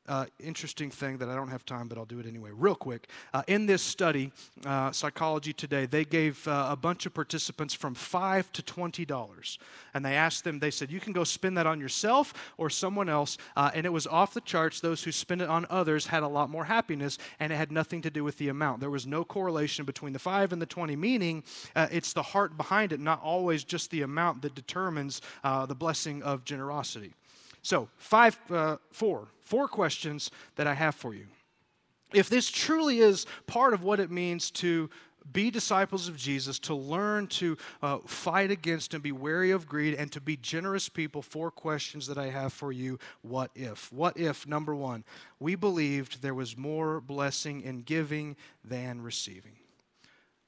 uh, 0.08 0.24
interesting 0.40 0.90
thing 0.90 1.18
that 1.18 1.28
I 1.28 1.34
don't 1.34 1.50
have 1.50 1.64
time, 1.64 1.86
but 1.86 1.98
I'll 1.98 2.04
do 2.04 2.18
it 2.18 2.26
anyway, 2.26 2.50
real 2.52 2.74
quick. 2.74 3.08
Uh, 3.32 3.42
in 3.46 3.66
this 3.66 3.82
study, 3.82 4.32
uh, 4.64 4.90
Psychology 4.90 5.52
Today, 5.52 5.86
they 5.86 6.04
gave 6.04 6.48
uh, 6.48 6.68
a 6.70 6.76
bunch 6.76 7.06
of 7.06 7.14
participants 7.14 7.74
from 7.74 7.94
five 7.94 8.50
to 8.52 8.62
twenty 8.62 9.04
dollars, 9.04 9.58
and 9.94 10.04
they 10.04 10.14
asked 10.14 10.44
them. 10.44 10.58
They 10.58 10.70
said, 10.70 10.90
"You 10.90 11.00
can 11.00 11.12
go 11.12 11.24
spend 11.24 11.56
that 11.58 11.66
on 11.66 11.80
yourself 11.80 12.34
or 12.56 12.70
someone 12.70 13.08
else," 13.08 13.38
uh, 13.56 13.70
and 13.74 13.86
it 13.86 13.92
was 13.92 14.06
off 14.06 14.34
the 14.34 14.40
charts. 14.40 14.80
Those 14.80 15.02
who 15.02 15.12
spent 15.12 15.42
it 15.42 15.48
on 15.48 15.66
others 15.70 16.06
had 16.06 16.22
a 16.22 16.28
lot 16.28 16.50
more 16.50 16.64
happiness, 16.64 17.18
and 17.38 17.52
it 17.52 17.56
had 17.56 17.70
nothing 17.70 18.02
to 18.02 18.10
do 18.10 18.24
with 18.24 18.38
the 18.38 18.48
amount. 18.48 18.80
There 18.80 18.90
was 18.90 19.06
no 19.06 19.24
correlation 19.24 19.84
between 19.84 20.12
the 20.12 20.18
five 20.18 20.52
and 20.52 20.62
the 20.62 20.66
twenty. 20.66 20.96
Meaning, 20.96 21.44
uh, 21.76 21.88
it's 21.92 22.12
the 22.12 22.22
heart 22.22 22.56
behind 22.56 22.92
it, 22.92 23.00
not 23.00 23.22
always 23.22 23.64
just 23.64 23.90
the 23.90 24.02
amount 24.02 24.42
that 24.42 24.54
determines 24.54 25.20
the 25.42 25.74
blessing 25.74 26.22
of 26.22 26.44
generosity. 26.44 27.12
So, 27.68 27.90
five, 27.98 28.40
uh, 28.48 28.78
four, 28.90 29.28
four 29.42 29.68
questions 29.68 30.30
that 30.56 30.66
I 30.66 30.72
have 30.72 30.94
for 30.94 31.12
you. 31.12 31.26
If 32.14 32.30
this 32.30 32.50
truly 32.50 33.00
is 33.00 33.26
part 33.46 33.74
of 33.74 33.82
what 33.82 34.00
it 34.00 34.10
means 34.10 34.50
to 34.52 34.88
be 35.30 35.50
disciples 35.50 36.08
of 36.08 36.16
Jesus, 36.16 36.58
to 36.60 36.74
learn 36.74 37.26
to 37.26 37.58
uh, 37.82 37.98
fight 38.06 38.50
against 38.50 38.94
and 38.94 39.02
be 39.02 39.12
wary 39.12 39.50
of 39.50 39.68
greed, 39.68 39.92
and 39.92 40.10
to 40.12 40.20
be 40.22 40.34
generous 40.34 40.88
people, 40.88 41.20
four 41.20 41.50
questions 41.50 42.06
that 42.06 42.16
I 42.16 42.30
have 42.30 42.54
for 42.54 42.72
you. 42.72 42.98
What 43.20 43.50
if? 43.54 43.92
What 43.92 44.16
if, 44.16 44.46
number 44.46 44.74
one, 44.74 45.04
we 45.38 45.54
believed 45.54 46.22
there 46.22 46.32
was 46.32 46.56
more 46.56 47.02
blessing 47.02 47.60
in 47.60 47.82
giving 47.82 48.36
than 48.64 49.02
receiving? 49.02 49.58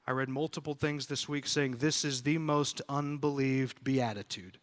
I 0.07 0.13
read 0.13 0.31
multiple 0.31 0.73
things 0.73 1.09
this 1.09 1.29
week 1.29 1.47
saying 1.47 1.73
this 1.73 2.03
is 2.03 2.23
the 2.23 2.39
most 2.39 2.81
unbelieved 2.89 3.85
beatitude. 3.85 4.57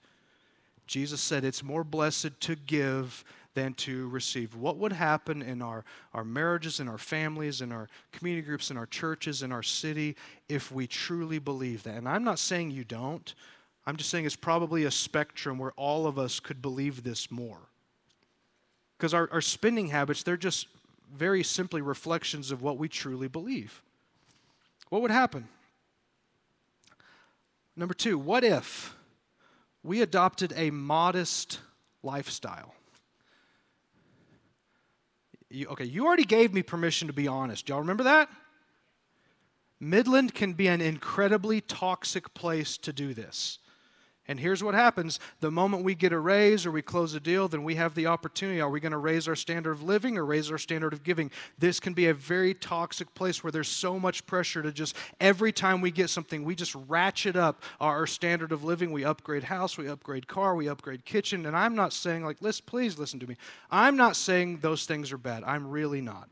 Jesus 0.88 1.22
said 1.22 1.44
it's 1.44 1.64
more 1.64 1.84
blessed 1.84 2.40
to 2.42 2.56
give 2.56 3.24
than 3.54 3.74
to 3.74 4.08
receive. 4.10 4.56
What 4.56 4.78
would 4.78 4.94
happen 4.94 5.42
in 5.42 5.62
our, 5.62 5.84
our 6.14 6.24
marriages, 6.24 6.80
in 6.80 6.88
our 6.88 6.98
families, 6.98 7.60
in 7.60 7.72
our 7.72 7.90
community 8.12 8.46
groups, 8.46 8.70
in 8.70 8.78
our 8.78 8.86
churches, 8.86 9.42
in 9.42 9.52
our 9.52 9.64
city, 9.64 10.16
if 10.48 10.72
we 10.72 10.86
truly 10.86 11.40
believe 11.40 11.84
that? 11.84 11.96
And 11.96 12.08
I'm 12.08 12.24
not 12.24 12.40
saying 12.40 12.72
you 12.72 12.84
don't. 12.84 13.34
I'm 13.86 13.96
just 13.96 14.10
saying 14.10 14.26
it's 14.26 14.36
probably 14.36 14.84
a 14.84 14.92
spectrum 14.92 15.58
where 15.58 15.72
all 15.72 16.06
of 16.06 16.20
us 16.20 16.40
could 16.40 16.62
believe 16.62 17.04
this 17.04 17.32
more. 17.32 17.58
Because 18.98 19.14
our, 19.14 19.30
our 19.32 19.42
spending 19.42 19.88
habits, 19.88 20.24
they're 20.24 20.38
just 20.38 20.68
very 21.16 21.44
simply 21.44 21.82
reflections 21.82 22.52
of 22.52 22.62
what 22.62 22.78
we 22.78 22.88
truly 22.88 23.28
believe. 23.28 23.82
What 24.90 25.02
would 25.02 25.12
happen? 25.12 25.48
Number 27.76 27.94
two, 27.94 28.18
what 28.18 28.44
if? 28.44 28.97
We 29.88 30.02
adopted 30.02 30.54
a 30.58 30.70
modest 30.70 31.60
lifestyle. 32.04 32.76
You, 35.50 35.68
okay, 35.68 35.86
you 35.86 36.06
already 36.06 36.26
gave 36.26 36.54
me 36.54 36.62
permission 36.62 37.08
to 37.08 37.14
be 37.14 37.26
honest. 37.26 37.70
Y'all 37.70 37.80
remember 37.80 38.04
that? 38.04 38.30
Midland 39.80 40.34
can 40.34 40.52
be 40.52 40.68
an 40.68 40.82
incredibly 40.82 41.62
toxic 41.62 42.34
place 42.34 42.78
to 42.80 42.92
do 42.92 43.14
this. 43.14 43.60
And 44.28 44.40
here's 44.40 44.64
what 44.64 44.74
happens 44.74 45.20
the 45.40 45.52
moment 45.52 45.84
we 45.84 45.96
get 45.96 46.12
a 46.12 46.20
raise 46.20 46.66
or 46.66 46.72
we 46.72 46.82
close 46.82 47.14
a 47.14 47.20
deal, 47.20 47.48
then 47.48 47.64
we 47.64 47.76
have 47.76 47.96
the 47.96 48.08
opportunity. 48.08 48.60
Are 48.60 48.70
we 48.70 48.80
going 48.80 48.92
to 48.92 48.98
raise 48.98 49.28
our 49.28 49.36
standard 49.36 49.72
of 49.72 49.84
living 49.84 50.18
or 50.18 50.26
raise 50.26 50.52
our 50.52 50.58
standard 50.58 50.92
of 50.92 51.04
giving? 51.04 51.32
This 51.58 51.80
can 51.80 51.94
be 51.94 52.08
a 52.08 52.14
very 52.14 52.54
toxic 52.54 53.14
place 53.14 53.44
where 53.44 53.52
there's 53.52 53.70
so 53.70 54.00
much 54.00 54.26
pressure 54.26 54.62
to 54.62 54.72
just 54.72 54.96
every 55.22 55.52
time 55.52 55.80
we 55.80 55.92
get 55.92 56.10
something, 56.10 56.44
we 56.44 56.56
just 56.56 56.76
ratchet 56.88 57.36
up 57.36 57.62
our 57.80 58.06
standard 58.06 58.52
of 58.52 58.64
living. 58.64 58.92
We 58.92 59.06
upgrade 59.06 59.46
house, 59.46 59.78
we 59.78 59.88
upgrade 59.88 60.28
car, 60.28 60.56
we 60.56 60.68
upgrade 60.68 61.06
kitchen. 61.06 61.46
And 61.46 61.56
I'm 61.56 61.76
not 61.76 61.94
saying, 61.94 62.26
like, 62.26 62.40
please 62.66 63.00
listen 63.00 63.20
to 63.20 63.28
me. 63.28 63.38
I'm 63.72 63.96
not 63.96 64.16
saying 64.16 64.60
those 64.60 64.86
things 64.86 65.12
are 65.12 65.18
bad. 65.18 65.44
I'm 65.44 65.68
really 65.68 66.02
not. 66.02 66.30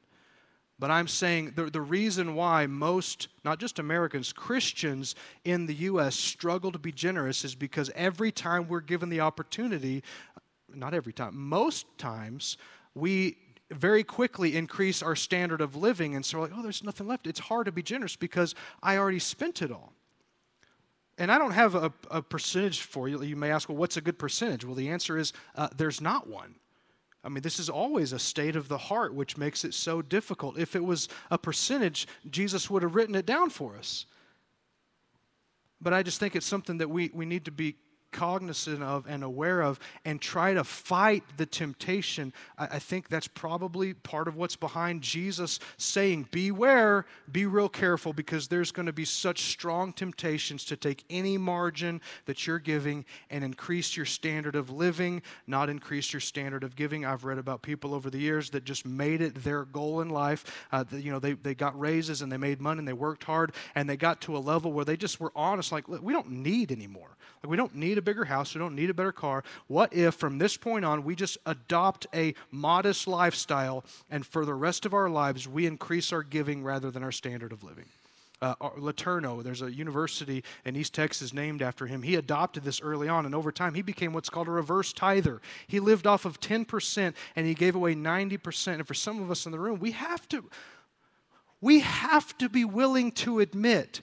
But 0.77 0.91
I'm 0.91 1.07
saying 1.07 1.53
the, 1.55 1.65
the 1.65 1.81
reason 1.81 2.35
why 2.35 2.67
most, 2.67 3.29
not 3.45 3.59
just 3.59 3.79
Americans, 3.79 4.33
Christians 4.33 5.15
in 5.45 5.67
the 5.67 5.73
U.S. 5.75 6.15
struggle 6.15 6.71
to 6.71 6.79
be 6.79 6.91
generous 6.91 7.45
is 7.45 7.55
because 7.55 7.89
every 7.95 8.31
time 8.31 8.67
we're 8.67 8.81
given 8.81 9.09
the 9.09 9.21
opportunity, 9.21 10.03
not 10.73 10.93
every 10.93 11.13
time, 11.13 11.37
most 11.37 11.85
times, 11.97 12.57
we 12.93 13.37
very 13.71 14.03
quickly 14.03 14.55
increase 14.55 15.01
our 15.01 15.15
standard 15.15 15.61
of 15.61 15.75
living. 15.75 16.13
And 16.15 16.25
so 16.25 16.41
like, 16.41 16.51
oh, 16.53 16.61
there's 16.61 16.83
nothing 16.83 17.07
left. 17.07 17.25
It's 17.25 17.39
hard 17.39 17.65
to 17.65 17.71
be 17.71 17.81
generous 17.81 18.17
because 18.17 18.53
I 18.83 18.97
already 18.97 19.19
spent 19.19 19.61
it 19.61 19.71
all. 19.71 19.93
And 21.17 21.31
I 21.31 21.37
don't 21.37 21.51
have 21.51 21.75
a, 21.75 21.93
a 22.11 22.21
percentage 22.21 22.81
for 22.81 23.07
you. 23.07 23.23
You 23.23 23.37
may 23.37 23.49
ask, 23.49 23.69
well, 23.69 23.77
what's 23.77 23.95
a 23.95 24.01
good 24.01 24.19
percentage? 24.19 24.65
Well, 24.65 24.75
the 24.75 24.89
answer 24.89 25.17
is 25.17 25.31
uh, 25.55 25.69
there's 25.75 26.01
not 26.01 26.27
one. 26.27 26.55
I 27.25 27.29
mean, 27.29 27.41
this 27.41 27.59
is 27.59 27.69
always 27.69 28.13
a 28.13 28.19
state 28.19 28.55
of 28.55 28.67
the 28.67 28.77
heart, 28.77 29.15
which 29.15 29.35
makes 29.35 29.65
it 29.65 29.73
so 29.73 30.03
difficult. 30.03 30.59
If 30.59 30.75
it 30.75 30.85
was 30.85 31.09
a 31.31 31.39
percentage, 31.39 32.07
Jesus 32.29 32.69
would 32.69 32.83
have 32.83 32.93
written 32.93 33.15
it 33.15 33.25
down 33.25 33.49
for 33.49 33.75
us. 33.75 34.05
But 35.81 35.91
I 35.91 36.03
just 36.03 36.19
think 36.19 36.35
it's 36.35 36.45
something 36.45 36.77
that 36.77 36.89
we, 36.89 37.09
we 37.13 37.25
need 37.25 37.45
to 37.45 37.51
be 37.51 37.77
cognizant 38.15 38.81
of 38.81 39.05
and 39.07 39.25
aware 39.25 39.61
of 39.61 39.77
and 40.05 40.21
try 40.21 40.53
to 40.53 40.63
fight 40.63 41.21
the 41.35 41.45
temptation. 41.45 42.31
I, 42.57 42.67
I, 42.71 42.79
think 42.79 43.09
that's 43.09 43.27
probably 43.27 43.93
part 43.93 44.29
of 44.29 44.37
what's 44.37 44.55
behind 44.55 45.01
Jesus 45.01 45.59
saying, 45.75 46.29
Beware, 46.31 47.05
be 47.29 47.45
real 47.45 47.67
careful, 47.67 48.13
because 48.13 48.47
there's 48.47 48.71
going 48.71 48.85
to 48.85 48.93
be 48.93 49.03
such 49.03 49.41
strong 49.51 49.91
temptations 49.91 50.63
to 50.65 50.77
take 50.77 51.03
any 51.09 51.37
margin 51.37 51.99
that 52.25 52.47
you're 52.47 52.57
giving 52.57 53.03
and 53.29 53.43
increase 53.43 53.97
your 53.97 54.05
standard 54.05 54.55
of 54.55 54.69
living, 54.69 55.21
not 55.45 55.69
increase 55.69 56.13
your 56.13 56.21
standard 56.21 56.63
of 56.63 56.77
giving. 56.77 57.05
I've 57.05 57.25
read 57.25 57.37
about 57.37 57.63
people 57.63 57.93
over 57.93 58.09
the 58.09 58.19
years 58.19 58.49
that 58.51 58.63
just 58.63 58.85
made 58.85 59.21
it 59.21 59.43
their 59.43 59.65
goal 59.65 59.99
in 59.99 60.07
life. 60.07 60.65
Uh, 60.71 60.85
you 60.89 61.11
know, 61.11 61.19
they, 61.19 61.33
they 61.33 61.53
got 61.53 61.77
raises 61.77 62.21
and 62.21 62.31
they 62.31 62.37
made 62.37 62.61
money 62.61 62.79
and 62.79 62.87
they 62.87 62.93
worked 62.93 63.25
hard 63.25 63.51
and 63.75 63.89
they 63.89 63.97
got 63.97 64.21
to 64.21 64.37
a 64.37 64.39
level 64.39 64.71
where 64.71 64.85
they 64.85 64.95
just 64.95 65.19
were 65.19 65.33
honest, 65.35 65.73
like, 65.73 65.89
we 65.89 66.13
don't 66.13 66.31
need 66.31 66.71
anymore. 66.71 67.17
Like, 67.43 67.51
we 67.51 67.57
don't 67.57 67.75
need 67.75 67.97
a 67.97 68.01
bigger 68.05 68.25
house. 68.25 68.53
We 68.53 68.59
don't 68.59 68.75
need 68.75 68.89
a 68.89 68.93
better 68.93 69.11
car. 69.11 69.43
What 69.67 69.93
if 69.93 70.15
from 70.15 70.37
this 70.37 70.55
point 70.55 70.85
on 70.85 71.03
we 71.03 71.15
just 71.15 71.37
adopt 71.45 72.07
a 72.13 72.33
modest 72.51 73.07
lifestyle 73.07 73.83
and 74.09 74.25
for 74.25 74.45
the 74.45 74.53
rest 74.53 74.85
of 74.85 74.93
our 74.93 75.09
lives 75.09 75.47
we 75.47 75.65
increase 75.65 76.13
our 76.13 76.23
giving 76.23 76.63
rather 76.63 76.91
than 76.91 77.03
our 77.03 77.11
standard 77.11 77.51
of 77.51 77.63
living? 77.63 77.85
Uh, 78.41 78.55
LeTourneau, 78.77 79.41
there's 79.43 79.61
a 79.61 79.71
university 79.71 80.43
in 80.65 80.75
East 80.75 80.93
Texas 80.93 81.33
named 81.33 81.61
after 81.61 81.87
him. 81.87 82.03
He 82.03 82.15
adopted 82.15 82.63
this 82.63 82.81
early 82.81 83.07
on, 83.07 83.25
and 83.25 83.33
over 83.33 83.51
time, 83.51 83.73
he 83.73 83.81
became 83.81 84.13
what's 84.13 84.29
called 84.29 84.47
a 84.47 84.51
reverse 84.51 84.91
tither. 84.91 85.41
He 85.67 85.79
lived 85.79 86.05
off 86.05 86.25
of 86.25 86.39
10% 86.41 87.13
and 87.35 87.47
he 87.47 87.53
gave 87.53 87.75
away 87.75 87.95
90%. 87.95 88.73
And 88.75 88.87
for 88.87 88.93
some 88.93 89.21
of 89.21 89.31
us 89.31 89.45
in 89.45 89.51
the 89.51 89.59
room, 89.59 89.79
we 89.79 89.91
have 89.91 90.27
to 90.29 90.49
we 91.61 91.79
have 91.79 92.37
to 92.37 92.49
be 92.49 92.65
willing 92.65 93.11
to 93.13 93.39
admit 93.39 94.01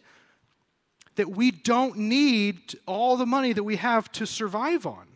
that 1.16 1.30
we 1.30 1.50
don't 1.50 1.96
need 1.96 2.78
all 2.86 3.16
the 3.16 3.26
money 3.26 3.52
that 3.52 3.64
we 3.64 3.76
have 3.76 4.10
to 4.12 4.26
survive 4.26 4.86
on. 4.86 5.06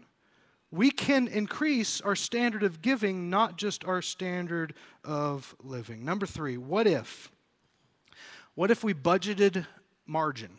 We 0.71 0.91
can 0.91 1.29
increase 1.29 2.01
our 2.01 2.17
standard 2.17 2.63
of 2.63 2.83
giving, 2.83 3.31
not 3.31 3.57
just 3.57 3.85
our 3.85 4.03
standard 4.03 4.75
of 5.05 5.55
living. 5.63 6.05
Number 6.05 6.27
three, 6.27 6.57
what 6.57 6.87
if? 6.87 7.31
What 8.55 8.71
if 8.71 8.83
we 8.83 8.93
budgeted 8.93 9.67
margin? 10.07 10.59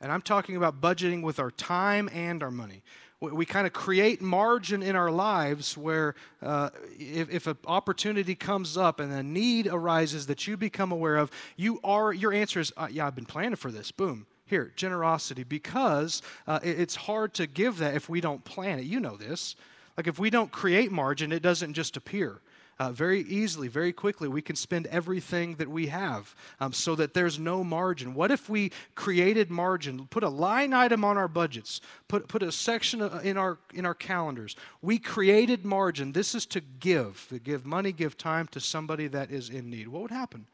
And 0.00 0.12
I'm 0.12 0.22
talking 0.22 0.56
about 0.56 0.80
budgeting 0.80 1.22
with 1.22 1.38
our 1.38 1.50
time 1.50 2.10
and 2.12 2.42
our 2.42 2.50
money. 2.50 2.82
We 3.20 3.46
kind 3.46 3.66
of 3.66 3.72
create 3.72 4.20
margin 4.20 4.82
in 4.82 4.94
our 4.94 5.10
lives 5.10 5.76
where 5.76 6.16
uh, 6.42 6.68
if, 6.98 7.30
if 7.30 7.46
an 7.46 7.56
opportunity 7.66 8.34
comes 8.34 8.76
up 8.76 9.00
and 9.00 9.10
a 9.10 9.22
need 9.22 9.68
arises 9.68 10.26
that 10.26 10.46
you 10.46 10.58
become 10.58 10.92
aware 10.92 11.16
of, 11.16 11.30
you 11.56 11.80
are 11.82 12.12
your 12.12 12.34
answer 12.34 12.60
is, 12.60 12.74
uh, 12.76 12.88
yeah, 12.90 13.06
I've 13.06 13.14
been 13.14 13.24
planning 13.24 13.56
for 13.56 13.70
this. 13.70 13.90
Boom. 13.90 14.26
Here, 14.46 14.72
generosity, 14.76 15.42
because 15.42 16.22
uh, 16.46 16.60
it's 16.62 16.94
hard 16.94 17.34
to 17.34 17.46
give 17.46 17.78
that 17.78 17.94
if 17.94 18.08
we 18.08 18.20
don't 18.20 18.44
plan 18.44 18.78
it. 18.78 18.84
You 18.84 19.00
know 19.00 19.16
this. 19.16 19.56
Like 19.96 20.06
if 20.06 20.18
we 20.18 20.30
don't 20.30 20.52
create 20.52 20.92
margin, 20.92 21.32
it 21.32 21.42
doesn't 21.42 21.74
just 21.74 21.96
appear. 21.96 22.40
Uh, 22.78 22.92
very 22.92 23.22
easily, 23.22 23.68
very 23.68 23.92
quickly, 23.92 24.28
we 24.28 24.42
can 24.42 24.54
spend 24.54 24.86
everything 24.88 25.54
that 25.54 25.68
we 25.68 25.86
have 25.86 26.34
um, 26.60 26.74
so 26.74 26.94
that 26.94 27.14
there's 27.14 27.38
no 27.38 27.64
margin. 27.64 28.12
What 28.12 28.30
if 28.30 28.50
we 28.50 28.70
created 28.94 29.50
margin, 29.50 30.06
put 30.08 30.22
a 30.22 30.28
line 30.28 30.74
item 30.74 31.02
on 31.02 31.16
our 31.16 31.26
budgets, 31.26 31.80
put, 32.06 32.28
put 32.28 32.42
a 32.42 32.52
section 32.52 33.00
in 33.00 33.38
our, 33.38 33.56
in 33.72 33.86
our 33.86 33.94
calendars? 33.94 34.56
We 34.82 34.98
created 34.98 35.64
margin. 35.64 36.12
This 36.12 36.34
is 36.34 36.44
to 36.46 36.60
give, 36.60 37.26
to 37.30 37.38
give 37.38 37.64
money, 37.64 37.92
give 37.92 38.18
time 38.18 38.46
to 38.48 38.60
somebody 38.60 39.06
that 39.08 39.30
is 39.30 39.48
in 39.48 39.70
need. 39.70 39.88
What 39.88 40.02
would 40.02 40.10
happen? 40.10 40.46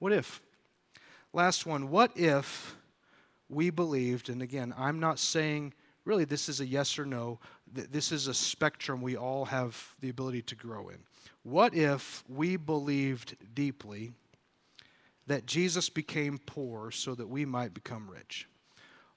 What 0.00 0.12
if? 0.12 0.42
Last 1.32 1.64
one. 1.64 1.90
What 1.90 2.10
if 2.16 2.74
we 3.50 3.70
believed, 3.70 4.28
and 4.28 4.40
again, 4.42 4.72
I'm 4.76 5.00
not 5.00 5.18
saying 5.18 5.74
really 6.04 6.24
this 6.24 6.48
is 6.48 6.60
a 6.60 6.66
yes 6.66 6.98
or 6.98 7.04
no, 7.04 7.38
this 7.72 8.12
is 8.12 8.26
a 8.26 8.34
spectrum 8.34 9.02
we 9.02 9.16
all 9.16 9.46
have 9.46 9.94
the 10.00 10.08
ability 10.08 10.42
to 10.42 10.54
grow 10.54 10.88
in. 10.88 10.98
What 11.42 11.74
if 11.74 12.24
we 12.28 12.56
believed 12.56 13.36
deeply 13.54 14.12
that 15.26 15.46
Jesus 15.46 15.88
became 15.88 16.38
poor 16.38 16.90
so 16.90 17.14
that 17.14 17.28
we 17.28 17.44
might 17.44 17.74
become 17.74 18.10
rich? 18.10 18.48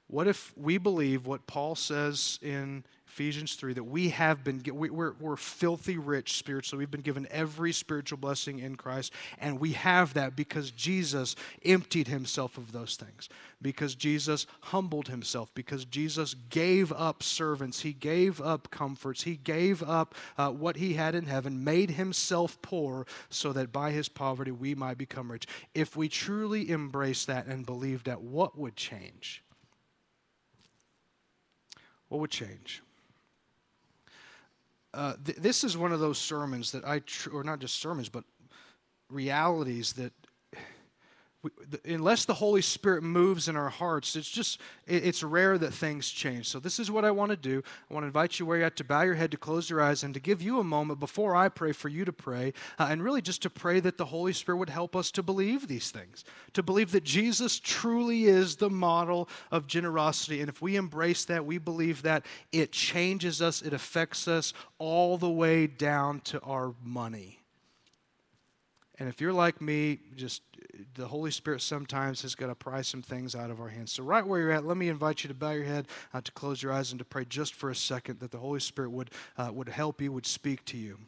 What 0.08 0.28
if 0.28 0.56
we 0.58 0.78
believe 0.78 1.26
what 1.26 1.48
Paul 1.48 1.76
says 1.76 2.38
in 2.42 2.84
Ephesians 3.14 3.54
3 3.54 3.74
that 3.74 3.84
we 3.84 4.10
have 4.10 4.44
been, 4.44 4.64
we're, 4.66 5.14
we're 5.20 5.36
filthy 5.36 6.00
rich 6.00 6.36
spiritually. 6.36 6.80
We've 6.80 6.90
been 6.90 7.02
given 7.02 7.28
every 7.30 7.72
spiritual 7.72 8.18
blessing 8.18 8.58
in 8.58 8.76
Christ, 8.76 9.14
and 9.38 9.60
we 9.60 9.74
have 9.74 10.16
that 10.16 10.36
because 10.36 10.72
Jesus 10.72 11.36
emptied 11.64 12.08
himself 12.08 12.58
of 12.58 12.72
those 12.72 12.96
things, 12.96 13.30
because 13.62 13.94
Jesus 13.94 14.48
humbled 14.62 15.10
himself, 15.10 15.54
because 15.54 15.86
Jesus 15.86 16.34
gave 16.50 16.92
up 16.92 17.22
servants, 17.22 17.82
he 17.82 17.94
gave 17.94 18.42
up 18.42 18.72
comforts, 18.72 19.22
he 19.22 19.36
gave 19.36 19.84
up 19.84 20.16
uh, 20.36 20.50
what 20.50 20.78
he 20.78 20.96
had 20.96 21.14
in 21.14 21.28
heaven, 21.28 21.64
made 21.64 21.92
himself 21.92 22.60
poor 22.64 23.06
so 23.30 23.54
that 23.54 23.72
by 23.72 23.92
his 23.92 24.10
poverty 24.10 24.50
we 24.50 24.74
might 24.74 24.98
become 24.98 25.32
rich. 25.32 25.46
If 25.76 25.96
we 25.96 26.10
truly 26.10 26.68
embrace 26.72 27.26
that 27.26 27.46
and 27.46 27.64
believe 27.64 28.06
that, 28.06 28.24
what 28.24 28.58
would 28.58 28.76
change? 28.76 29.44
What 32.08 32.20
would 32.20 32.32
change? 32.32 32.82
Uh, 34.94 35.14
th- 35.24 35.38
this 35.38 35.64
is 35.64 35.78
one 35.78 35.92
of 35.92 36.00
those 36.00 36.18
sermons 36.18 36.72
that 36.72 36.86
I, 36.86 37.00
tr- 37.00 37.32
or 37.32 37.44
not 37.44 37.60
just 37.60 37.80
sermons, 37.82 38.10
but 38.10 38.24
realities 39.10 39.94
that 39.94 40.14
unless 41.86 42.26
the 42.26 42.36
Holy 42.36 42.62
Spirit 42.62 43.04
moves 43.04 43.48
in 43.48 43.56
our 43.56 43.70
hearts, 43.70 44.16
it's 44.16 44.30
just, 44.30 44.60
it's 44.88 45.24
rare 45.24 45.58
that 45.58 45.74
things 45.74 46.10
change. 46.10 46.48
So, 46.48 46.60
this 46.60 46.80
is 46.80 46.90
what 46.90 47.04
I 47.04 47.12
want 47.12 47.32
to 47.32 47.38
do. 47.38 47.62
I 47.90 47.94
want 47.94 48.04
to 48.04 48.08
invite 48.08 48.40
you 48.40 48.46
where 48.46 48.58
you're 48.58 48.66
at 48.66 48.76
to 48.78 48.84
bow 48.84 49.02
your 49.02 49.16
head, 49.16 49.32
to 49.32 49.38
close 49.38 49.70
your 49.70 49.82
eyes, 49.82 50.04
and 50.04 50.14
to 50.14 50.20
give 50.20 50.42
you 50.42 50.60
a 50.60 50.64
moment 50.64 51.00
before 51.00 51.36
I 51.36 51.50
pray 51.50 51.72
for 51.72 51.90
you 51.90 52.06
to 52.06 52.14
pray, 52.14 52.54
uh, 52.80 52.88
and 52.90 53.04
really 53.04 53.22
just 53.22 53.42
to 53.42 53.50
pray 53.50 53.80
that 53.82 53.98
the 53.98 54.06
Holy 54.06 54.34
Spirit 54.34 54.58
would 54.58 54.70
help 54.70 54.96
us 54.96 55.12
to 55.12 55.24
believe 55.24 55.68
these 55.68 55.92
things, 55.92 56.24
to 56.54 56.64
believe 56.64 56.92
that 56.92 57.04
Jesus 57.04 57.60
truly 57.60 58.26
is 58.26 58.56
the 58.56 58.70
model 58.70 59.28
of 59.52 59.68
generosity. 59.68 60.40
And 60.40 60.50
if 60.50 60.62
we 60.62 60.76
embrace 60.76 61.26
that, 61.26 61.46
we 61.46 61.58
believe 61.58 62.04
that 62.04 62.26
it 62.52 62.72
changes 62.72 63.42
us, 63.42 63.62
it 63.62 63.74
affects 63.74 64.28
us 64.28 64.54
all 64.80 65.18
the 65.18 65.30
way 65.30 65.68
down 65.68 66.22
to 66.22 66.40
our 66.42 66.74
money. 66.84 67.43
And 69.00 69.10
if 69.10 69.20
you're 69.20 69.34
like 69.34 69.60
me, 69.60 70.00
just 70.16 70.44
the 70.96 71.08
Holy 71.08 71.32
Spirit 71.32 71.62
sometimes 71.62 72.22
has 72.22 72.36
got 72.36 72.48
to 72.48 72.56
pry 72.56 72.82
some 72.82 73.02
things 73.02 73.36
out 73.36 73.50
of 73.50 73.60
our 73.60 73.70
hands. 73.70 73.92
So, 73.92 74.04
right 74.04 74.26
where 74.26 74.40
you're 74.40 74.52
at, 74.52 74.66
let 74.66 74.78
me 74.78 74.88
invite 74.88 75.24
you 75.24 75.28
to 75.30 75.34
bow 75.34 75.52
your 75.52 75.64
head, 75.64 75.88
uh, 76.14 76.22
to 76.22 76.32
close 76.32 76.62
your 76.62 76.72
eyes, 76.72 76.92
and 76.92 77.00
to 77.00 77.06
pray 77.06 77.26
just 77.26 77.56
for 77.56 77.70
a 77.70 77.76
second 77.76 78.20
that 78.20 78.32
the 78.32 78.38
Holy 78.38 78.60
Spirit 78.60 78.92
would, 78.92 79.10
uh, 79.38 79.50
would 79.52 79.70
help 79.70 80.00
you, 80.00 80.12
would 80.12 80.28
speak 80.28 80.64
to 80.66 80.78
you. 80.78 81.00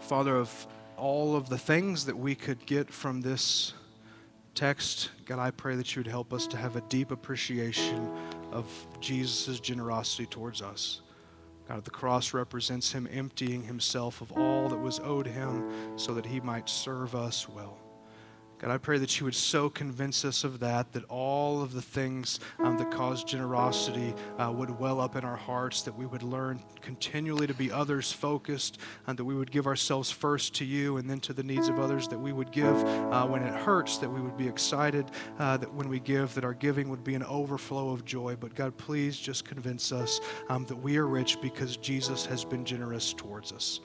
Father 0.00 0.36
of 0.36 0.66
all 0.98 1.36
of 1.36 1.48
the 1.48 1.58
things 1.58 2.06
that 2.06 2.18
we 2.18 2.34
could 2.34 2.66
get 2.66 2.90
from 2.92 3.20
this 3.20 3.72
text, 4.54 5.10
God, 5.24 5.38
I 5.38 5.50
pray 5.50 5.76
that 5.76 5.94
you 5.94 6.00
would 6.00 6.10
help 6.10 6.32
us 6.32 6.46
to 6.48 6.56
have 6.56 6.76
a 6.76 6.80
deep 6.82 7.10
appreciation 7.10 8.10
of 8.50 8.66
Jesus' 9.00 9.60
generosity 9.60 10.26
towards 10.26 10.60
us. 10.60 11.02
God, 11.68 11.84
the 11.84 11.90
cross 11.90 12.34
represents 12.34 12.92
him 12.92 13.06
emptying 13.12 13.62
himself 13.62 14.20
of 14.20 14.32
all 14.32 14.68
that 14.68 14.78
was 14.78 15.00
owed 15.00 15.26
him 15.26 15.70
so 15.96 16.14
that 16.14 16.26
he 16.26 16.40
might 16.40 16.68
serve 16.68 17.14
us 17.14 17.48
well. 17.48 17.78
God, 18.58 18.72
I 18.72 18.78
pray 18.78 18.98
that 18.98 19.20
you 19.20 19.24
would 19.24 19.36
so 19.36 19.70
convince 19.70 20.24
us 20.24 20.42
of 20.42 20.58
that, 20.58 20.92
that 20.92 21.04
all 21.04 21.62
of 21.62 21.72
the 21.72 21.82
things 21.82 22.40
um, 22.58 22.76
that 22.78 22.90
cause 22.90 23.22
generosity 23.22 24.12
uh, 24.36 24.50
would 24.50 24.80
well 24.80 25.00
up 25.00 25.14
in 25.14 25.24
our 25.24 25.36
hearts, 25.36 25.82
that 25.82 25.96
we 25.96 26.06
would 26.06 26.24
learn 26.24 26.60
continually 26.80 27.46
to 27.46 27.54
be 27.54 27.70
others 27.70 28.10
focused, 28.10 28.78
and 29.06 29.16
that 29.16 29.24
we 29.24 29.36
would 29.36 29.52
give 29.52 29.68
ourselves 29.68 30.10
first 30.10 30.56
to 30.56 30.64
you 30.64 30.96
and 30.96 31.08
then 31.08 31.20
to 31.20 31.32
the 31.32 31.44
needs 31.44 31.68
of 31.68 31.78
others, 31.78 32.08
that 32.08 32.18
we 32.18 32.32
would 32.32 32.50
give 32.50 32.74
uh, 32.84 33.24
when 33.26 33.44
it 33.44 33.54
hurts, 33.54 33.98
that 33.98 34.10
we 34.10 34.20
would 34.20 34.36
be 34.36 34.48
excited 34.48 35.08
uh, 35.38 35.56
that 35.56 35.72
when 35.72 35.88
we 35.88 36.00
give, 36.00 36.34
that 36.34 36.44
our 36.44 36.54
giving 36.54 36.88
would 36.88 37.04
be 37.04 37.14
an 37.14 37.22
overflow 37.22 37.90
of 37.90 38.04
joy. 38.04 38.34
But 38.34 38.56
God, 38.56 38.76
please 38.76 39.16
just 39.16 39.44
convince 39.44 39.92
us 39.92 40.20
um, 40.48 40.64
that 40.64 40.76
we 40.76 40.96
are 40.96 41.06
rich 41.06 41.40
because 41.40 41.76
Jesus 41.76 42.26
has 42.26 42.44
been 42.44 42.64
generous 42.64 43.12
towards 43.12 43.52
us. 43.52 43.78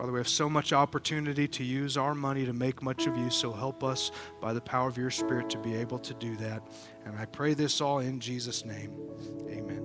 Father, 0.00 0.12
we 0.12 0.18
have 0.18 0.28
so 0.28 0.48
much 0.48 0.72
opportunity 0.72 1.46
to 1.46 1.62
use 1.62 1.98
our 1.98 2.14
money 2.14 2.46
to 2.46 2.54
make 2.54 2.82
much 2.82 3.06
of 3.06 3.18
you, 3.18 3.28
so 3.28 3.52
help 3.52 3.84
us 3.84 4.10
by 4.40 4.54
the 4.54 4.60
power 4.62 4.88
of 4.88 4.96
your 4.96 5.10
Spirit 5.10 5.50
to 5.50 5.58
be 5.58 5.74
able 5.74 5.98
to 5.98 6.14
do 6.14 6.36
that. 6.36 6.62
And 7.04 7.18
I 7.18 7.26
pray 7.26 7.52
this 7.52 7.82
all 7.82 7.98
in 7.98 8.18
Jesus' 8.18 8.64
name. 8.64 8.94
Amen. 9.50 9.84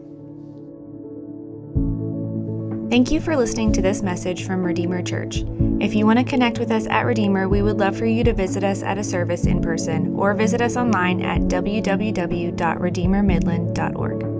Thank 2.90 3.12
you 3.12 3.20
for 3.20 3.36
listening 3.36 3.74
to 3.74 3.82
this 3.82 4.02
message 4.02 4.46
from 4.46 4.64
Redeemer 4.64 5.02
Church. 5.02 5.44
If 5.82 5.94
you 5.94 6.06
want 6.06 6.20
to 6.20 6.24
connect 6.24 6.60
with 6.60 6.72
us 6.72 6.88
at 6.88 7.06
Redeemer, 7.06 7.50
we 7.50 7.62
would 7.62 7.76
love 7.76 7.98
for 7.98 8.06
you 8.06 8.24
to 8.24 8.32
visit 8.32 8.64
us 8.64 8.84
at 8.84 8.98
a 8.98 9.04
service 9.04 9.46
in 9.46 9.62
person 9.62 10.16
or 10.16 10.34
visit 10.34 10.62
us 10.62 10.78
online 10.78 11.26
at 11.26 11.42
www.redeemermidland.org. 11.42 14.35